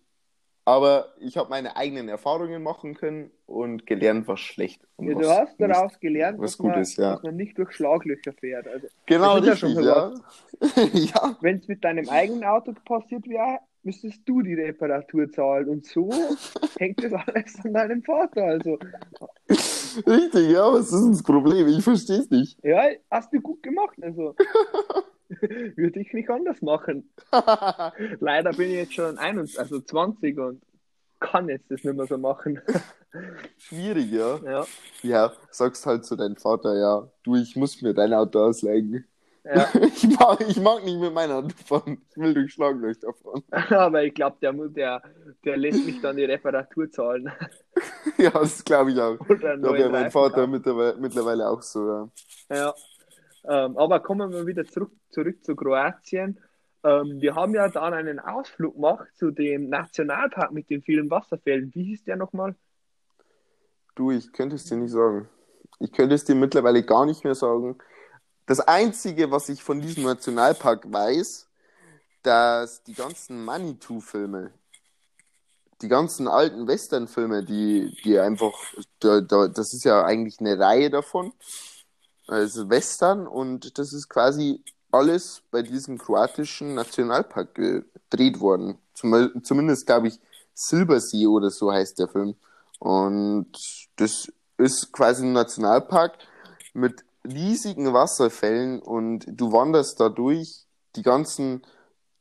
Aber 0.65 1.13
ich 1.19 1.37
habe 1.37 1.49
meine 1.49 1.75
eigenen 1.75 2.07
Erfahrungen 2.09 2.63
machen 2.63 2.95
können 2.95 3.31
und 3.45 3.85
gelernt, 3.85 4.27
was 4.27 4.39
schlecht 4.39 4.87
und 4.95 5.09
ja 5.09 5.15
was 5.15 5.27
du 5.27 5.29
hast 5.29 5.59
nicht. 5.59 5.71
daraus 5.71 5.99
gelernt, 5.99 6.39
was 6.39 6.51
dass, 6.51 6.57
gut 6.57 6.71
man, 6.71 6.81
ist, 6.81 6.97
ja. 6.97 7.13
dass 7.13 7.23
man 7.23 7.35
nicht 7.35 7.57
durch 7.57 7.73
Schlaglöcher 7.73 8.33
fährt. 8.33 8.67
Also, 8.67 8.87
Genau, 9.05 9.39
Das 9.39 9.47
ist 9.49 9.61
ja 9.61 9.67
richtig, 9.67 9.73
schon 9.75 9.83
ja. 9.83 10.13
ja. 10.93 11.37
wenn 11.41 11.57
es 11.57 11.67
mit 11.67 11.83
deinem 11.83 12.07
eigenen 12.09 12.43
Auto 12.45 12.73
passiert 12.85 13.27
wäre, 13.27 13.59
müsstest 13.83 14.21
du 14.25 14.41
die 14.41 14.53
Reparatur 14.53 15.29
zahlen. 15.31 15.67
Und 15.69 15.85
so 15.85 16.09
hängt 16.79 17.03
das 17.03 17.13
alles 17.13 17.59
an 17.65 17.73
deinem 17.73 18.03
Vater. 18.03 18.43
Also, 18.45 18.79
Richtig, 20.07 20.49
ja, 20.51 20.71
was 20.73 20.91
ist 20.91 21.09
das 21.09 21.23
Problem? 21.23 21.67
Ich 21.67 21.83
verstehe 21.83 22.19
es 22.19 22.29
nicht. 22.29 22.57
ja, 22.63 22.83
hast 23.11 23.33
du 23.33 23.41
gut 23.41 23.61
gemacht. 23.63 23.97
Also, 24.01 24.35
würde 25.75 25.99
ich 25.99 26.13
nicht 26.13 26.29
anders 26.29 26.61
machen. 26.61 27.09
Leider 28.19 28.51
bin 28.51 28.69
ich 28.69 28.75
jetzt 28.75 28.93
schon 28.93 29.17
21, 29.17 29.59
also 29.59 29.79
20 29.79 30.37
und 30.37 30.61
kann 31.19 31.49
jetzt 31.49 31.71
das 31.71 31.83
nicht 31.83 31.95
mehr 31.95 32.05
so 32.05 32.17
machen. 32.17 32.61
Schwierig, 33.57 34.11
ja. 34.11 34.39
Ja, 34.43 34.65
Ja, 35.03 35.33
sagst 35.51 35.85
halt 35.85 36.05
zu 36.05 36.15
deinem 36.15 36.35
Vater, 36.35 36.77
ja, 36.77 37.09
du, 37.23 37.35
ich 37.35 37.55
muss 37.55 37.81
mir 37.81 37.93
dein 37.93 38.13
Auto 38.13 38.39
ausleihen. 38.39 39.05
ja. 39.43 39.67
Ich 39.73 40.03
mag, 40.19 40.41
ich 40.47 40.59
mag 40.59 40.83
nicht 40.83 40.99
mit 40.99 41.13
meinem 41.13 41.31
Auto 41.31 41.55
fahren. 41.65 42.01
Ich 42.11 42.17
will 42.17 42.33
durch 42.33 42.53
Schlaglöcher 42.53 43.13
fahren. 43.13 43.43
aber 43.51 44.03
ich 44.03 44.13
glaube, 44.13 44.37
der, 44.41 44.53
der, 44.53 45.01
der 45.45 45.57
lässt 45.57 45.85
mich 45.85 46.01
dann 46.01 46.17
die 46.17 46.25
Reparatur 46.25 46.89
zahlen. 46.89 47.31
Ja, 48.17 48.29
das 48.31 48.63
glaube 48.63 48.91
ich 48.91 48.99
auch. 48.99 49.19
Oder 49.19 49.57
Da 49.57 49.73
wäre 49.73 49.89
neuen 49.89 49.91
mein 49.91 50.11
Vater 50.11 50.47
mittlerweile 50.47 51.49
auch 51.49 51.61
so, 51.61 51.87
ja. 51.87 52.09
Ja. 52.49 52.73
Ähm, 53.45 53.77
aber 53.77 53.99
kommen 53.99 54.31
wir 54.31 54.45
wieder 54.45 54.65
zurück, 54.65 54.91
zurück 55.09 55.43
zu 55.43 55.55
Kroatien. 55.55 56.39
Ähm, 56.83 57.21
wir 57.21 57.35
haben 57.35 57.53
ja 57.53 57.69
dann 57.69 57.93
einen 57.93 58.19
Ausflug 58.19 58.75
gemacht 58.75 59.07
zu 59.15 59.31
dem 59.31 59.69
Nationalpark 59.69 60.51
mit 60.51 60.69
den 60.69 60.81
vielen 60.81 61.09
Wasserfällen. 61.09 61.73
Wie 61.73 61.83
hieß 61.83 62.03
der 62.03 62.15
nochmal? 62.15 62.55
Du, 63.95 64.11
ich 64.11 64.31
könnte 64.33 64.55
es 64.55 64.65
dir 64.65 64.77
nicht 64.77 64.91
sagen. 64.91 65.29
Ich 65.79 65.91
könnte 65.91 66.15
es 66.15 66.25
dir 66.25 66.35
mittlerweile 66.35 66.83
gar 66.83 67.05
nicht 67.05 67.23
mehr 67.23 67.35
sagen. 67.35 67.77
Das 68.45 68.59
Einzige, 68.59 69.31
was 69.31 69.49
ich 69.49 69.63
von 69.63 69.81
diesem 69.81 70.03
Nationalpark 70.03 70.91
weiß, 70.91 71.49
dass 72.23 72.83
die 72.83 72.93
ganzen 72.93 73.43
Manitou-Filme, 73.43 74.51
die 75.81 75.87
ganzen 75.87 76.27
alten 76.27 76.67
Western-Filme, 76.67 77.43
die, 77.43 77.95
die 78.03 78.19
einfach, 78.19 78.53
da, 78.99 79.21
da, 79.21 79.47
das 79.47 79.73
ist 79.73 79.83
ja 79.83 80.03
eigentlich 80.03 80.39
eine 80.39 80.57
Reihe 80.57 80.89
davon, 80.89 81.33
also 82.27 82.69
Western, 82.69 83.27
und 83.27 83.77
das 83.77 83.93
ist 83.93 84.09
quasi 84.09 84.63
alles 84.91 85.41
bei 85.51 85.61
diesem 85.61 85.97
kroatischen 85.97 86.75
Nationalpark 86.75 87.55
gedreht 87.55 88.39
worden. 88.39 88.77
Zum, 88.93 89.43
zumindest, 89.43 89.85
glaube 89.85 90.07
ich, 90.07 90.19
Silbersee 90.53 91.27
oder 91.27 91.49
so 91.49 91.71
heißt 91.71 91.99
der 91.99 92.07
Film. 92.07 92.35
Und 92.79 93.47
das 93.95 94.31
ist 94.57 94.91
quasi 94.91 95.25
ein 95.25 95.33
Nationalpark 95.33 96.17
mit 96.73 97.03
riesigen 97.25 97.93
Wasserfällen 97.93 98.81
und 98.81 99.25
du 99.27 99.51
wanderst 99.51 99.99
da 99.99 100.09
durch 100.09 100.65
die 100.95 101.01
ganzen, 101.01 101.63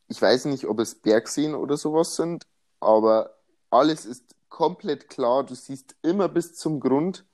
ich 0.09 0.23
weiß 0.23 0.47
nicht, 0.47 0.67
ob 0.67 0.79
es 0.81 0.95
Bergseen 0.95 1.55
oder 1.55 1.77
sowas 1.77 2.15
sind, 2.15 2.47
aber 2.81 3.35
alles 3.71 4.07
ist 4.07 4.25
komplett 4.49 5.09
klar. 5.09 5.45
Du 5.45 5.55
siehst 5.55 5.97
immer 6.03 6.29
bis 6.29 6.55
zum 6.55 6.81
Grund 6.81 7.25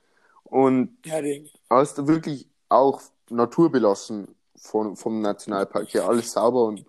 und 0.43 0.97
Ja, 1.05 1.21
hast 1.69 2.07
wirklich 2.07 2.47
auch 2.69 3.01
naturbelassen 3.29 4.35
von, 4.55 4.95
vom 4.95 5.21
Nationalpark 5.21 5.93
her. 5.93 6.07
Alles 6.07 6.31
sauber 6.31 6.65
und 6.65 6.85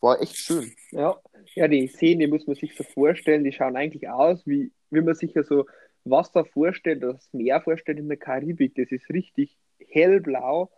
war 0.00 0.20
echt 0.20 0.36
schön. 0.36 0.72
ja. 0.92 1.16
ja, 1.54 1.68
die 1.68 1.88
Seen, 1.88 2.20
die 2.20 2.26
muss 2.28 2.46
man 2.46 2.56
sich 2.56 2.76
so 2.76 2.84
vorstellen, 2.84 3.44
die 3.44 3.52
schauen 3.52 3.76
eigentlich 3.76 4.08
aus, 4.08 4.46
wie, 4.46 4.70
wie 4.90 5.00
man 5.00 5.14
sich 5.14 5.34
ja 5.34 5.42
so 5.42 5.66
Wasser 6.04 6.44
vorstellt, 6.44 7.02
das 7.02 7.28
Meer 7.32 7.60
vorstellt 7.60 7.98
in 7.98 8.08
der 8.08 8.16
Karibik. 8.16 8.74
Das 8.76 8.90
ist 8.92 9.08
richtig 9.10 9.56
hellblau 9.90 10.70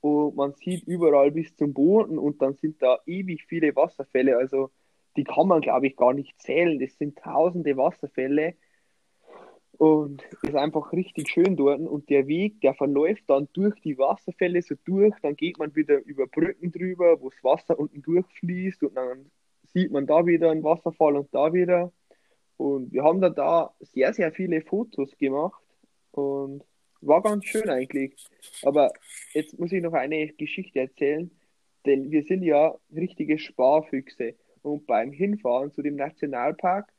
und 0.00 0.36
man 0.36 0.54
sieht 0.54 0.84
überall 0.86 1.30
bis 1.30 1.54
zum 1.56 1.72
Boden 1.72 2.18
und 2.18 2.42
dann 2.42 2.54
sind 2.54 2.82
da 2.82 2.98
ewig 3.06 3.46
viele 3.48 3.74
Wasserfälle. 3.76 4.36
Also 4.36 4.70
die 5.16 5.24
kann 5.24 5.48
man, 5.48 5.60
glaube 5.60 5.86
ich, 5.86 5.96
gar 5.96 6.12
nicht 6.12 6.40
zählen. 6.40 6.78
Das 6.78 6.96
sind 6.98 7.18
tausende 7.18 7.76
Wasserfälle 7.76 8.54
und 9.78 10.22
ist 10.42 10.54
einfach 10.54 10.92
richtig 10.92 11.28
schön 11.28 11.56
dort. 11.56 11.80
Und 11.80 12.08
der 12.08 12.26
Weg, 12.26 12.60
der 12.60 12.74
verläuft 12.74 13.24
dann 13.28 13.48
durch 13.52 13.78
die 13.80 13.98
Wasserfälle 13.98 14.62
so 14.62 14.74
durch. 14.84 15.14
Dann 15.22 15.36
geht 15.36 15.58
man 15.58 15.74
wieder 15.76 16.02
über 16.04 16.26
Brücken 16.26 16.72
drüber, 16.72 17.20
wo 17.20 17.30
das 17.30 17.42
Wasser 17.44 17.78
unten 17.78 18.02
durchfließt 18.02 18.82
und 18.82 18.94
dann 18.94 19.30
sieht 19.72 19.90
man 19.90 20.06
da 20.06 20.24
wieder 20.24 20.50
einen 20.50 20.64
Wasserfall 20.64 21.16
und 21.16 21.34
da 21.34 21.52
wieder. 21.52 21.92
Und 22.56 22.92
wir 22.92 23.04
haben 23.04 23.20
da, 23.20 23.28
da 23.28 23.74
sehr, 23.80 24.14
sehr 24.14 24.32
viele 24.32 24.62
Fotos 24.62 25.16
gemacht 25.18 25.62
und 26.12 26.64
war 27.02 27.22
ganz 27.22 27.44
schön 27.44 27.68
eigentlich. 27.68 28.14
Aber 28.62 28.92
jetzt 29.34 29.58
muss 29.58 29.72
ich 29.72 29.82
noch 29.82 29.92
eine 29.92 30.28
Geschichte 30.28 30.80
erzählen. 30.80 31.30
Denn 31.84 32.10
wir 32.10 32.22
sind 32.24 32.42
ja 32.42 32.74
richtige 32.94 33.38
Sparfüchse. 33.38 34.34
Und 34.62 34.86
beim 34.86 35.12
Hinfahren 35.12 35.70
zu 35.70 35.82
dem 35.82 35.96
Nationalpark 35.96 36.90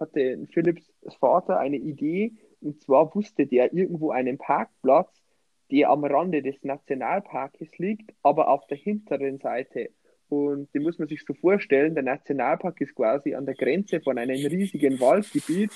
hatte 0.00 0.46
Philipps 0.52 0.92
Vater 1.20 1.58
eine 1.58 1.76
Idee. 1.76 2.32
Und 2.60 2.80
zwar 2.82 3.14
wusste 3.14 3.46
der 3.46 3.72
irgendwo 3.72 4.10
einen 4.10 4.38
Parkplatz, 4.38 5.22
der 5.70 5.90
am 5.90 6.04
Rande 6.04 6.42
des 6.42 6.62
Nationalparkes 6.62 7.78
liegt, 7.78 8.12
aber 8.22 8.48
auf 8.48 8.66
der 8.66 8.76
hinteren 8.76 9.38
Seite. 9.38 9.90
Und 10.28 10.72
die 10.74 10.80
muss 10.80 10.98
man 10.98 11.08
sich 11.08 11.24
so 11.24 11.34
vorstellen, 11.34 11.94
der 11.94 12.02
Nationalpark 12.02 12.80
ist 12.80 12.94
quasi 12.94 13.34
an 13.34 13.46
der 13.46 13.54
Grenze 13.54 14.00
von 14.00 14.18
einem 14.18 14.44
riesigen 14.44 14.98
Waldgebiet. 15.00 15.70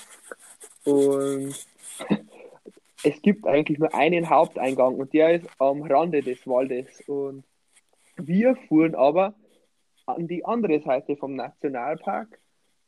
Und 0.83 1.55
es 3.03 3.21
gibt 3.21 3.45
eigentlich 3.45 3.79
nur 3.79 3.93
einen 3.93 4.29
Haupteingang 4.29 4.95
und 4.95 5.13
der 5.13 5.35
ist 5.35 5.47
am 5.59 5.83
Rande 5.83 6.21
des 6.21 6.45
Waldes. 6.45 7.01
Und 7.07 7.45
wir 8.17 8.55
fuhren 8.67 8.95
aber 8.95 9.35
an 10.05 10.27
die 10.27 10.43
andere 10.43 10.81
Seite 10.81 11.15
vom 11.15 11.35
Nationalpark, 11.35 12.39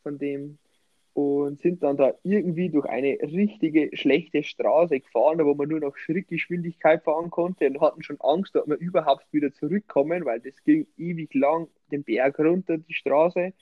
von 0.04 0.18
dem 0.18 0.58
und 1.14 1.62
sind 1.62 1.84
dann 1.84 1.96
da 1.96 2.14
irgendwie 2.24 2.70
durch 2.70 2.86
eine 2.86 3.20
richtige 3.22 3.96
schlechte 3.96 4.44
Straße 4.44 5.00
gefahren, 5.00 5.46
wo 5.46 5.54
man 5.54 5.70
nur 5.70 5.80
noch 5.80 5.96
Schrittgeschwindigkeit 5.96 7.04
fahren 7.04 7.30
konnte 7.30 7.68
und 7.68 7.82
hatten 7.82 8.02
schon 8.02 8.20
Angst, 8.20 8.56
ob 8.56 8.68
wir 8.68 8.78
überhaupt 8.78 9.32
wieder 9.32 9.54
zurückkommen, 9.54 10.26
weil 10.26 10.40
das 10.40 10.64
ging 10.64 10.88
ewig 10.98 11.34
lang 11.36 11.68
den 11.92 12.04
Berg 12.04 12.40
runter, 12.40 12.80
die 12.80 12.96
Straße. 12.96 13.54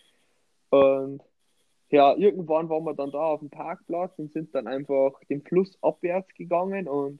Und 0.69 1.21
ja, 1.89 2.15
irgendwann 2.15 2.69
waren 2.69 2.85
wir 2.85 2.93
dann 2.93 3.11
da 3.11 3.19
auf 3.19 3.41
dem 3.41 3.49
Parkplatz 3.49 4.17
und 4.17 4.31
sind 4.31 4.55
dann 4.55 4.67
einfach 4.67 5.19
den 5.29 5.41
Fluss 5.41 5.77
abwärts 5.81 6.33
gegangen 6.35 6.87
und 6.87 7.19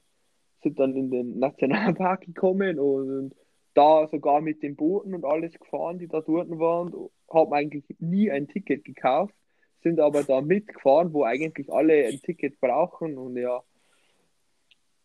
sind 0.62 0.78
dann 0.78 0.96
in 0.96 1.10
den 1.10 1.38
Nationalpark 1.38 2.22
gekommen 2.26 2.78
und 2.78 3.34
da 3.74 4.08
sogar 4.08 4.40
mit 4.40 4.62
den 4.62 4.76
Booten 4.76 5.14
und 5.14 5.26
alles 5.26 5.58
gefahren, 5.58 5.98
die 5.98 6.08
da 6.08 6.22
dort 6.22 6.48
waren, 6.58 6.94
haben 7.30 7.52
eigentlich 7.52 7.84
nie 7.98 8.30
ein 8.30 8.48
Ticket 8.48 8.84
gekauft 8.84 9.34
sind 9.82 10.00
aber 10.00 10.22
da 10.22 10.40
mitgefahren, 10.40 11.12
wo 11.12 11.24
eigentlich 11.24 11.72
alle 11.72 12.06
ein 12.06 12.20
Ticket 12.20 12.60
brauchen 12.60 13.18
und 13.18 13.36
ja, 13.36 13.62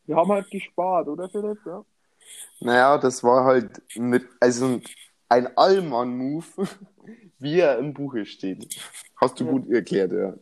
wir 0.06 0.16
haben 0.16 0.32
halt 0.32 0.50
gespart, 0.50 1.08
oder 1.08 1.30
Philipp? 1.30 1.60
Ja. 1.66 1.86
Naja, 2.62 2.98
das 2.98 3.24
war 3.24 3.44
halt 3.44 3.82
mit, 3.96 4.26
also 4.40 4.80
ein 5.30 5.58
Allmann-Move, 5.58 6.46
wie 7.40 7.60
er 7.60 7.78
im 7.78 7.94
Buche 7.94 8.26
steht. 8.26 8.80
Hast 9.18 9.40
du 9.40 9.46
ja. 9.46 9.52
gut 9.52 9.70
erklärt, 9.70 10.12
ja. 10.14 10.34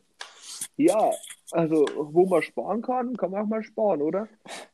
Ja, 0.77 1.11
also 1.51 1.85
wo 1.95 2.25
man 2.25 2.41
sparen 2.41 2.81
kann, 2.81 3.15
kann 3.15 3.31
man 3.31 3.43
auch 3.43 3.47
mal 3.47 3.63
sparen, 3.63 4.01
oder? 4.01 4.27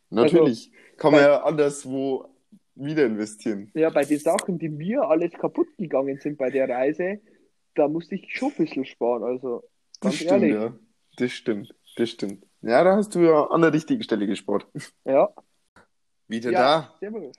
Natürlich. 0.10 0.72
Also, 0.72 0.98
kann 0.98 1.12
man 1.14 1.22
ja 1.22 1.44
anderswo 1.44 2.26
wieder 2.76 3.06
investieren. 3.06 3.72
Ja, 3.74 3.90
bei 3.90 4.04
den 4.04 4.20
Sachen, 4.20 4.58
die 4.58 4.70
mir 4.70 5.04
alles 5.04 5.32
kaputt 5.34 5.68
gegangen 5.78 6.20
sind 6.20 6.38
bei 6.38 6.50
der 6.50 6.68
Reise, 6.68 7.20
da 7.76 7.88
musste 7.88 8.16
ich 8.16 8.36
schon 8.36 8.50
ein 8.50 8.66
bisschen 8.66 8.86
sparen, 8.86 9.24
also 9.24 9.64
ganz 10.00 10.16
das 10.16 10.16
stimmt, 10.16 10.32
ehrlich. 10.32 10.54
Ja. 10.54 10.74
Das 11.18 11.32
stimmt, 11.32 11.76
das 11.96 12.10
stimmt. 12.10 12.46
Ja, 12.62 12.84
da 12.84 12.96
hast 12.96 13.16
du 13.16 13.20
ja 13.20 13.46
an 13.48 13.62
der 13.62 13.74
richtigen 13.74 14.04
Stelle 14.04 14.28
gespart. 14.28 14.68
Ja. 15.06 15.30
Wieder 16.28 16.52
ja, 16.52 16.60
da. 16.60 16.96
Servus. 17.00 17.36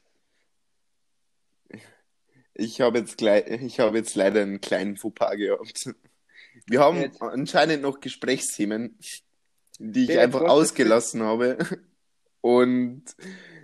Ich 2.54 2.80
habe 2.80 2.98
jetzt, 2.98 3.20
hab 3.22 3.94
jetzt 3.94 4.14
leider 4.14 4.42
einen 4.42 4.60
kleinen 4.60 4.96
Fauxpas 4.96 5.36
gehabt. 5.36 5.94
Wir 6.66 6.80
haben 6.80 7.00
jetzt. 7.00 7.22
anscheinend 7.22 7.82
noch 7.82 8.00
Gesprächsthemen, 8.00 8.98
die 9.78 10.02
ich 10.02 10.06
Der 10.08 10.22
einfach 10.22 10.42
ausgelassen 10.42 11.22
habe. 11.22 11.56
Und 12.42 13.04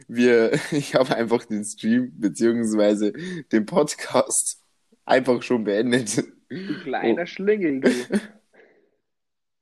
wir, 0.06 0.52
ich 0.72 0.94
habe 0.94 1.14
einfach 1.14 1.44
den 1.44 1.64
Stream 1.64 2.12
beziehungsweise 2.18 3.12
den 3.52 3.66
Podcast 3.66 4.62
einfach 5.04 5.42
schon 5.42 5.64
beendet. 5.64 6.24
Du 6.48 6.80
kleiner 6.82 7.22
oh. 7.22 7.26
Schlingel, 7.26 7.80
du. 7.80 7.90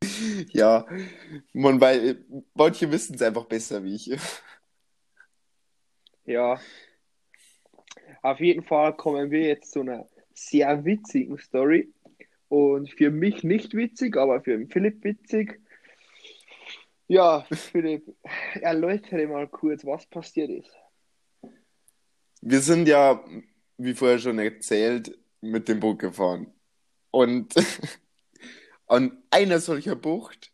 ja, 0.52 0.86
man, 1.52 1.80
weil 1.80 2.24
manche 2.54 2.90
wissen 2.90 3.16
es 3.16 3.22
einfach 3.22 3.46
besser 3.46 3.82
wie 3.82 3.94
ich. 3.96 4.16
Ja. 6.24 6.60
Auf 8.22 8.40
jeden 8.40 8.62
Fall 8.62 8.96
kommen 8.96 9.30
wir 9.30 9.42
jetzt 9.42 9.72
zu 9.72 9.80
einer 9.80 10.08
sehr 10.34 10.84
witzigen 10.84 11.38
Story. 11.38 11.92
Und 12.48 12.90
für 12.90 13.10
mich 13.10 13.42
nicht 13.42 13.74
witzig, 13.74 14.16
aber 14.16 14.40
für 14.40 14.56
den 14.56 14.68
Philipp 14.68 15.02
witzig. 15.02 15.60
Ja, 17.08 17.46
Philipp, 17.50 18.14
erläutere 18.60 19.26
mal 19.26 19.48
kurz, 19.48 19.84
was 19.84 20.06
passiert 20.06 20.50
ist. 20.50 20.76
Wir 22.42 22.60
sind 22.60 22.86
ja, 22.88 23.24
wie 23.78 23.94
vorher 23.94 24.18
schon 24.18 24.38
erzählt, 24.38 25.16
mit 25.40 25.68
dem 25.68 25.80
Boot 25.80 26.00
gefahren. 26.00 26.52
Und 27.16 27.54
an 28.86 29.22
einer 29.30 29.58
solcher 29.58 29.96
Bucht 29.96 30.52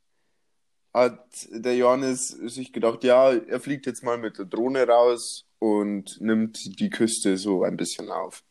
hat 0.94 1.48
der 1.50 1.74
Johannes 1.74 2.28
sich 2.28 2.72
gedacht, 2.72 3.02
ja, 3.02 3.32
er 3.32 3.58
fliegt 3.58 3.84
jetzt 3.86 4.04
mal 4.04 4.16
mit 4.16 4.38
der 4.38 4.44
Drohne 4.44 4.86
raus 4.86 5.44
und 5.58 6.20
nimmt 6.20 6.78
die 6.78 6.88
Küste 6.88 7.36
so 7.36 7.64
ein 7.64 7.76
bisschen 7.76 8.10
auf. 8.10 8.44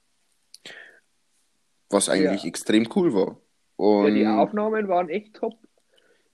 Was 1.90 2.10
eigentlich 2.10 2.44
ja. 2.44 2.50
extrem 2.50 2.90
cool 2.96 3.14
war. 3.14 3.38
Und 3.78 4.08
ja, 4.08 4.14
die 4.14 4.28
Aufnahmen 4.28 4.90
waren 4.90 5.08
echt 5.08 5.36
top. 5.36 5.58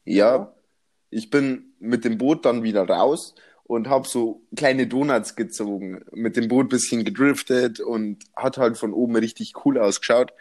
Ja, 0.03 0.35
ja, 0.35 0.55
ich 1.11 1.29
bin 1.29 1.75
mit 1.77 2.05
dem 2.05 2.17
Boot 2.17 2.43
dann 2.45 2.63
wieder 2.63 2.89
raus 2.89 3.35
und 3.65 3.87
habe 3.87 4.07
so 4.07 4.41
kleine 4.55 4.87
Donuts 4.87 5.35
gezogen, 5.35 6.03
mit 6.11 6.37
dem 6.37 6.47
Boot 6.47 6.65
ein 6.65 6.69
bisschen 6.69 7.05
gedriftet 7.05 7.79
und 7.79 8.23
hat 8.35 8.57
halt 8.57 8.79
von 8.79 8.93
oben 8.93 9.15
richtig 9.15 9.53
cool 9.63 9.77
ausgeschaut. 9.77 10.33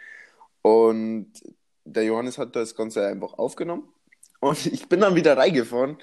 Und 0.67 1.31
der 1.85 2.03
Johannes 2.03 2.37
hat 2.37 2.55
das 2.55 2.75
Ganze 2.75 3.07
einfach 3.07 3.33
aufgenommen. 3.33 3.87
Und 4.41 4.65
ich 4.73 4.89
bin 4.89 4.99
dann 4.99 5.15
wieder 5.15 5.37
reingefahren, 5.37 5.97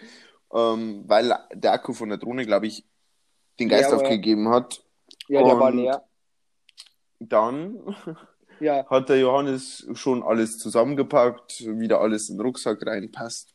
ähm, 0.52 1.04
weil 1.06 1.36
der 1.52 1.72
Akku 1.72 1.92
von 1.92 2.08
der 2.08 2.18
Drohne, 2.18 2.46
glaube 2.46 2.66
ich, 2.66 2.84
den 3.60 3.68
Geist 3.68 3.90
ja, 3.90 3.96
aufgegeben 3.96 4.48
hat. 4.48 4.82
Ja, 5.28 5.42
der 5.42 5.54
und 5.54 5.60
war 5.60 5.70
leer. 5.70 6.04
Dann 7.20 7.94
ja. 8.58 8.86
hat 8.90 9.08
der 9.10 9.18
Johannes 9.18 9.86
schon 9.92 10.22
alles 10.22 10.58
zusammengepackt, 10.58 11.66
wieder 11.78 12.00
alles 12.00 12.30
in 12.30 12.38
den 12.38 12.46
Rucksack 12.46 12.84
reinpasst. 12.86 13.54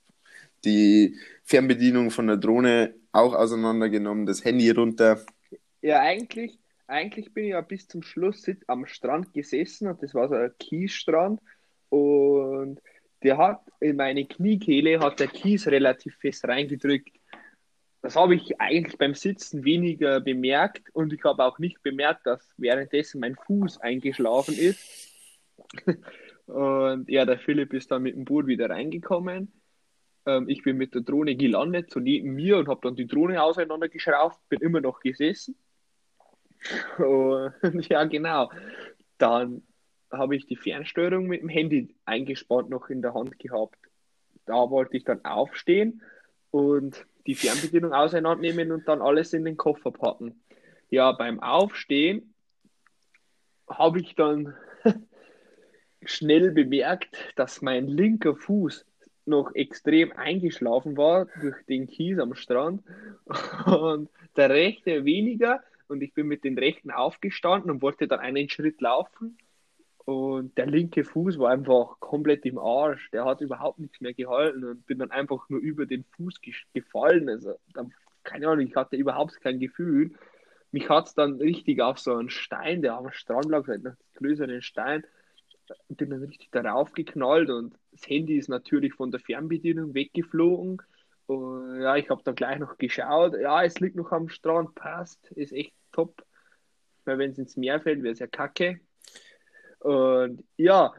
Die 0.63 1.17
Fernbedienung 1.43 2.11
von 2.11 2.27
der 2.27 2.37
Drohne 2.37 2.93
auch 3.11 3.33
auseinandergenommen, 3.33 4.27
das 4.27 4.45
Handy 4.45 4.69
runter. 4.69 5.25
Ja, 5.81 6.01
eigentlich, 6.01 6.58
eigentlich 6.89 7.33
bin 7.33 7.45
ich 7.45 7.51
ja 7.51 7.61
bis 7.61 7.87
zum 7.87 8.01
Schluss 8.01 8.49
am 8.67 8.85
Strand 8.85 9.33
gesessen 9.33 9.87
und 9.87 10.01
das 10.01 10.13
war 10.13 10.27
so 10.27 10.35
ein 10.35 10.51
Kiesstrand 10.59 11.39
und 11.89 12.81
der 13.23 13.37
hat 13.37 13.61
in 13.79 13.95
meine 13.95 14.25
Kniekehle 14.25 14.99
hat 14.99 15.19
der 15.19 15.27
Kies 15.27 15.67
relativ 15.67 16.15
fest 16.15 16.47
reingedrückt. 16.47 17.15
Das 18.01 18.15
habe 18.15 18.35
ich 18.35 18.59
eigentlich 18.61 18.97
beim 18.97 19.13
Sitzen 19.13 19.65
weniger 19.65 20.21
bemerkt 20.21 20.89
und 20.93 21.11
ich 21.11 21.23
habe 21.25 21.43
auch 21.43 21.59
nicht 21.59 21.83
bemerkt, 21.83 22.25
dass 22.25 22.47
währenddessen 22.57 23.19
mein 23.19 23.35
Fuß 23.35 23.81
eingeschlafen 23.81 24.55
ist. 24.57 25.13
und 26.45 27.09
ja, 27.09 27.25
der 27.25 27.39
Philipp 27.39 27.73
ist 27.73 27.91
dann 27.91 28.03
mit 28.03 28.15
dem 28.15 28.25
Boot 28.25 28.47
wieder 28.47 28.69
reingekommen. 28.69 29.51
Ähm, 30.25 30.47
ich 30.47 30.63
bin 30.63 30.77
mit 30.77 30.95
der 30.95 31.01
Drohne 31.01 31.35
gelandet, 31.35 31.91
so 31.91 31.99
neben 31.99 32.33
mir 32.35 32.57
und 32.57 32.69
habe 32.69 32.79
dann 32.81 32.95
die 32.95 33.07
Drohne 33.07 33.43
auseinandergeschraubt, 33.43 34.47
bin 34.47 34.61
immer 34.61 34.79
noch 34.79 35.01
gesessen. 35.01 35.55
Und 36.97 37.53
ja, 37.89 38.03
genau. 38.05 38.51
Dann 39.17 39.63
habe 40.11 40.35
ich 40.35 40.47
die 40.47 40.55
Fernsteuerung 40.55 41.27
mit 41.27 41.41
dem 41.41 41.49
Handy 41.49 41.95
eingespannt 42.05 42.69
noch 42.69 42.89
in 42.89 43.01
der 43.01 43.13
Hand 43.13 43.37
gehabt. 43.39 43.77
Da 44.45 44.69
wollte 44.69 44.97
ich 44.97 45.03
dann 45.03 45.23
aufstehen 45.23 46.01
und 46.51 47.05
die 47.27 47.35
Fernbedienung 47.35 47.93
auseinandernehmen 47.93 48.71
und 48.71 48.87
dann 48.87 49.01
alles 49.01 49.33
in 49.33 49.45
den 49.45 49.57
Koffer 49.57 49.91
packen. 49.91 50.41
Ja, 50.89 51.11
beim 51.11 51.39
Aufstehen 51.39 52.33
habe 53.67 53.99
ich 53.99 54.15
dann 54.15 54.55
schnell 56.03 56.51
bemerkt, 56.51 57.15
dass 57.35 57.61
mein 57.61 57.87
linker 57.87 58.35
Fuß 58.35 58.85
noch 59.25 59.53
extrem 59.53 60.11
eingeschlafen 60.13 60.97
war 60.97 61.27
durch 61.39 61.63
den 61.67 61.85
Kies 61.85 62.17
am 62.17 62.33
Strand 62.33 62.83
und 63.65 64.09
der 64.35 64.49
rechte 64.49 65.05
weniger 65.05 65.63
und 65.89 66.01
ich 66.01 66.13
bin 66.13 66.27
mit 66.27 66.43
den 66.43 66.57
rechten 66.57 66.91
aufgestanden 66.91 67.69
und 67.71 67.81
wollte 67.81 68.07
dann 68.07 68.19
einen 68.19 68.49
Schritt 68.49 68.79
laufen 68.81 69.37
und 70.09 70.57
der 70.57 70.65
linke 70.65 71.03
Fuß 71.03 71.37
war 71.37 71.51
einfach 71.51 71.99
komplett 71.99 72.43
im 72.47 72.57
Arsch. 72.57 73.11
Der 73.11 73.25
hat 73.25 73.41
überhaupt 73.41 73.77
nichts 73.77 74.01
mehr 74.01 74.15
gehalten 74.15 74.63
und 74.63 74.87
bin 74.87 74.97
dann 74.97 75.11
einfach 75.11 75.47
nur 75.49 75.59
über 75.59 75.85
den 75.85 76.03
Fuß 76.15 76.41
gefallen. 76.73 77.29
Also, 77.29 77.59
dann, 77.75 77.93
keine 78.23 78.47
Ahnung, 78.47 78.65
ich 78.65 78.75
hatte 78.75 78.95
überhaupt 78.95 79.39
kein 79.39 79.59
Gefühl. 79.59 80.15
Mich 80.71 80.89
hat 80.89 81.07
es 81.07 81.13
dann 81.13 81.35
richtig 81.35 81.79
auf 81.81 81.99
so 81.99 82.15
einen 82.15 82.31
Stein, 82.31 82.81
der 82.81 82.95
am 82.95 83.11
Strand 83.11 83.45
lag, 83.45 83.69
einen 83.69 83.97
größeren 84.15 84.63
Stein, 84.63 85.03
bin 85.89 86.09
dann 86.09 86.23
richtig 86.23 86.49
darauf 86.49 86.93
geknallt 86.93 87.51
und 87.51 87.75
das 87.91 88.09
Handy 88.09 88.37
ist 88.37 88.49
natürlich 88.49 88.95
von 88.95 89.11
der 89.11 89.19
Fernbedienung 89.19 89.93
weggeflogen. 89.93 90.81
Und 91.27 91.81
ja, 91.81 91.95
ich 91.97 92.09
habe 92.09 92.23
dann 92.23 92.33
gleich 92.33 92.57
noch 92.57 92.79
geschaut. 92.79 93.35
Ja, 93.39 93.63
es 93.63 93.79
liegt 93.79 93.95
noch 93.95 94.11
am 94.11 94.29
Strand, 94.29 94.73
passt, 94.73 95.31
ist 95.33 95.53
echt 95.53 95.75
top. 95.99 96.25
weil 97.05 97.17
wenn 97.17 97.31
es 97.31 97.37
ins 97.37 97.57
Meer 97.57 97.81
fällt, 97.81 98.03
wäre 98.03 98.13
es 98.13 98.19
ja 98.19 98.27
kacke. 98.27 98.79
Und 99.79 100.43
ja, 100.57 100.93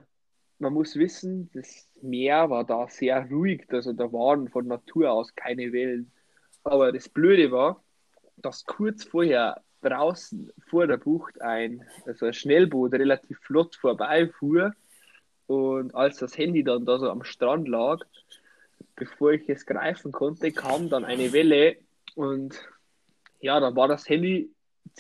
man 0.59 0.73
muss 0.73 0.97
wissen, 0.97 1.51
das 1.55 1.89
Meer 2.03 2.51
war 2.51 2.65
da 2.65 2.89
sehr 2.89 3.29
ruhig, 3.31 3.67
also 3.69 3.93
da 3.93 4.13
waren 4.13 4.49
von 4.49 4.67
Natur 4.67 5.11
aus 5.11 5.35
keine 5.35 5.73
Wellen. 5.73 6.11
Aber 6.65 6.93
das 6.93 7.09
Blöde 7.09 7.51
war, 7.51 7.83
dass 8.37 8.65
kurz 8.65 9.05
vorher 9.05 9.63
draußen 9.83 10.53
vor 10.69 10.87
der 10.87 10.99
Bucht 10.99 11.41
ein, 11.41 11.85
also 12.07 12.27
ein 12.27 12.35
Schnellboot 12.35 12.93
relativ 12.93 13.39
flott 13.39 13.77
vorbeifuhr 13.77 14.75
und 15.47 15.95
als 15.95 16.19
das 16.19 16.37
Handy 16.37 16.63
dann 16.63 16.85
da 16.85 16.99
so 16.99 17.11
am 17.11 17.25
Strand 17.25 17.67
lag, 17.69 17.99
bevor 18.97 19.33
ich 19.33 19.49
es 19.49 19.65
greifen 19.67 20.13
konnte, 20.13 20.53
kam 20.53 20.91
dann 20.91 21.05
eine 21.05 21.33
Welle 21.33 21.77
und 22.15 22.61
ja, 23.41 23.59
dann 23.59 23.75
war 23.75 23.89
das 23.89 24.09
Handy 24.09 24.51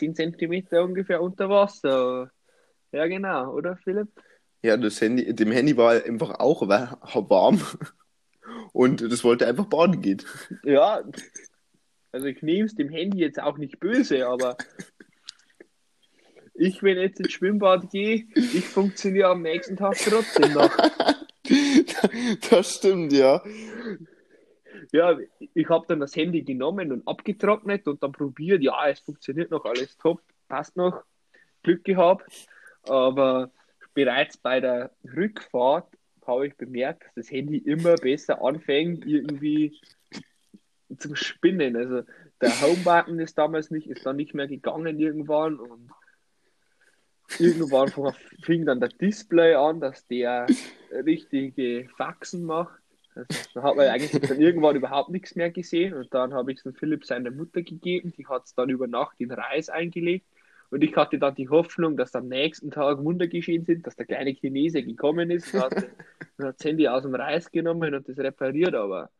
10 0.00 0.14
cm 0.14 0.64
ungefähr 0.82 1.22
unter 1.22 1.48
Wasser. 1.48 2.30
Ja, 2.92 3.06
genau, 3.06 3.52
oder 3.52 3.76
Philipp? 3.76 4.08
Ja, 4.62 4.76
das 4.76 5.00
Handy, 5.00 5.34
dem 5.34 5.52
Handy 5.52 5.76
war 5.76 5.92
einfach 6.04 6.40
auch 6.40 6.66
warm 6.68 7.60
und 8.72 9.00
das 9.00 9.24
wollte 9.24 9.46
einfach 9.46 9.66
baden 9.66 10.00
gehen. 10.00 10.22
Ja, 10.64 11.02
also 12.12 12.26
ich 12.26 12.42
nehme 12.42 12.66
es 12.66 12.74
dem 12.74 12.88
Handy 12.88 13.18
jetzt 13.18 13.40
auch 13.40 13.58
nicht 13.58 13.78
böse, 13.78 14.26
aber 14.26 14.56
ich, 16.54 16.82
wenn 16.82 16.98
jetzt 16.98 17.20
ins 17.20 17.32
Schwimmbad 17.32 17.90
gehe, 17.90 18.26
ich 18.34 18.66
funktioniere 18.66 19.30
am 19.30 19.42
nächsten 19.42 19.76
Tag 19.76 19.96
trotzdem 19.96 20.52
noch. 20.52 20.76
das 22.50 22.76
stimmt, 22.76 23.12
ja. 23.12 23.42
Ja, 24.92 25.18
ich 25.54 25.68
habe 25.68 25.86
dann 25.88 26.00
das 26.00 26.16
Handy 26.16 26.42
genommen 26.42 26.92
und 26.92 27.06
abgetrocknet 27.06 27.86
und 27.86 28.02
dann 28.02 28.12
probiert, 28.12 28.62
ja, 28.62 28.88
es 28.88 29.00
funktioniert 29.00 29.50
noch 29.50 29.64
alles 29.64 29.96
top, 29.96 30.20
passt 30.48 30.76
noch, 30.76 31.02
Glück 31.62 31.84
gehabt. 31.84 32.48
Aber 32.84 33.50
bereits 33.94 34.36
bei 34.36 34.60
der 34.60 34.90
Rückfahrt 35.04 35.88
habe 36.26 36.46
ich 36.46 36.56
bemerkt, 36.56 37.04
dass 37.04 37.14
das 37.14 37.30
Handy 37.30 37.58
immer 37.58 37.96
besser 37.96 38.42
anfängt, 38.42 39.04
irgendwie 39.04 39.78
zum 40.98 41.16
Spinnen. 41.16 41.76
Also 41.76 42.02
der 42.40 42.60
Home-Button 42.60 43.18
ist 43.18 43.38
damals 43.38 43.70
nicht, 43.70 43.88
ist 43.88 44.06
dann 44.06 44.16
nicht 44.16 44.34
mehr 44.34 44.48
gegangen 44.48 44.98
irgendwann 44.98 45.58
und 45.58 45.90
irgendwann 47.38 47.92
fing 48.42 48.66
dann 48.66 48.80
der 48.80 48.88
Display 48.88 49.54
an, 49.54 49.80
dass 49.80 50.06
der 50.06 50.46
richtige 50.92 51.88
Faxen 51.96 52.44
macht. 52.44 52.79
Also, 53.14 53.26
da 53.54 53.62
hat 53.62 53.76
man 53.76 53.88
eigentlich 53.88 54.20
dann 54.20 54.40
irgendwann 54.40 54.76
überhaupt 54.76 55.10
nichts 55.10 55.34
mehr 55.34 55.50
gesehen 55.50 55.94
und 55.94 56.12
dann 56.14 56.32
habe 56.32 56.52
ich 56.52 56.64
es 56.64 56.76
Philipp 56.76 57.04
seiner 57.04 57.30
Mutter 57.30 57.62
gegeben, 57.62 58.12
die 58.16 58.26
hat 58.26 58.44
es 58.46 58.54
dann 58.54 58.70
über 58.70 58.86
Nacht 58.86 59.16
in 59.18 59.30
Reis 59.32 59.68
eingelegt 59.68 60.26
und 60.70 60.84
ich 60.84 60.94
hatte 60.96 61.18
dann 61.18 61.34
die 61.34 61.48
Hoffnung, 61.48 61.96
dass 61.96 62.14
am 62.14 62.28
nächsten 62.28 62.70
Tag 62.70 62.98
Wunder 62.98 63.26
geschehen 63.26 63.64
sind, 63.64 63.86
dass 63.86 63.96
der 63.96 64.06
kleine 64.06 64.32
Chinese 64.32 64.82
gekommen 64.82 65.30
ist 65.30 65.52
und 65.52 65.60
hat, 65.60 65.74
hat 65.76 65.88
das 66.38 66.64
Handy 66.64 66.86
aus 66.86 67.02
dem 67.02 67.14
Reis 67.14 67.50
genommen 67.50 67.94
und 67.94 68.08
das 68.08 68.18
repariert, 68.18 68.74
aber 68.74 69.10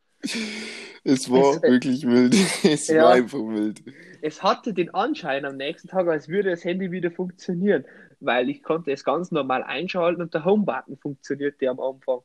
es 1.03 1.30
war 1.30 1.57
es, 1.57 1.62
äh, 1.62 1.70
wirklich 1.70 2.07
wild. 2.07 2.34
Es 2.64 2.88
ja, 2.88 3.05
war 3.05 3.12
einfach 3.14 3.38
wild. 3.38 3.82
Es 4.20 4.43
hatte 4.43 4.74
den 4.74 4.93
Anschein 4.95 5.45
am 5.45 5.57
nächsten 5.57 5.88
Tag, 5.88 6.07
als 6.09 6.28
würde 6.28 6.51
das 6.51 6.64
Handy 6.64 6.91
wieder 6.91 7.11
funktionieren, 7.11 7.84
weil 8.20 8.51
ich 8.51 8.62
konnte 8.62 8.93
es 8.93 9.05
ganz 9.05 9.30
normal 9.30 9.62
einschalten 9.62 10.20
und 10.20 10.34
der 10.34 10.45
Home-Button 10.45 10.99
funktionierte 10.99 11.70
am 11.70 11.80
Anfang. 11.80 12.20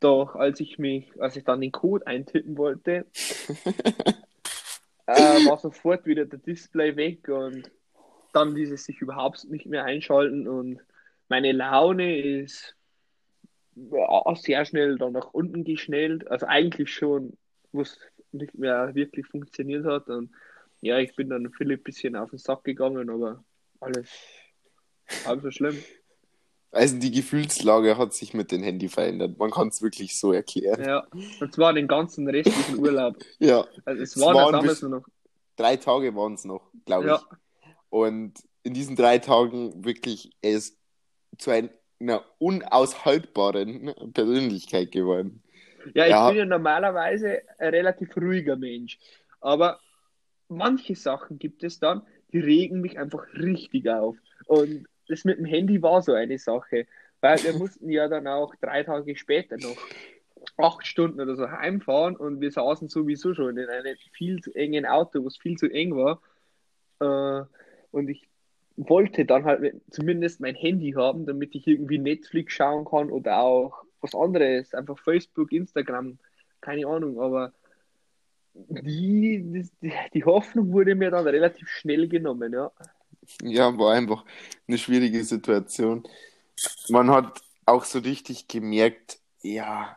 Doch 0.00 0.34
als 0.34 0.60
ich 0.60 0.78
mich, 0.78 1.10
als 1.20 1.36
ich 1.36 1.44
dann 1.44 1.60
den 1.60 1.72
Code 1.72 2.06
eintippen 2.06 2.56
wollte, 2.56 3.06
äh, 5.06 5.46
war 5.46 5.58
sofort 5.58 6.06
wieder 6.06 6.24
der 6.24 6.38
Display 6.38 6.96
weg 6.96 7.28
und 7.28 7.70
dann 8.32 8.54
ließ 8.54 8.70
es 8.72 8.84
sich 8.84 9.00
überhaupt 9.00 9.44
nicht 9.44 9.66
mehr 9.66 9.84
einschalten 9.84 10.48
und 10.48 10.80
meine 11.28 11.52
Laune 11.52 12.18
ist 12.18 12.76
ja, 13.74 14.34
sehr 14.34 14.64
schnell 14.64 14.98
dann 14.98 15.12
nach 15.12 15.32
unten 15.32 15.64
geschnellt. 15.64 16.28
Also 16.28 16.46
eigentlich 16.46 16.92
schon, 16.92 17.36
wo 17.72 17.82
es 17.82 17.98
nicht 18.32 18.54
mehr 18.54 18.94
wirklich 18.94 19.26
funktioniert 19.26 19.84
hat. 19.84 20.08
Und 20.08 20.30
ja, 20.80 20.98
ich 20.98 21.14
bin 21.14 21.28
dann 21.28 21.50
Philipp 21.52 21.80
ein 21.80 21.84
bisschen 21.84 22.16
auf 22.16 22.30
den 22.30 22.38
Sack 22.38 22.64
gegangen, 22.64 23.10
aber 23.10 23.44
alles 23.80 24.10
halb 25.24 25.42
so 25.42 25.50
schlimm. 25.50 25.76
Also 26.72 26.98
die 26.98 27.10
Gefühlslage 27.10 27.98
hat 27.98 28.14
sich 28.14 28.32
mit 28.32 28.52
dem 28.52 28.62
Handy 28.62 28.88
verändert. 28.88 29.38
Man 29.38 29.50
kann 29.50 29.68
es 29.68 29.82
wirklich 29.82 30.18
so 30.18 30.32
erklären. 30.32 30.84
Ja, 30.84 31.06
und 31.40 31.52
zwar 31.52 31.72
den 31.72 31.88
ganzen 31.88 32.28
restlichen 32.28 32.78
Urlaub. 32.78 33.16
ja. 33.38 33.66
Also 33.84 34.02
es, 34.02 34.14
es 34.14 34.22
waren, 34.22 34.36
waren 34.36 34.52
damals 34.52 34.82
nur 34.82 34.90
noch. 34.92 35.04
Drei 35.56 35.76
Tage 35.76 36.14
waren 36.14 36.34
es 36.34 36.44
noch, 36.44 36.70
glaube 36.84 37.04
ich. 37.04 37.10
Ja. 37.10 37.22
Und 37.88 38.34
in 38.62 38.74
diesen 38.74 38.94
drei 38.94 39.18
Tagen 39.18 39.84
wirklich 39.84 40.30
es 40.42 40.78
zu 41.38 41.50
einer 41.50 42.24
unaushaltbaren 42.38 43.92
Persönlichkeit 44.12 44.92
geworden. 44.92 45.42
Ja, 45.94 46.04
ich 46.04 46.10
ja. 46.10 46.28
bin 46.28 46.38
ja 46.38 46.44
normalerweise 46.44 47.42
ein 47.58 47.70
relativ 47.70 48.16
ruhiger 48.16 48.56
Mensch. 48.56 48.98
Aber 49.40 49.80
manche 50.48 50.94
Sachen 50.94 51.38
gibt 51.38 51.64
es 51.64 51.80
dann, 51.80 52.02
die 52.32 52.38
regen 52.38 52.80
mich 52.80 52.98
einfach 52.98 53.26
richtig 53.34 53.88
auf. 53.88 54.16
Und 54.46 54.86
das 55.10 55.24
mit 55.24 55.38
dem 55.38 55.44
Handy 55.44 55.82
war 55.82 56.02
so 56.02 56.12
eine 56.12 56.38
Sache. 56.38 56.86
Weil 57.20 57.42
wir 57.42 57.52
mussten 57.58 57.90
ja 57.90 58.08
dann 58.08 58.26
auch 58.26 58.54
drei 58.56 58.82
Tage 58.82 59.16
später 59.16 59.56
noch 59.56 59.76
acht 60.56 60.86
Stunden 60.86 61.20
oder 61.20 61.36
so 61.36 61.50
heimfahren 61.50 62.16
und 62.16 62.40
wir 62.40 62.50
saßen 62.50 62.88
sowieso 62.88 63.34
schon 63.34 63.56
in 63.58 63.68
einem 63.68 63.96
viel 64.12 64.40
zu 64.40 64.54
engen 64.54 64.86
Auto, 64.86 65.22
wo 65.22 65.28
es 65.28 65.36
viel 65.36 65.56
zu 65.56 65.70
eng 65.70 65.94
war. 65.94 66.20
Äh, 67.00 67.44
und 67.90 68.08
ich 68.08 68.28
wollte 68.76 69.26
dann 69.26 69.44
halt 69.44 69.80
zumindest 69.90 70.40
mein 70.40 70.54
Handy 70.54 70.92
haben, 70.92 71.26
damit 71.26 71.54
ich 71.54 71.66
irgendwie 71.66 71.98
Netflix 71.98 72.54
schauen 72.54 72.84
kann 72.84 73.10
oder 73.10 73.40
auch 73.40 73.84
was 74.00 74.14
anderes, 74.14 74.72
einfach 74.74 74.98
Facebook, 74.98 75.52
Instagram, 75.52 76.18
keine 76.60 76.86
Ahnung, 76.86 77.20
aber 77.20 77.52
die, 78.54 79.68
die, 79.82 79.92
die 80.14 80.24
Hoffnung 80.24 80.72
wurde 80.72 80.94
mir 80.94 81.10
dann 81.10 81.26
relativ 81.26 81.68
schnell 81.68 82.08
genommen, 82.08 82.52
ja. 82.52 82.72
Ja, 83.42 83.76
war 83.78 83.94
einfach 83.94 84.24
eine 84.68 84.78
schwierige 84.78 85.24
Situation. 85.24 86.04
Man 86.88 87.10
hat 87.10 87.40
auch 87.66 87.84
so 87.84 88.00
richtig 88.00 88.48
gemerkt, 88.48 89.18
ja, 89.42 89.96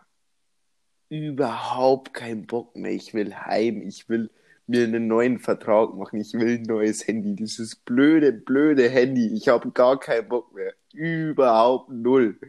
überhaupt 1.10 2.14
keinen 2.14 2.48
Bock 2.48 2.76
mehr. 2.76 2.92
Ich 2.92 3.14
will 3.14 3.36
heim, 3.36 3.82
ich 3.82 4.10
will 4.10 4.30
mir 4.68 4.84
einen 4.84 5.08
neuen 5.08 5.40
Vertrag 5.40 5.94
machen. 5.96 6.20
Ich 6.20 6.34
will 6.34 6.58
ein 6.58 6.64
neues 6.64 7.06
Handy. 7.08 7.36
Dieses 7.36 7.76
blöde, 7.76 8.32
blöde 8.32 8.90
Handy. 8.90 9.28
Ich 9.36 9.48
habe 9.48 9.72
gar 9.72 10.00
keinen 10.00 10.30
Bock 10.30 10.54
mehr. 10.54 10.74
Überhaupt 10.94 11.90
null. 11.90 12.40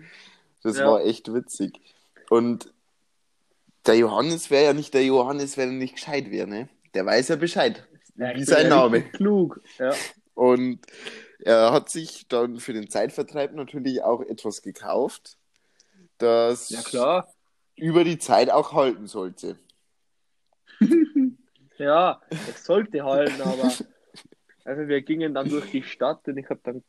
Das 0.63 0.79
ja. 0.79 0.87
war 0.87 1.05
echt 1.05 1.33
witzig. 1.33 1.81
Und 2.31 2.73
der 3.87 3.97
Johannes 3.97 4.51
wäre 4.51 4.65
ja 4.65 4.73
nicht 4.73 4.95
der 4.95 5.05
Johannes, 5.05 5.57
wenn 5.57 5.71
er 5.71 5.75
nicht 5.75 5.97
gescheit 5.97 6.31
wäre, 6.31 6.47
ne? 6.47 6.69
Der 6.95 7.05
weiß 7.05 7.29
ja 7.29 7.37
Bescheid. 7.37 7.87
Ja, 8.17 8.35
wie 8.35 8.45
sein 8.45 8.69
Name. 8.69 9.03
Klug, 9.03 9.61
ja. 9.79 9.93
Und 10.35 10.81
er 11.39 11.73
hat 11.73 11.89
sich 11.89 12.27
dann 12.29 12.59
für 12.59 12.73
den 12.73 12.89
Zeitvertreib 12.89 13.55
natürlich 13.55 14.03
auch 14.03 14.21
etwas 14.23 14.63
gekauft, 14.63 15.37
das 16.19 16.71
ja, 16.93 17.27
über 17.77 18.05
die 18.05 18.19
Zeit 18.19 18.51
auch 18.51 18.73
halten 18.73 19.07
sollte. 19.07 19.59
Ja, 21.77 22.21
es 22.31 22.65
sollte 22.65 23.05
halten, 23.05 23.41
aber 23.43 23.73
also 24.65 24.89
wir 24.89 25.03
gingen 25.03 25.35
dann 25.35 25.49
durch 25.49 25.71
die 25.73 25.83
Stadt 25.83 26.27
und 26.29 26.39
ich 26.39 26.49
habe 26.49 26.61
dann 26.63 26.85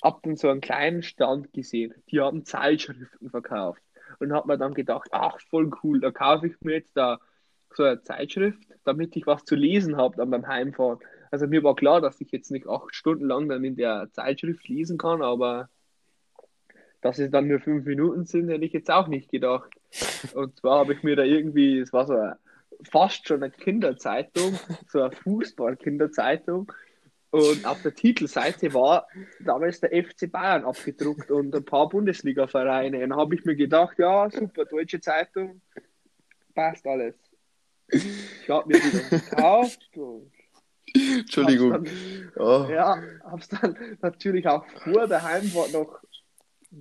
ab 0.00 0.26
und 0.26 0.38
so 0.38 0.48
einen 0.48 0.60
kleinen 0.60 1.02
Stand 1.02 1.52
gesehen. 1.52 1.94
Die 2.10 2.20
haben 2.20 2.44
Zeitschriften 2.44 3.30
verkauft 3.30 3.82
und 4.18 4.32
habe 4.32 4.48
mir 4.48 4.58
dann 4.58 4.74
gedacht, 4.74 5.08
ach 5.12 5.38
voll 5.40 5.70
cool, 5.82 6.00
da 6.00 6.10
kaufe 6.10 6.46
ich 6.46 6.60
mir 6.60 6.74
jetzt 6.74 6.96
da 6.96 7.20
so 7.74 7.84
eine 7.84 8.02
Zeitschrift, 8.02 8.62
damit 8.84 9.16
ich 9.16 9.26
was 9.26 9.44
zu 9.44 9.54
lesen 9.54 9.96
habe 9.96 10.16
dann 10.16 10.30
beim 10.30 10.46
Heimfahren. 10.46 11.00
Also 11.32 11.46
mir 11.46 11.64
war 11.64 11.74
klar, 11.74 12.02
dass 12.02 12.20
ich 12.20 12.30
jetzt 12.30 12.50
nicht 12.50 12.68
acht 12.68 12.94
Stunden 12.94 13.24
lang 13.24 13.48
dann 13.48 13.64
in 13.64 13.74
der 13.74 14.08
Zeitschrift 14.12 14.68
lesen 14.68 14.98
kann, 14.98 15.22
aber 15.22 15.70
dass 17.00 17.18
es 17.18 17.30
dann 17.30 17.48
nur 17.48 17.58
fünf 17.58 17.86
Minuten 17.86 18.26
sind, 18.26 18.50
hätte 18.50 18.66
ich 18.66 18.74
jetzt 18.74 18.90
auch 18.90 19.08
nicht 19.08 19.30
gedacht. 19.30 19.70
Und 20.34 20.58
zwar 20.58 20.80
habe 20.80 20.92
ich 20.92 21.02
mir 21.02 21.16
da 21.16 21.22
irgendwie, 21.22 21.78
es 21.78 21.90
war 21.90 22.06
so 22.06 22.32
fast 22.84 23.26
schon 23.26 23.42
eine 23.42 23.50
Kinderzeitung, 23.50 24.58
so 24.88 25.00
eine 25.00 25.10
Fußball-Kinderzeitung. 25.10 26.70
Und 27.30 27.64
auf 27.64 27.80
der 27.80 27.94
Titelseite 27.94 28.74
war 28.74 29.08
damals 29.40 29.80
der 29.80 29.90
FC 29.90 30.30
Bayern 30.30 30.64
abgedruckt 30.64 31.30
und 31.30 31.54
ein 31.56 31.64
paar 31.64 31.88
Bundesliga-Vereine. 31.88 32.98
Und 33.02 33.08
dann 33.08 33.18
habe 33.18 33.34
ich 33.36 33.46
mir 33.46 33.56
gedacht, 33.56 33.98
ja, 33.98 34.28
super, 34.28 34.66
deutsche 34.66 35.00
Zeitung, 35.00 35.62
passt 36.54 36.86
alles. 36.86 37.14
Ich 37.88 38.50
habe 38.50 38.68
mir 38.68 38.80
die 38.80 38.90
dann 38.90 39.20
gekauft 39.20 39.96
und 39.96 40.30
Entschuldigung. 40.94 41.70
Dann, 41.70 41.88
oh. 42.36 42.66
Ja, 42.70 43.02
habe 43.24 43.40
es 43.40 43.48
dann 43.48 43.76
natürlich 44.00 44.46
auch 44.46 44.66
vor 44.84 45.06
der 45.06 45.22
Heimfahrt 45.22 45.72
noch 45.72 46.00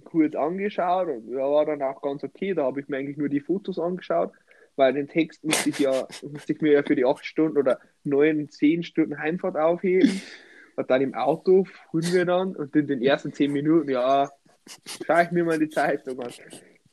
kurz 0.05 0.35
angeschaut 0.35 1.07
und 1.09 1.29
ja, 1.29 1.39
war 1.39 1.65
dann 1.65 1.81
auch 1.81 2.01
ganz 2.01 2.23
okay. 2.23 2.53
Da 2.53 2.63
habe 2.63 2.81
ich 2.81 2.87
mir 2.87 2.97
eigentlich 2.97 3.17
nur 3.17 3.29
die 3.29 3.41
Fotos 3.41 3.79
angeschaut 3.79 4.31
weil 4.75 4.93
den 4.93 5.07
Text 5.07 5.43
musste 5.43 5.69
ich 5.69 5.79
ja, 5.79 6.07
musste 6.31 6.53
ich 6.53 6.61
mir 6.61 6.73
ja 6.73 6.83
für 6.83 6.95
die 6.95 7.05
acht 7.05 7.25
Stunden 7.25 7.57
oder 7.57 7.79
neun, 8.03 8.49
zehn 8.49 8.83
Stunden 8.83 9.17
Heimfahrt 9.17 9.55
aufheben. 9.55 10.21
Und 10.75 10.89
dann 10.89 11.01
im 11.01 11.13
Auto 11.13 11.65
fuhren 11.65 12.13
wir 12.13 12.25
dann 12.25 12.55
und 12.55 12.75
in 12.75 12.87
den 12.87 13.01
ersten 13.01 13.33
zehn 13.33 13.51
Minuten, 13.51 13.89
ja, 13.89 14.29
schaue 15.05 15.23
ich 15.23 15.31
mir 15.31 15.43
mal 15.43 15.59
die 15.59 15.69
Zeitung 15.69 16.19
an. 16.19 16.31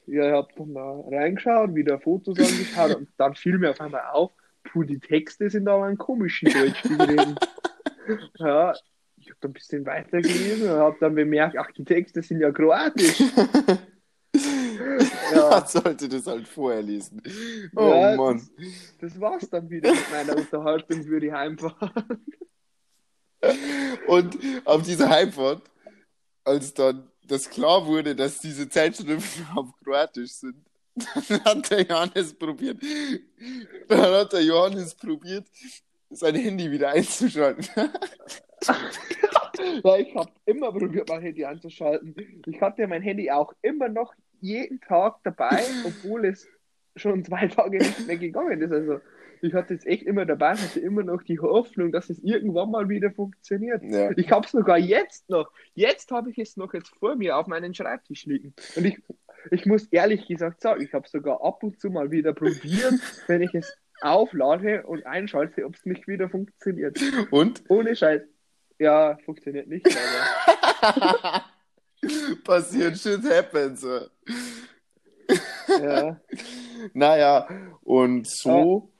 Ja, 0.07 0.27
ich 0.27 0.33
habe 0.33 0.49
dann 0.57 0.75
da 0.75 1.01
reingeschaut, 1.11 1.75
wieder 1.75 1.99
Fotos 2.01 2.39
angeschaut 2.39 2.97
und 2.97 3.09
dann 3.17 3.35
fiel 3.35 3.59
mir 3.59 3.71
auf 3.71 3.81
einmal 3.81 4.03
auf, 4.13 4.33
puh, 4.73 4.85
die 4.85 4.99
Texte 4.99 5.51
sind 5.51 5.69
aber 5.69 5.89
in 5.89 5.99
komischen 5.99 6.51
Deutsch, 6.53 6.83
die 6.83 6.95
reden. 6.95 7.37
Ja, 8.39 8.73
ich 9.17 9.29
habe 9.29 9.37
dann 9.43 9.51
ein 9.51 9.53
bisschen 9.53 9.85
weitergelesen 9.85 10.71
und 10.71 10.79
habe 10.79 10.97
dann 10.99 11.15
bemerkt, 11.15 11.59
ach, 11.59 11.71
die 11.73 11.85
Texte 11.85 12.23
sind 12.23 12.41
ja 12.41 12.51
kroatisch. 12.51 13.21
ja. 15.35 15.51
Man 15.51 15.67
sollte 15.67 16.09
das 16.09 16.27
halt 16.27 16.49
vorher 16.49 16.81
lesen. 16.81 17.21
Oh 17.77 17.91
ja, 17.91 18.17
Mann. 18.17 18.49
Das, 18.57 19.13
das, 19.13 19.21
war's 19.21 19.51
dann 19.51 19.69
wieder 19.69 19.91
mit 19.91 20.11
meiner 20.11 20.39
Unterhaltung, 20.39 21.05
würde 21.05 21.27
ich 21.27 21.33
heimfahren. 21.33 22.25
Und 24.07 24.39
auf 24.65 24.83
dieser 24.83 25.11
Heimfahrt, 25.11 25.63
als 26.45 26.73
dann 26.73 27.11
das 27.27 27.51
klar 27.51 27.87
wurde, 27.87 28.17
dass 28.17 28.39
diese 28.39 28.69
Zeitschriften 28.69 29.47
auf 29.55 29.69
Kroatisch 29.85 30.33
sind, 30.33 30.68
dann 31.29 31.45
hat 31.45 31.71
der 31.71 31.83
Johannes 31.83 32.35
probiert, 32.35 32.79
dann 33.89 34.01
hat 34.01 34.33
der 34.33 34.43
Johannes 34.43 34.95
probiert, 34.95 35.47
sein 36.11 36.35
Handy 36.35 36.71
wieder 36.71 36.91
einzuschalten. 36.91 37.67
ja, 39.85 39.97
ich 39.97 40.15
habe 40.15 40.31
immer 40.47 40.73
probiert, 40.73 41.09
mein 41.09 41.23
Handy 41.23 41.45
einzuschalten. 41.45 42.15
Ich 42.47 42.61
hatte 42.61 42.87
mein 42.87 43.03
Handy 43.03 43.31
auch 43.31 43.53
immer 43.63 43.89
noch 43.89 44.15
jeden 44.41 44.81
Tag 44.81 45.17
dabei, 45.25 45.63
obwohl 45.85 46.27
es 46.27 46.47
schon 46.97 47.25
zwei 47.25 47.47
Tage 47.49 47.79
nicht 47.79 48.07
mehr 48.07 48.17
gegangen 48.17 48.61
ist. 48.61 48.73
Also 48.73 49.01
ich 49.41 49.55
hatte 49.55 49.75
es 49.75 49.87
echt 49.87 50.03
immer 50.05 50.27
dabei, 50.27 50.55
hatte 50.55 50.81
immer 50.81 51.03
noch 51.03 51.23
die 51.23 51.39
Hoffnung, 51.39 51.93
dass 51.93 52.11
es 52.11 52.19
irgendwann 52.21 52.71
mal 52.71 52.89
wieder 52.89 53.11
funktioniert. 53.11 53.83
Ja. 53.85 54.11
Ich 54.17 54.31
habe 54.31 54.45
es 54.45 54.53
sogar 54.53 54.79
jetzt 54.79 55.29
noch. 55.31 55.51
Jetzt 55.75 56.11
habe 56.11 56.31
ich 56.31 56.39
es 56.39 56.57
noch 56.57 56.75
jetzt 56.75 56.95
vor 56.97 57.17
mir 57.17 57.37
auf 57.37 57.47
meinen 57.47 57.75
Schreibtisch 57.75 58.27
liegen. 58.27 58.55
Und 58.77 58.85
ich, 58.85 58.99
ich 59.51 59.67
muss 59.67 59.87
ehrlich 59.87 60.27
gesagt 60.27 60.61
sagen, 60.61 60.83
ich 60.83 60.93
habe 60.93 61.09
sogar 61.09 61.45
ab 61.45 61.63
und 61.63 61.81
zu 61.81 61.91
mal 61.91 62.11
wieder 62.11 62.33
probiert, 62.33 62.95
wenn 63.27 63.43
ich 63.43 63.55
es 63.55 63.77
auflade 64.01 64.85
und 64.85 65.05
einschalte, 65.07 65.65
ob 65.65 65.75
es 65.75 65.85
nicht 65.85 66.07
wieder 66.07 66.29
funktioniert. 66.29 67.01
Und? 67.31 67.63
Ohne 67.69 67.97
Scheiß. 67.97 68.23
Ja, 68.79 69.19
funktioniert 69.25 69.67
nicht. 69.67 69.85
Passiert, 72.45 72.97
shit 72.97 73.23
happens. 73.25 73.85
ja. 75.69 76.21
Naja, 76.95 77.49
und 77.83 78.29
so 78.29 78.93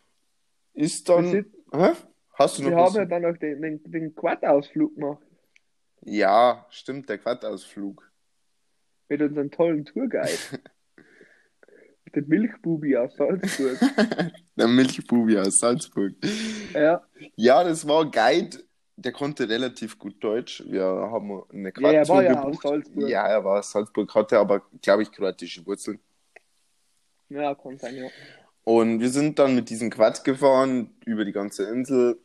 ja. 0.75 0.85
ist 0.85 1.09
dann. 1.09 1.31
Sind, 1.31 1.47
hä? 1.73 1.93
Hast 2.35 2.59
du 2.59 2.65
noch 2.65 2.71
Wir 2.71 2.77
haben 2.77 2.95
ja 2.95 3.05
dann 3.05 3.23
noch 3.23 3.37
den, 3.37 3.63
den, 3.63 3.81
den 3.85 4.15
Quad-Ausflug 4.15 4.95
gemacht. 4.95 5.23
Ja, 6.03 6.67
stimmt, 6.71 7.09
der 7.09 7.19
Quad-Ausflug. 7.19 8.08
Mit 9.09 9.23
unserem 9.23 9.51
tollen 9.51 9.85
Tourguide. 9.85 10.29
Der 12.15 12.23
Milchbubi 12.23 12.97
aus 12.97 13.17
Salzburg. 13.17 13.79
der 14.57 14.67
Milchbubi 14.67 15.39
aus 15.39 15.59
Salzburg. 15.59 16.15
Ja. 16.73 17.03
Ja, 17.37 17.63
das 17.63 17.87
war 17.87 18.03
ein 18.03 18.11
Guide, 18.11 18.65
der 18.97 19.13
konnte 19.13 19.47
relativ 19.49 19.99
gut 19.99 20.23
Deutsch. 20.25 20.65
Wir 20.67 20.85
haben 20.85 21.43
eine 21.53 21.71
Quad 21.71 21.93
ja, 21.93 21.99
er 22.01 22.09
war 22.09 22.23
ja 22.23 22.43
aus 22.43 22.61
Salzburg. 22.63 23.09
Ja, 23.09 23.27
er 23.27 23.45
war 23.45 23.59
aus 23.59 23.71
Salzburg, 23.71 24.15
hatte 24.15 24.39
aber, 24.39 24.63
glaube 24.81 25.03
ich, 25.03 25.13
kroatische 25.13 25.65
Wurzeln. 25.67 26.01
Ja, 27.29 27.55
kann 27.55 27.79
sein, 27.79 27.97
ja. 27.97 28.09
Und 28.65 29.01
wir 29.01 29.11
sind 29.11 29.39
dann 29.39 29.55
mit 29.55 29.71
diesem 29.71 29.91
Quad 29.91 30.25
gefahren 30.25 30.95
über 31.05 31.25
die 31.25 31.33
ganze 31.33 31.65
Insel 31.71 32.19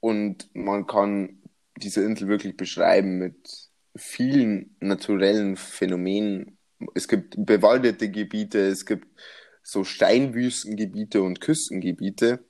und 0.00 0.48
man 0.54 0.86
kann 0.86 1.42
diese 1.76 2.02
Insel 2.02 2.28
wirklich 2.28 2.56
beschreiben 2.56 3.18
mit 3.18 3.65
vielen 3.96 4.76
naturellen 4.80 5.56
Phänomenen, 5.56 6.58
es 6.94 7.08
gibt 7.08 7.34
bewaldete 7.38 8.10
Gebiete, 8.10 8.60
es 8.60 8.86
gibt 8.86 9.06
so 9.62 9.84
Steinwüstengebiete 9.84 11.22
und 11.22 11.40
Küstengebiete. 11.40 12.44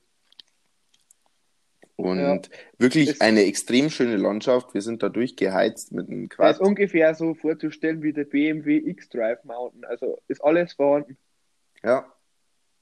Und 1.95 2.19
ja. 2.19 2.39
wirklich 2.77 3.09
es 3.09 3.21
eine 3.21 3.45
extrem 3.45 3.89
schöne 3.89 4.17
Landschaft. 4.17 4.75
Wir 4.75 4.83
sind 4.83 5.01
da 5.01 5.09
durchgeheizt 5.09 5.91
mit 5.93 6.07
einem 6.07 6.29
Quad. 6.29 6.51
Das 6.51 6.57
ist 6.57 6.65
ungefähr 6.65 7.15
so 7.15 7.33
vorzustellen 7.33 8.03
wie 8.03 8.13
der 8.13 8.25
BMW 8.25 8.77
X-Drive 8.77 9.43
Mountain. 9.45 9.83
Also 9.83 10.19
ist 10.27 10.43
alles 10.43 10.73
vorhanden. 10.73 11.17
Ja, 11.83 12.13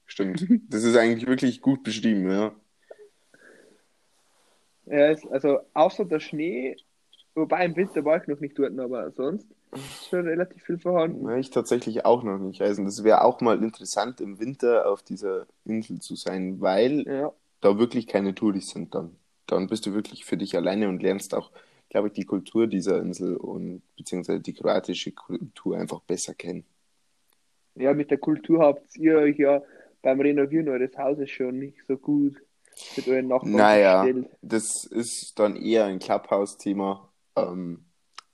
stimmt. 0.04 0.46
das 0.68 0.84
ist 0.84 0.96
eigentlich 0.96 1.26
wirklich 1.26 1.62
gut 1.62 1.82
beschrieben, 1.82 2.30
ja. 2.30 2.54
Ja, 4.84 5.16
also 5.30 5.60
außer 5.72 6.04
der 6.04 6.20
Schnee, 6.20 6.76
wobei 7.36 7.64
im 7.64 7.76
Winter 7.76 8.04
war 8.04 8.20
ich 8.20 8.28
noch 8.28 8.40
nicht 8.40 8.58
dort, 8.58 8.78
aber 8.78 9.10
sonst 9.12 9.46
ist 9.72 10.08
schon 10.08 10.26
relativ 10.26 10.64
viel 10.64 10.78
vorhanden. 10.78 11.28
Ja, 11.28 11.36
ich 11.36 11.50
tatsächlich 11.50 12.04
auch 12.04 12.22
noch 12.22 12.38
nicht. 12.38 12.62
Also 12.62 12.82
das 12.84 13.04
wäre 13.04 13.22
auch 13.22 13.40
mal 13.40 13.62
interessant, 13.62 14.20
im 14.20 14.38
Winter 14.40 14.90
auf 14.90 15.02
dieser 15.02 15.46
Insel 15.64 16.00
zu 16.00 16.16
sein, 16.16 16.60
weil 16.60 17.06
ja. 17.06 17.32
da 17.60 17.78
wirklich 17.78 18.06
keine 18.06 18.34
Touris 18.34 18.70
sind 18.70 18.94
dann. 18.94 19.16
Dann 19.46 19.68
bist 19.68 19.86
du 19.86 19.94
wirklich 19.94 20.24
für 20.24 20.36
dich 20.36 20.56
alleine 20.56 20.88
und 20.88 21.02
lernst 21.02 21.34
auch, 21.34 21.52
glaube 21.90 22.08
ich, 22.08 22.14
die 22.14 22.24
Kultur 22.24 22.66
dieser 22.66 23.00
Insel 23.00 23.36
und 23.36 23.82
beziehungsweise 23.96 24.40
die 24.40 24.54
kroatische 24.54 25.12
Kultur 25.12 25.76
einfach 25.78 26.00
besser 26.00 26.34
kennen. 26.34 26.64
Ja, 27.74 27.92
mit 27.94 28.10
der 28.10 28.18
Kultur 28.18 28.60
habt 28.60 28.96
ihr 28.96 29.18
euch 29.18 29.38
ja 29.38 29.62
beim 30.02 30.20
Renovieren 30.20 30.68
eures 30.68 30.96
Hauses 30.96 31.30
schon 31.30 31.58
nicht 31.58 31.84
so 31.86 31.96
gut 31.98 32.42
mit 32.96 33.08
euren 33.08 33.28
Nachbarn 33.28 33.52
Naja, 33.52 34.04
gestellt. 34.04 34.30
das 34.42 34.84
ist 34.84 35.38
dann 35.38 35.56
eher 35.56 35.84
ein 35.86 35.98
Clubhouse-Thema. 35.98 37.08
Ähm, 37.36 37.84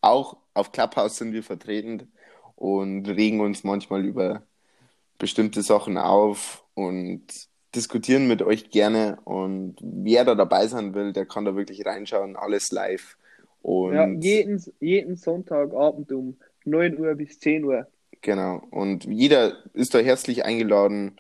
auch 0.01 0.37
auf 0.55 0.73
Clubhouse 0.73 1.17
sind 1.17 1.33
wir 1.33 1.43
vertreten 1.43 2.13
und 2.57 3.09
regen 3.09 3.41
uns 3.41 3.65
manchmal 3.65 4.05
über 4.05 4.43
bestimmte 5.19 5.63
Sachen 5.63 5.99
auf 5.99 6.65
und 6.75 7.23
diskutieren 7.75 8.27
mit 8.27 8.43
euch 8.43 8.71
gerne. 8.71 9.19
Und 9.25 9.77
wer 9.81 10.25
da 10.25 10.35
dabei 10.35 10.67
sein 10.67 10.95
will, 10.95 11.13
der 11.13 11.27
kann 11.27 11.45
da 11.45 11.57
wirklich 11.57 11.85
reinschauen, 11.87 12.37
alles 12.37 12.73
live. 12.73 13.17
Und 13.63 13.95
ja, 13.95 14.07
jeden, 14.09 14.63
jeden 14.81 15.17
Sonntagabend 15.17 16.11
um 16.13 16.37
9 16.65 16.99
Uhr 16.99 17.15
bis 17.15 17.39
10 17.39 17.65
Uhr. 17.65 17.87
Genau. 18.21 18.63
Und 18.71 19.05
jeder 19.05 19.57
ist 19.75 19.95
da 19.95 19.99
herzlich 19.99 20.45
eingeladen, 20.45 21.17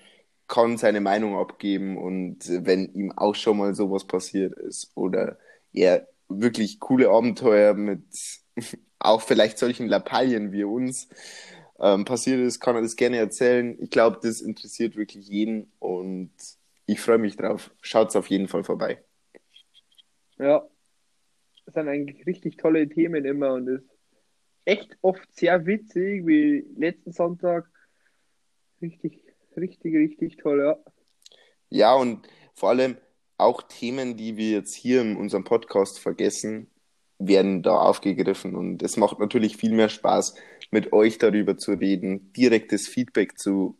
kann 0.48 0.76
seine 0.76 1.00
Meinung 1.00 1.36
abgeben 1.36 1.96
und 1.96 2.38
wenn 2.46 2.92
ihm 2.92 3.12
auch 3.12 3.34
schon 3.34 3.56
mal 3.56 3.74
sowas 3.74 4.04
passiert 4.04 4.52
ist 4.58 4.90
oder 4.94 5.38
er 5.72 6.06
wirklich 6.40 6.80
coole 6.80 7.10
Abenteuer 7.10 7.74
mit 7.74 8.04
auch 8.98 9.20
vielleicht 9.20 9.58
solchen 9.58 9.88
Lappalien 9.88 10.52
wie 10.52 10.64
uns 10.64 11.08
ähm, 11.80 12.04
passiert 12.04 12.40
ist, 12.40 12.60
kann 12.60 12.76
er 12.76 12.82
das 12.82 12.96
gerne 12.96 13.16
erzählen. 13.16 13.76
Ich 13.80 13.90
glaube, 13.90 14.18
das 14.22 14.40
interessiert 14.40 14.96
wirklich 14.96 15.28
jeden 15.28 15.72
und 15.80 16.30
ich 16.86 17.00
freue 17.00 17.18
mich 17.18 17.36
drauf. 17.36 17.74
Schaut's 17.80 18.16
auf 18.16 18.28
jeden 18.28 18.48
Fall 18.48 18.64
vorbei. 18.64 19.02
Ja, 20.38 20.66
das 21.64 21.74
sind 21.74 21.88
eigentlich 21.88 22.26
richtig 22.26 22.56
tolle 22.56 22.88
Themen 22.88 23.24
immer 23.24 23.54
und 23.54 23.68
ist 23.68 23.88
echt 24.64 24.96
oft 25.02 25.34
sehr 25.34 25.66
witzig, 25.66 26.26
wie 26.26 26.64
letzten 26.76 27.12
Sonntag. 27.12 27.68
Richtig, 28.80 29.22
richtig, 29.56 29.94
richtig 29.94 30.36
toll, 30.36 30.60
ja. 30.60 30.78
Ja, 31.68 31.94
und 31.94 32.28
vor 32.54 32.70
allem 32.70 32.96
auch 33.38 33.62
Themen, 33.62 34.16
die 34.16 34.36
wir 34.36 34.50
jetzt 34.50 34.74
hier 34.74 35.00
in 35.02 35.16
unserem 35.16 35.44
Podcast 35.44 35.98
vergessen, 35.98 36.68
werden 37.18 37.62
da 37.62 37.76
aufgegriffen. 37.76 38.54
Und 38.54 38.82
es 38.82 38.96
macht 38.96 39.18
natürlich 39.18 39.56
viel 39.56 39.72
mehr 39.72 39.88
Spaß, 39.88 40.34
mit 40.70 40.92
euch 40.92 41.18
darüber 41.18 41.56
zu 41.56 41.72
reden, 41.72 42.32
direktes 42.32 42.88
Feedback 42.88 43.38
zu 43.38 43.76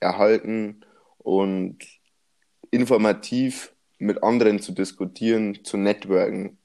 erhalten 0.00 0.84
und 1.18 1.78
informativ 2.70 3.72
mit 3.98 4.22
anderen 4.22 4.60
zu 4.60 4.72
diskutieren, 4.72 5.64
zu 5.64 5.76
networken. 5.76 6.58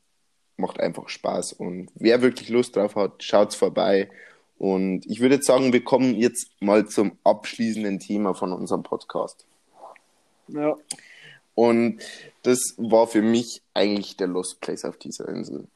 Macht 0.58 0.80
einfach 0.80 1.08
Spaß. 1.08 1.54
Und 1.54 1.90
wer 1.94 2.22
wirklich 2.22 2.50
Lust 2.50 2.76
drauf 2.76 2.96
hat, 2.96 3.24
schaut's 3.24 3.56
vorbei. 3.56 4.10
Und 4.58 5.06
ich 5.06 5.20
würde 5.20 5.42
sagen, 5.42 5.72
wir 5.72 5.84
kommen 5.84 6.16
jetzt 6.16 6.50
mal 6.60 6.88
zum 6.88 7.18
abschließenden 7.24 8.00
Thema 8.00 8.34
von 8.34 8.52
unserem 8.54 8.82
Podcast. 8.82 9.46
Ja. 10.48 10.76
Und 11.58 12.04
das 12.44 12.76
war 12.78 13.08
für 13.08 13.24
mich 13.24 13.64
eigentlich 13.74 14.16
der 14.16 14.28
Lost 14.28 14.62
Place 14.62 14.86
auf 14.86 14.98
dieser 14.98 15.28
Insel. 15.28 15.68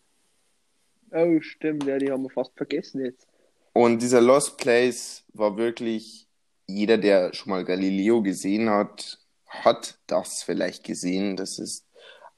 Oh, 1.11 1.41
stimmt, 1.41 1.85
ja, 1.85 1.97
die 1.97 2.11
haben 2.11 2.21
wir 2.21 2.29
fast 2.29 2.55
vergessen 2.55 3.03
jetzt. 3.03 3.27
Und 3.73 3.99
dieser 3.99 4.21
Lost 4.21 4.59
Place 4.59 5.23
war 5.33 5.57
wirklich, 5.57 6.27
jeder, 6.67 6.99
der 6.99 7.33
schon 7.33 7.49
mal 7.49 7.65
Galileo 7.65 8.21
gesehen 8.21 8.69
hat, 8.69 9.25
hat 9.47 9.97
das 10.05 10.43
vielleicht 10.43 10.83
gesehen. 10.83 11.35
Das 11.35 11.57
ist 11.57 11.87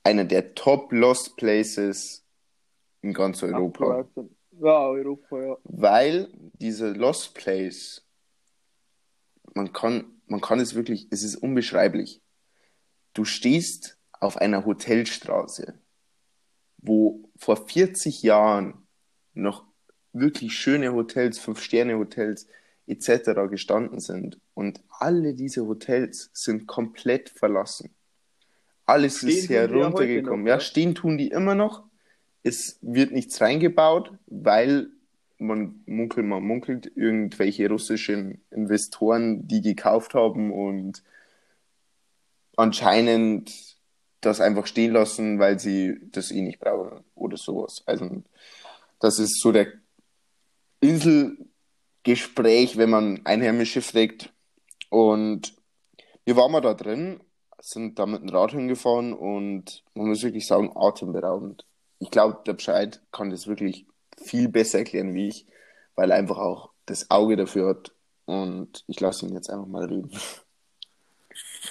einer 0.03 0.23
der 0.23 0.55
Top 0.55 0.93
Lost 0.93 1.35
Places 1.35 2.23
in 3.01 3.11
ganz 3.11 3.43
Europa. 3.43 4.07
Ja, 4.51 4.87
Europa, 4.87 5.43
ja. 5.43 5.57
Weil 5.65 6.29
dieser 6.61 6.95
Lost 6.95 7.33
Place, 7.33 8.07
man 9.53 9.73
kann, 9.73 10.21
man 10.27 10.39
kann 10.39 10.61
es 10.61 10.75
wirklich, 10.75 11.07
es 11.11 11.23
ist 11.23 11.35
unbeschreiblich. 11.35 12.22
Du 13.13 13.25
stehst 13.25 13.97
auf 14.19 14.37
einer 14.37 14.65
Hotelstraße, 14.65 15.73
wo 16.77 17.29
vor 17.35 17.67
40 17.67 18.23
Jahren 18.23 18.87
noch 19.33 19.65
wirklich 20.13 20.53
schöne 20.53 20.93
Hotels, 20.93 21.39
Fünf-Sterne-Hotels 21.39 22.47
etc. 22.87 23.49
gestanden 23.49 23.99
sind. 23.99 24.39
Und 24.53 24.81
alle 24.89 25.33
diese 25.33 25.65
Hotels 25.67 26.29
sind 26.33 26.67
komplett 26.67 27.29
verlassen. 27.29 27.89
Alles 28.85 29.17
stehen 29.17 29.29
ist 29.29 29.49
heruntergekommen. 29.49 30.45
Ja, 30.45 30.55
ja, 30.55 30.59
stehen 30.59 30.93
tun 30.93 31.17
die 31.17 31.29
immer 31.29 31.55
noch. 31.55 31.83
Es 32.43 32.77
wird 32.81 33.11
nichts 33.11 33.39
reingebaut, 33.39 34.11
weil 34.27 34.87
man 35.37 35.81
munkelt, 35.85 36.25
man 36.25 36.43
munkelt, 36.43 36.91
irgendwelche 36.95 37.69
russischen 37.69 38.41
Investoren, 38.51 39.47
die 39.47 39.61
gekauft 39.61 40.13
haben 40.13 40.51
und 40.51 41.03
anscheinend 42.55 43.51
das 44.21 44.39
einfach 44.39 44.67
stehen 44.67 44.93
lassen, 44.93 45.39
weil 45.39 45.59
sie 45.59 45.99
das 46.11 46.31
eh 46.31 46.41
nicht 46.41 46.59
brauchen 46.59 47.03
oder 47.15 47.37
sowas. 47.37 47.83
Also 47.85 48.23
das 48.99 49.19
ist 49.19 49.41
so 49.41 49.51
der 49.51 49.67
Inselgespräch, 50.79 52.77
wenn 52.77 52.89
man 52.89 53.21
Einheimische 53.25 53.81
fragt. 53.81 54.33
Und 54.89 55.55
wir 56.25 56.35
waren 56.35 56.51
mal 56.51 56.61
da 56.61 56.73
drin, 56.73 57.19
sind 57.59 57.99
da 57.99 58.05
mit 58.05 58.21
dem 58.21 58.29
Rad 58.29 58.51
hingefahren 58.51 59.13
und 59.13 59.83
man 59.93 60.07
muss 60.07 60.23
wirklich 60.23 60.45
sagen, 60.47 60.71
atemberaubend. 60.75 61.65
Ich 61.99 62.11
glaube, 62.11 62.39
der 62.45 62.53
Bescheid 62.53 63.01
kann 63.11 63.29
das 63.29 63.47
wirklich 63.47 63.85
viel 64.21 64.49
besser 64.49 64.79
erklären 64.79 65.13
wie 65.13 65.29
ich, 65.29 65.47
weil 65.95 66.11
er 66.11 66.17
einfach 66.17 66.37
auch 66.37 66.71
das 66.85 67.09
Auge 67.09 67.35
dafür 67.35 67.69
hat. 67.69 67.93
Und 68.25 68.83
ich 68.87 68.99
lasse 68.99 69.25
ihn 69.25 69.33
jetzt 69.33 69.49
einfach 69.49 69.67
mal 69.67 69.85
reden. 69.85 70.11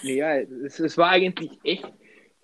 Ja, 0.00 0.36
es, 0.38 0.80
es 0.80 0.96
war 0.98 1.10
eigentlich 1.10 1.58
echt 1.64 1.92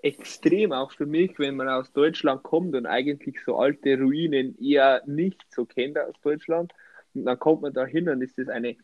extrem 0.03 0.73
auch 0.73 0.93
für 0.93 1.07
mich, 1.07 1.39
wenn 1.39 1.57
man 1.57 1.69
aus 1.69 1.93
Deutschland 1.93 2.43
kommt 2.43 2.75
und 2.75 2.87
eigentlich 2.87 3.41
so 3.45 3.57
alte 3.57 3.99
Ruinen 3.99 4.57
eher 4.61 5.03
nicht 5.07 5.45
so 5.51 5.65
kennt 5.67 5.99
aus 5.99 6.15
Deutschland. 6.23 6.73
Und 7.15 7.25
dann 7.25 7.39
kommt 7.39 7.63
man 7.63 7.73
da 7.73 7.85
hin 7.85 8.09
und 8.09 8.23
ist 8.23 8.39
das 8.39 8.49
eine 8.49 8.77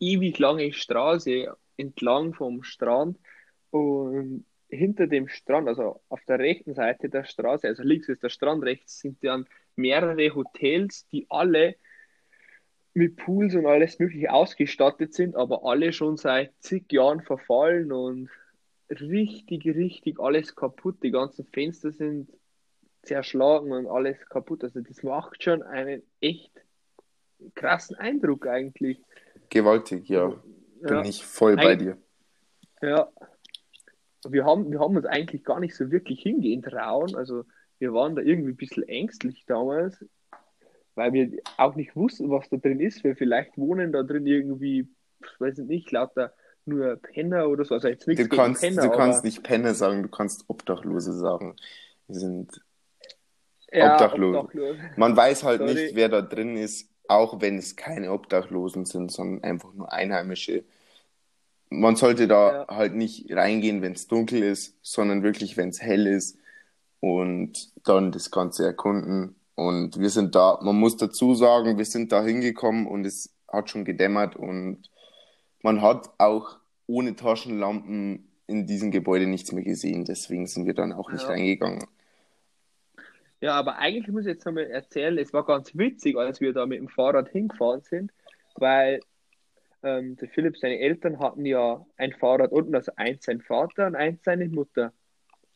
ewig 0.00 0.38
lange 0.38 0.72
Straße 0.72 1.56
entlang 1.76 2.34
vom 2.34 2.62
Strand 2.62 3.18
und 3.70 4.46
hinter 4.68 5.06
dem 5.06 5.28
Strand, 5.28 5.68
also 5.68 6.00
auf 6.08 6.24
der 6.26 6.38
rechten 6.38 6.74
Seite 6.74 7.08
der 7.08 7.24
Straße, 7.24 7.68
also 7.68 7.82
links 7.82 8.08
ist 8.08 8.22
der 8.22 8.28
Strand, 8.28 8.64
rechts 8.64 8.98
sind 9.00 9.22
dann 9.22 9.46
mehrere 9.76 10.34
Hotels, 10.34 11.06
die 11.08 11.26
alle 11.28 11.76
mit 12.94 13.16
Pools 13.16 13.54
und 13.54 13.66
alles 13.66 13.98
mögliche 13.98 14.32
ausgestattet 14.32 15.14
sind, 15.14 15.36
aber 15.36 15.64
alle 15.64 15.92
schon 15.92 16.16
seit 16.16 16.52
zig 16.60 16.90
Jahren 16.92 17.20
verfallen 17.20 17.92
und 17.92 18.30
richtig, 18.88 19.66
richtig 19.66 20.20
alles 20.20 20.54
kaputt. 20.54 21.02
Die 21.02 21.10
ganzen 21.10 21.44
Fenster 21.46 21.90
sind 21.90 22.30
zerschlagen 23.02 23.72
und 23.72 23.86
alles 23.86 24.16
kaputt. 24.28 24.62
Also 24.62 24.80
das 24.80 25.02
macht 25.02 25.42
schon 25.42 25.62
einen 25.62 26.02
echt 26.20 26.52
krassen 27.54 27.96
Eindruck 27.96 28.46
eigentlich. 28.46 29.00
Gewaltig, 29.50 30.08
ja. 30.08 30.28
Bin 30.80 30.94
ja. 30.94 31.02
ich 31.04 31.24
voll 31.24 31.56
bei 31.56 31.72
Eig 31.72 31.78
dir. 31.80 31.98
Ja. 32.80 33.08
Wir 34.26 34.44
haben, 34.44 34.70
wir 34.70 34.80
haben 34.80 34.96
uns 34.96 35.06
eigentlich 35.06 35.44
gar 35.44 35.60
nicht 35.60 35.74
so 35.74 35.90
wirklich 35.90 36.22
hingehen 36.22 36.62
trauen. 36.62 37.14
Also 37.14 37.44
wir 37.78 37.92
waren 37.92 38.14
da 38.14 38.22
irgendwie 38.22 38.52
ein 38.52 38.56
bisschen 38.56 38.84
ängstlich 38.84 39.44
damals, 39.46 40.04
weil 40.94 41.12
wir 41.12 41.30
auch 41.56 41.74
nicht 41.74 41.96
wussten, 41.96 42.30
was 42.30 42.48
da 42.48 42.56
drin 42.56 42.80
ist. 42.80 43.04
Wir 43.04 43.16
vielleicht 43.16 43.56
wohnen 43.58 43.92
da 43.92 44.02
drin 44.02 44.26
irgendwie, 44.26 44.88
ich 45.20 45.40
weiß 45.40 45.58
nicht, 45.58 45.90
lauter 45.90 46.32
nur 46.66 46.96
Penner 46.96 47.48
oder 47.48 47.64
so. 47.64 47.74
Also 47.74 47.88
jetzt 47.88 48.06
nichts 48.06 48.28
du 48.28 48.34
kannst, 48.34 48.62
Penner, 48.62 48.82
du 48.82 48.90
kannst 48.90 49.24
nicht 49.24 49.42
Penner 49.42 49.74
sagen, 49.74 50.02
du 50.02 50.08
kannst 50.08 50.44
Obdachlose 50.48 51.12
sagen. 51.12 51.56
Wir 52.08 52.16
sind 52.16 52.60
ja, 53.72 53.94
Obdachlose. 53.94 54.38
Obdachlose. 54.38 54.78
Man 54.96 55.16
weiß 55.16 55.44
halt 55.44 55.60
Sorry. 55.60 55.74
nicht, 55.74 55.96
wer 55.96 56.08
da 56.08 56.22
drin 56.22 56.56
ist, 56.56 56.90
auch 57.08 57.40
wenn 57.40 57.58
es 57.58 57.76
keine 57.76 58.12
Obdachlosen 58.12 58.86
sind, 58.86 59.10
sondern 59.12 59.44
einfach 59.44 59.74
nur 59.74 59.92
Einheimische. 59.92 60.64
Man 61.70 61.96
sollte 61.96 62.28
da 62.28 62.52
ja. 62.52 62.66
halt 62.68 62.94
nicht 62.94 63.32
reingehen, 63.32 63.82
wenn 63.82 63.92
es 63.92 64.06
dunkel 64.06 64.42
ist, 64.42 64.78
sondern 64.82 65.22
wirklich, 65.22 65.56
wenn 65.56 65.70
es 65.70 65.82
hell 65.82 66.06
ist 66.06 66.38
und 67.00 67.72
dann 67.84 68.12
das 68.12 68.30
Ganze 68.30 68.64
erkunden. 68.64 69.34
Und 69.54 69.98
wir 69.98 70.10
sind 70.10 70.34
da, 70.34 70.58
man 70.62 70.76
muss 70.76 70.96
dazu 70.96 71.34
sagen, 71.34 71.78
wir 71.78 71.84
sind 71.84 72.10
da 72.12 72.22
hingekommen 72.22 72.86
und 72.86 73.04
es 73.06 73.34
hat 73.48 73.70
schon 73.70 73.84
gedämmert 73.84 74.36
und 74.36 74.90
man 75.62 75.80
hat 75.80 76.10
auch 76.18 76.58
ohne 76.86 77.14
Taschenlampen 77.14 78.28
in 78.46 78.66
diesem 78.66 78.90
Gebäude 78.90 79.26
nichts 79.26 79.52
mehr 79.52 79.64
gesehen. 79.64 80.04
Deswegen 80.04 80.46
sind 80.46 80.66
wir 80.66 80.74
dann 80.74 80.92
auch 80.92 81.10
nicht 81.10 81.22
ja. 81.22 81.30
reingegangen. 81.30 81.86
Ja, 83.40 83.54
aber 83.54 83.78
eigentlich 83.78 84.08
muss 84.08 84.22
ich 84.22 84.32
jetzt 84.32 84.46
nochmal 84.46 84.70
erzählen, 84.70 85.18
es 85.18 85.32
war 85.32 85.44
ganz 85.44 85.76
witzig, 85.76 86.16
als 86.16 86.40
wir 86.40 86.52
da 86.52 86.66
mit 86.66 86.78
dem 86.78 86.88
Fahrrad 86.88 87.28
hingefahren 87.28 87.82
sind, 87.82 88.10
weil 88.56 89.00
ähm, 89.82 90.16
der 90.16 90.28
Philipp, 90.28 90.56
seine 90.56 90.78
Eltern 90.78 91.18
hatten 91.18 91.44
ja 91.44 91.84
ein 91.96 92.12
Fahrrad 92.12 92.52
unten, 92.52 92.74
also 92.74 92.92
eins 92.96 93.24
sein 93.24 93.42
Vater 93.42 93.86
und 93.86 93.96
eins 93.96 94.24
seine 94.24 94.48
Mutter. 94.48 94.92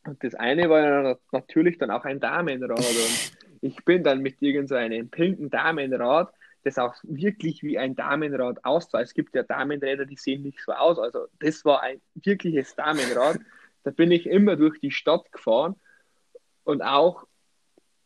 Und 0.04 0.22
das 0.22 0.34
eine 0.34 0.68
war 0.68 0.80
ja 0.82 1.16
natürlich 1.32 1.78
dann 1.78 1.90
auch 1.90 2.04
ein 2.04 2.20
Damenrad. 2.20 2.78
Und 2.78 3.38
ich 3.60 3.84
bin 3.84 4.02
dann 4.04 4.20
mit 4.20 4.40
irgendeinem 4.40 5.08
pinken 5.08 5.50
Damenrad 5.50 6.32
das 6.64 6.78
auch 6.78 6.94
wirklich 7.02 7.62
wie 7.62 7.78
ein 7.78 7.94
Damenrad 7.94 8.64
aussah. 8.64 9.00
Es 9.00 9.14
gibt 9.14 9.34
ja 9.34 9.42
Damenräder, 9.42 10.04
die 10.04 10.16
sehen 10.16 10.42
nicht 10.42 10.60
so 10.60 10.72
aus. 10.72 10.98
Also 10.98 11.26
das 11.40 11.64
war 11.64 11.82
ein 11.82 12.00
wirkliches 12.14 12.74
Damenrad. 12.74 13.38
Da 13.84 13.90
bin 13.90 14.10
ich 14.10 14.26
immer 14.26 14.56
durch 14.56 14.80
die 14.80 14.90
Stadt 14.90 15.30
gefahren 15.32 15.76
und 16.64 16.82
auch 16.82 17.26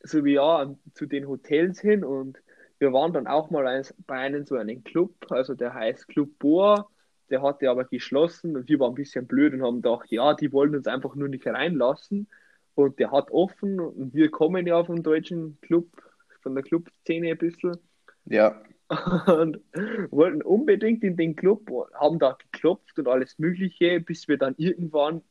so 0.03 0.25
wie 0.25 0.35
ja 0.35 0.75
zu 0.95 1.07
den 1.07 1.29
Hotels 1.29 1.81
hin 1.81 2.05
und 2.05 2.39
wir 2.79 2.93
waren 2.93 3.13
dann 3.13 3.29
auch 3.29 3.51
mal 3.51 3.83
bei 4.07 4.17
einem 4.17 4.45
so 4.45 4.57
einem 4.57 4.83
Club, 4.83 5.15
also 5.31 5.55
der 5.55 5.73
heißt 5.73 6.09
Club 6.09 6.39
Boa, 6.41 6.89
der 7.31 7.41
hatte 7.41 7.71
aber 7.71 7.85
geschlossen 7.85 8.57
und 8.57 8.69
wir 8.69 8.81
waren 8.81 8.93
ein 8.93 8.97
bisschen 8.97 9.27
blöd 9.27 9.55
und 9.55 9.63
haben 9.63 9.83
gedacht, 9.83 10.11
ja, 10.11 10.35
die 10.35 10.53
wollen 10.53 10.75
uns 10.75 10.89
einfach 10.89 11.15
nur 11.15 11.29
nicht 11.29 11.47
reinlassen 11.47 12.29
und 12.75 12.99
der 12.99 13.11
hat 13.11 13.31
offen 13.31 13.81
und 13.81 14.15
wir 14.15 14.31
kommen 14.31 14.67
ja 14.67 14.83
vom 14.85 15.03
deutschen 15.03 15.59
Club, 15.61 15.89
von 16.43 16.55
der 16.55 16.65
Clubszene 16.65 17.31
ein 17.31 17.39
bisschen 17.39 17.79
ja. 18.27 18.63
Und 19.27 19.61
wollten 20.11 20.43
unbedingt 20.43 21.03
in 21.03 21.17
den 21.17 21.35
Club, 21.35 21.71
haben 21.95 22.19
da 22.19 22.33
geklopft 22.33 22.99
und 22.99 23.09
alles 23.09 23.39
Mögliche, 23.39 24.01
bis 24.01 24.29
wir 24.29 24.37
dann 24.37 24.55
irgendwann 24.59 25.23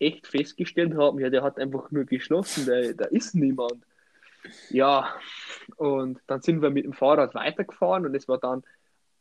echt 0.00 0.26
festgestellt 0.26 0.96
haben, 0.96 1.18
ja, 1.18 1.30
der 1.30 1.42
hat 1.42 1.58
einfach 1.58 1.90
nur 1.90 2.04
geschlossen, 2.04 2.66
da, 2.66 2.92
da 2.92 3.04
ist 3.06 3.34
niemand. 3.34 3.84
Ja, 4.70 5.14
und 5.76 6.20
dann 6.26 6.40
sind 6.40 6.62
wir 6.62 6.70
mit 6.70 6.84
dem 6.84 6.92
Fahrrad 6.92 7.34
weitergefahren 7.34 8.06
und 8.06 8.14
es 8.14 8.28
war 8.28 8.38
dann 8.38 8.62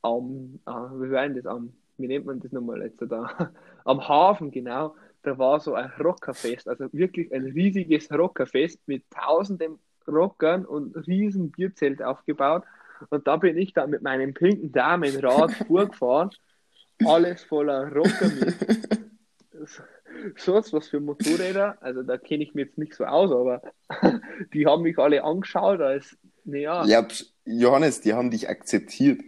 am, 0.01 0.59
äh, 0.65 0.71
wie 0.71 1.11
war 1.11 1.27
das, 1.29 1.45
am, 1.45 1.73
wie 1.97 2.07
nennt 2.07 2.25
man 2.25 2.39
das 2.39 2.51
nochmal 2.51 2.81
jetzt 2.83 3.01
da? 3.01 3.51
Am 3.85 4.07
Hafen, 4.07 4.51
genau, 4.51 4.95
da 5.27 5.37
war 5.37 5.59
so 5.59 5.73
ein 5.73 5.91
Rockerfest, 5.99 6.67
also 6.67 6.87
wirklich 6.93 7.33
ein 7.33 7.43
riesiges 7.43 8.11
Rockerfest 8.11 8.79
mit 8.87 9.03
tausenden 9.11 9.79
Rockern 10.07 10.65
und 10.65 10.95
riesen 11.05 11.51
Bierzelt 11.51 12.01
aufgebaut 12.01 12.63
und 13.09 13.27
da 13.27 13.37
bin 13.37 13.57
ich 13.57 13.73
dann 13.73 13.89
mit 13.89 14.01
meinem 14.01 14.33
pinken 14.33 14.71
Damenrad 14.71 15.51
vorgefahren, 15.67 16.29
alles 17.05 17.43
voller 17.43 17.91
Rocker 17.93 18.29
mit. 18.29 18.55
Sonst 20.37 20.73
was 20.73 20.87
für 20.87 20.99
Motorräder, 20.99 21.77
also 21.81 22.01
da 22.03 22.17
kenne 22.17 22.43
ich 22.43 22.55
mich 22.55 22.67
jetzt 22.67 22.77
nicht 22.77 22.95
so 22.95 23.05
aus, 23.05 23.31
aber 23.31 23.61
die 24.53 24.65
haben 24.65 24.83
mich 24.83 24.97
alle 24.97 25.23
angeschaut 25.23 25.79
als, 25.79 26.17
naja. 26.43 26.85
Ja, 26.85 27.07
Johannes, 27.45 28.01
die 28.01 28.13
haben 28.13 28.31
dich 28.31 28.49
akzeptiert. 28.49 29.21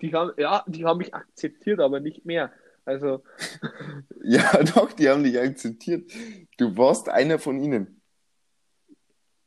Die 0.00 0.14
haben, 0.14 0.32
ja, 0.36 0.64
die 0.66 0.84
haben 0.84 0.98
mich 0.98 1.14
akzeptiert, 1.14 1.80
aber 1.80 2.00
nicht 2.00 2.24
mehr. 2.24 2.50
Also. 2.84 3.22
ja, 4.22 4.62
doch, 4.62 4.92
die 4.92 5.08
haben 5.08 5.24
dich 5.24 5.38
akzeptiert. 5.38 6.10
Du 6.58 6.76
warst 6.76 7.08
einer 7.08 7.38
von 7.38 7.58
ihnen. 7.58 8.00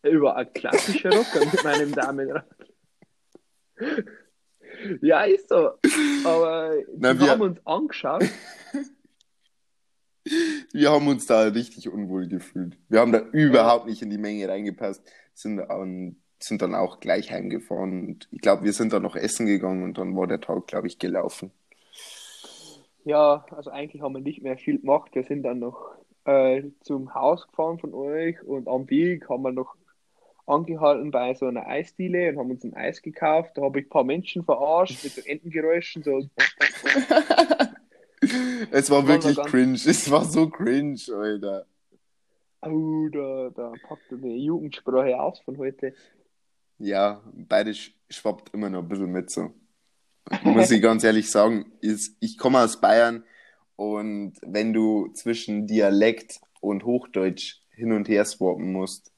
Über 0.04 0.36
ein 0.36 0.52
klassischer 0.54 1.12
Rocker 1.12 1.46
mit 1.46 1.64
meinem 1.64 1.92
Damenrad 1.92 2.46
ja, 5.02 5.24
ist 5.24 5.50
so. 5.50 5.72
Aber 6.26 6.74
Na, 6.98 7.20
wir 7.20 7.30
haben 7.30 7.42
uns 7.42 7.66
angeschaut. 7.66 8.26
wir 10.74 10.92
haben 10.92 11.08
uns 11.08 11.26
da 11.26 11.42
richtig 11.44 11.90
unwohl 11.90 12.28
gefühlt. 12.28 12.78
Wir 12.90 13.00
haben 13.00 13.12
da 13.12 13.20
überhaupt 13.20 13.88
nicht 13.88 14.02
in 14.02 14.10
die 14.10 14.18
Menge 14.18 14.48
reingepasst, 14.48 15.04
sind, 15.34 15.60
an, 15.60 16.18
sind 16.40 16.62
dann 16.62 16.76
auch 16.76 17.00
gleich 17.00 17.32
heimgefahren. 17.32 18.08
Und 18.08 18.28
ich 18.32 18.42
glaube, 18.42 18.64
wir 18.64 18.74
sind 18.74 18.94
dann 18.94 19.04
noch 19.04 19.16
essen 19.16 19.46
gegangen 19.46 19.84
und 19.84 19.98
dann 19.98 20.16
war 20.16 20.28
der 20.28 20.42
Tag, 20.42 20.68
glaube 20.68 20.88
ich, 20.88 21.00
gelaufen. 21.00 21.52
Ja, 23.08 23.46
also 23.52 23.72
eigentlich 23.72 24.02
haben 24.02 24.16
wir 24.16 24.22
nicht 24.22 24.42
mehr 24.42 24.58
viel 24.58 24.80
gemacht. 24.80 25.16
Wir 25.16 25.24
sind 25.24 25.44
dann 25.44 25.60
noch 25.60 25.96
äh, 26.26 26.64
zum 26.82 27.16
Haus 27.16 27.48
gefahren 27.48 27.80
von 27.80 27.94
euch 27.94 28.44
und 28.44 28.68
am 28.68 28.90
Weg 28.90 29.30
haben 29.30 29.44
wir 29.44 29.54
noch 29.54 29.78
angehalten 30.46 31.10
bei 31.12 31.34
so 31.34 31.46
einer 31.46 31.66
Eisdiele 31.66 32.32
und 32.32 32.38
haben 32.38 32.52
uns 32.52 32.66
ein 32.66 32.74
Eis 32.74 33.02
gekauft. 33.02 33.52
Da 33.56 33.62
habe 33.62 33.80
ich 33.80 33.86
ein 33.86 33.90
paar 33.90 34.04
Menschen 34.04 34.44
verarscht 34.44 35.06
mit 35.06 35.14
so 35.14 35.22
Entengeräuschen. 35.22 36.04
So. 36.04 36.18
es 38.72 38.92
war 38.92 39.08
wirklich 39.08 39.38
cringe. 39.38 39.76
Es 39.76 40.12
war 40.12 40.26
so 40.26 40.50
cringe, 40.50 41.00
Alter. 41.16 41.66
Oh, 42.62 43.08
da, 43.08 43.52
da 43.56 43.72
packt 43.88 44.12
die 44.12 44.44
Jugendsprache 44.44 45.18
aus 45.18 45.40
von 45.40 45.58
heute. 45.58 45.94
Ja, 46.78 47.22
beides 47.34 47.90
schwappt 48.10 48.54
immer 48.54 48.70
noch 48.70 48.82
ein 48.82 48.90
bisschen 48.90 49.14
mit 49.14 49.30
so. 49.30 49.54
Muss 50.44 50.72
ich 50.72 50.82
ganz 50.82 51.04
ehrlich 51.04 51.30
sagen, 51.30 51.72
ist, 51.82 52.16
ich 52.20 52.38
komme 52.38 52.60
aus 52.60 52.80
Bayern 52.82 53.24
und 53.76 54.34
wenn 54.42 54.74
du 54.74 55.10
zwischen 55.14 55.68
Dialekt 55.68 56.40
und 56.62 56.84
Hochdeutsch 56.84 57.62
hin 57.70 57.92
und 57.92 58.10
her 58.10 58.26
swappen 58.26 58.72
musst, 58.72 59.12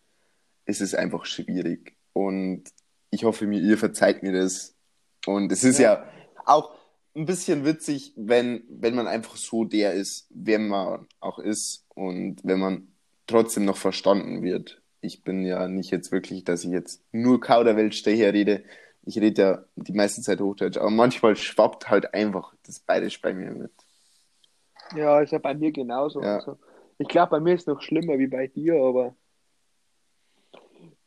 ist 0.65 0.81
es 0.81 0.93
einfach 0.93 1.25
schwierig. 1.25 1.95
Und 2.13 2.65
ich 3.09 3.23
hoffe 3.23 3.47
mir, 3.47 3.59
ihr 3.59 3.77
verzeiht 3.77 4.21
mir 4.21 4.33
das. 4.33 4.75
Und 5.25 5.51
es 5.51 5.63
ist 5.63 5.79
ja, 5.79 5.93
ja 5.93 6.11
auch 6.45 6.75
ein 7.15 7.25
bisschen 7.25 7.65
witzig, 7.65 8.13
wenn, 8.15 8.63
wenn 8.69 8.95
man 8.95 9.07
einfach 9.07 9.35
so 9.35 9.63
der 9.63 9.93
ist, 9.93 10.27
wer 10.29 10.59
man 10.59 11.07
auch 11.19 11.39
ist 11.39 11.85
und 11.95 12.41
wenn 12.43 12.59
man 12.59 12.87
trotzdem 13.27 13.65
noch 13.65 13.77
verstanden 13.77 14.43
wird. 14.43 14.81
Ich 15.01 15.23
bin 15.23 15.45
ja 15.45 15.67
nicht 15.67 15.91
jetzt 15.91 16.11
wirklich, 16.11 16.43
dass 16.43 16.63
ich 16.63 16.71
jetzt 16.71 17.01
nur 17.11 17.39
Kauderwelsch 17.39 18.03
daher 18.03 18.33
rede. 18.33 18.63
Ich 19.03 19.17
rede 19.19 19.41
ja 19.41 19.63
die 19.75 19.93
meiste 19.93 20.21
Zeit 20.21 20.41
Hochdeutsch, 20.41 20.77
aber 20.77 20.89
manchmal 20.89 21.35
schwappt 21.35 21.89
halt 21.89 22.13
einfach 22.13 22.53
das 22.65 22.79
Bayerisch 22.79 23.21
bei 23.21 23.33
mir 23.33 23.51
mit. 23.51 23.71
Ja, 24.95 25.19
ist 25.21 25.31
ja 25.31 25.39
bei 25.39 25.53
mir 25.53 25.71
genauso. 25.71 26.21
Ja. 26.21 26.35
Also, 26.35 26.57
ich 26.97 27.07
glaube, 27.07 27.31
bei 27.31 27.39
mir 27.39 27.55
ist 27.55 27.61
es 27.61 27.67
noch 27.67 27.81
schlimmer 27.81 28.17
wie 28.19 28.27
bei 28.27 28.47
dir, 28.47 28.75
aber 28.75 29.15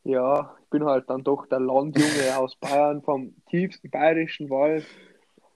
ja, 0.04 0.56
ich 0.60 0.70
bin 0.70 0.84
halt 0.84 1.08
dann 1.08 1.22
doch 1.22 1.46
der 1.46 1.60
Landjunge 1.60 2.36
aus 2.36 2.56
Bayern 2.56 3.02
vom 3.02 3.34
tiefsten 3.50 3.90
bayerischen 3.90 4.50
Wald. 4.50 4.86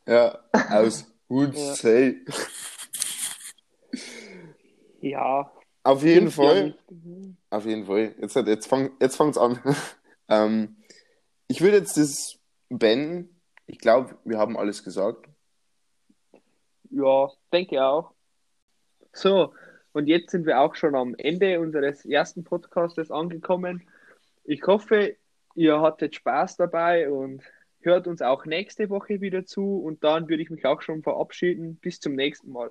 Ja, 0.06 0.38
aus 0.70 1.12
Hutzell. 1.28 2.24
Ja. 5.00 5.10
ja. 5.10 5.52
Auf 5.82 6.02
jeden 6.02 6.30
Fall. 6.30 6.76
Auf 7.50 7.64
jeden 7.64 7.86
Fall. 7.86 8.14
Jetzt, 8.20 8.34
jetzt, 8.34 8.66
fang, 8.66 8.90
jetzt 9.00 9.16
fangt's 9.16 9.38
an. 9.38 9.58
ähm, 10.28 10.76
ich 11.48 11.60
würde 11.60 11.78
jetzt 11.78 11.96
das 11.96 12.38
Ben, 12.68 13.40
ich 13.66 13.78
glaube, 13.78 14.16
wir 14.24 14.38
haben 14.38 14.56
alles 14.56 14.82
gesagt. 14.84 15.28
Ja, 16.90 17.30
denke 17.52 17.84
auch. 17.84 18.12
So, 19.12 19.52
und 19.92 20.08
jetzt 20.08 20.30
sind 20.30 20.46
wir 20.46 20.60
auch 20.60 20.74
schon 20.74 20.94
am 20.94 21.14
Ende 21.16 21.58
unseres 21.60 22.04
ersten 22.04 22.44
Podcastes 22.44 23.10
angekommen. 23.10 23.88
Ich 24.44 24.62
hoffe, 24.66 25.16
ihr 25.54 25.80
hattet 25.80 26.14
Spaß 26.14 26.56
dabei 26.56 27.10
und 27.10 27.42
hört 27.80 28.06
uns 28.06 28.20
auch 28.20 28.44
nächste 28.44 28.90
Woche 28.90 29.20
wieder 29.20 29.46
zu. 29.46 29.78
Und 29.78 30.04
dann 30.04 30.28
würde 30.28 30.42
ich 30.42 30.50
mich 30.50 30.66
auch 30.66 30.82
schon 30.82 31.02
verabschieden. 31.02 31.76
Bis 31.76 31.98
zum 31.98 32.14
nächsten 32.14 32.52
Mal. 32.52 32.70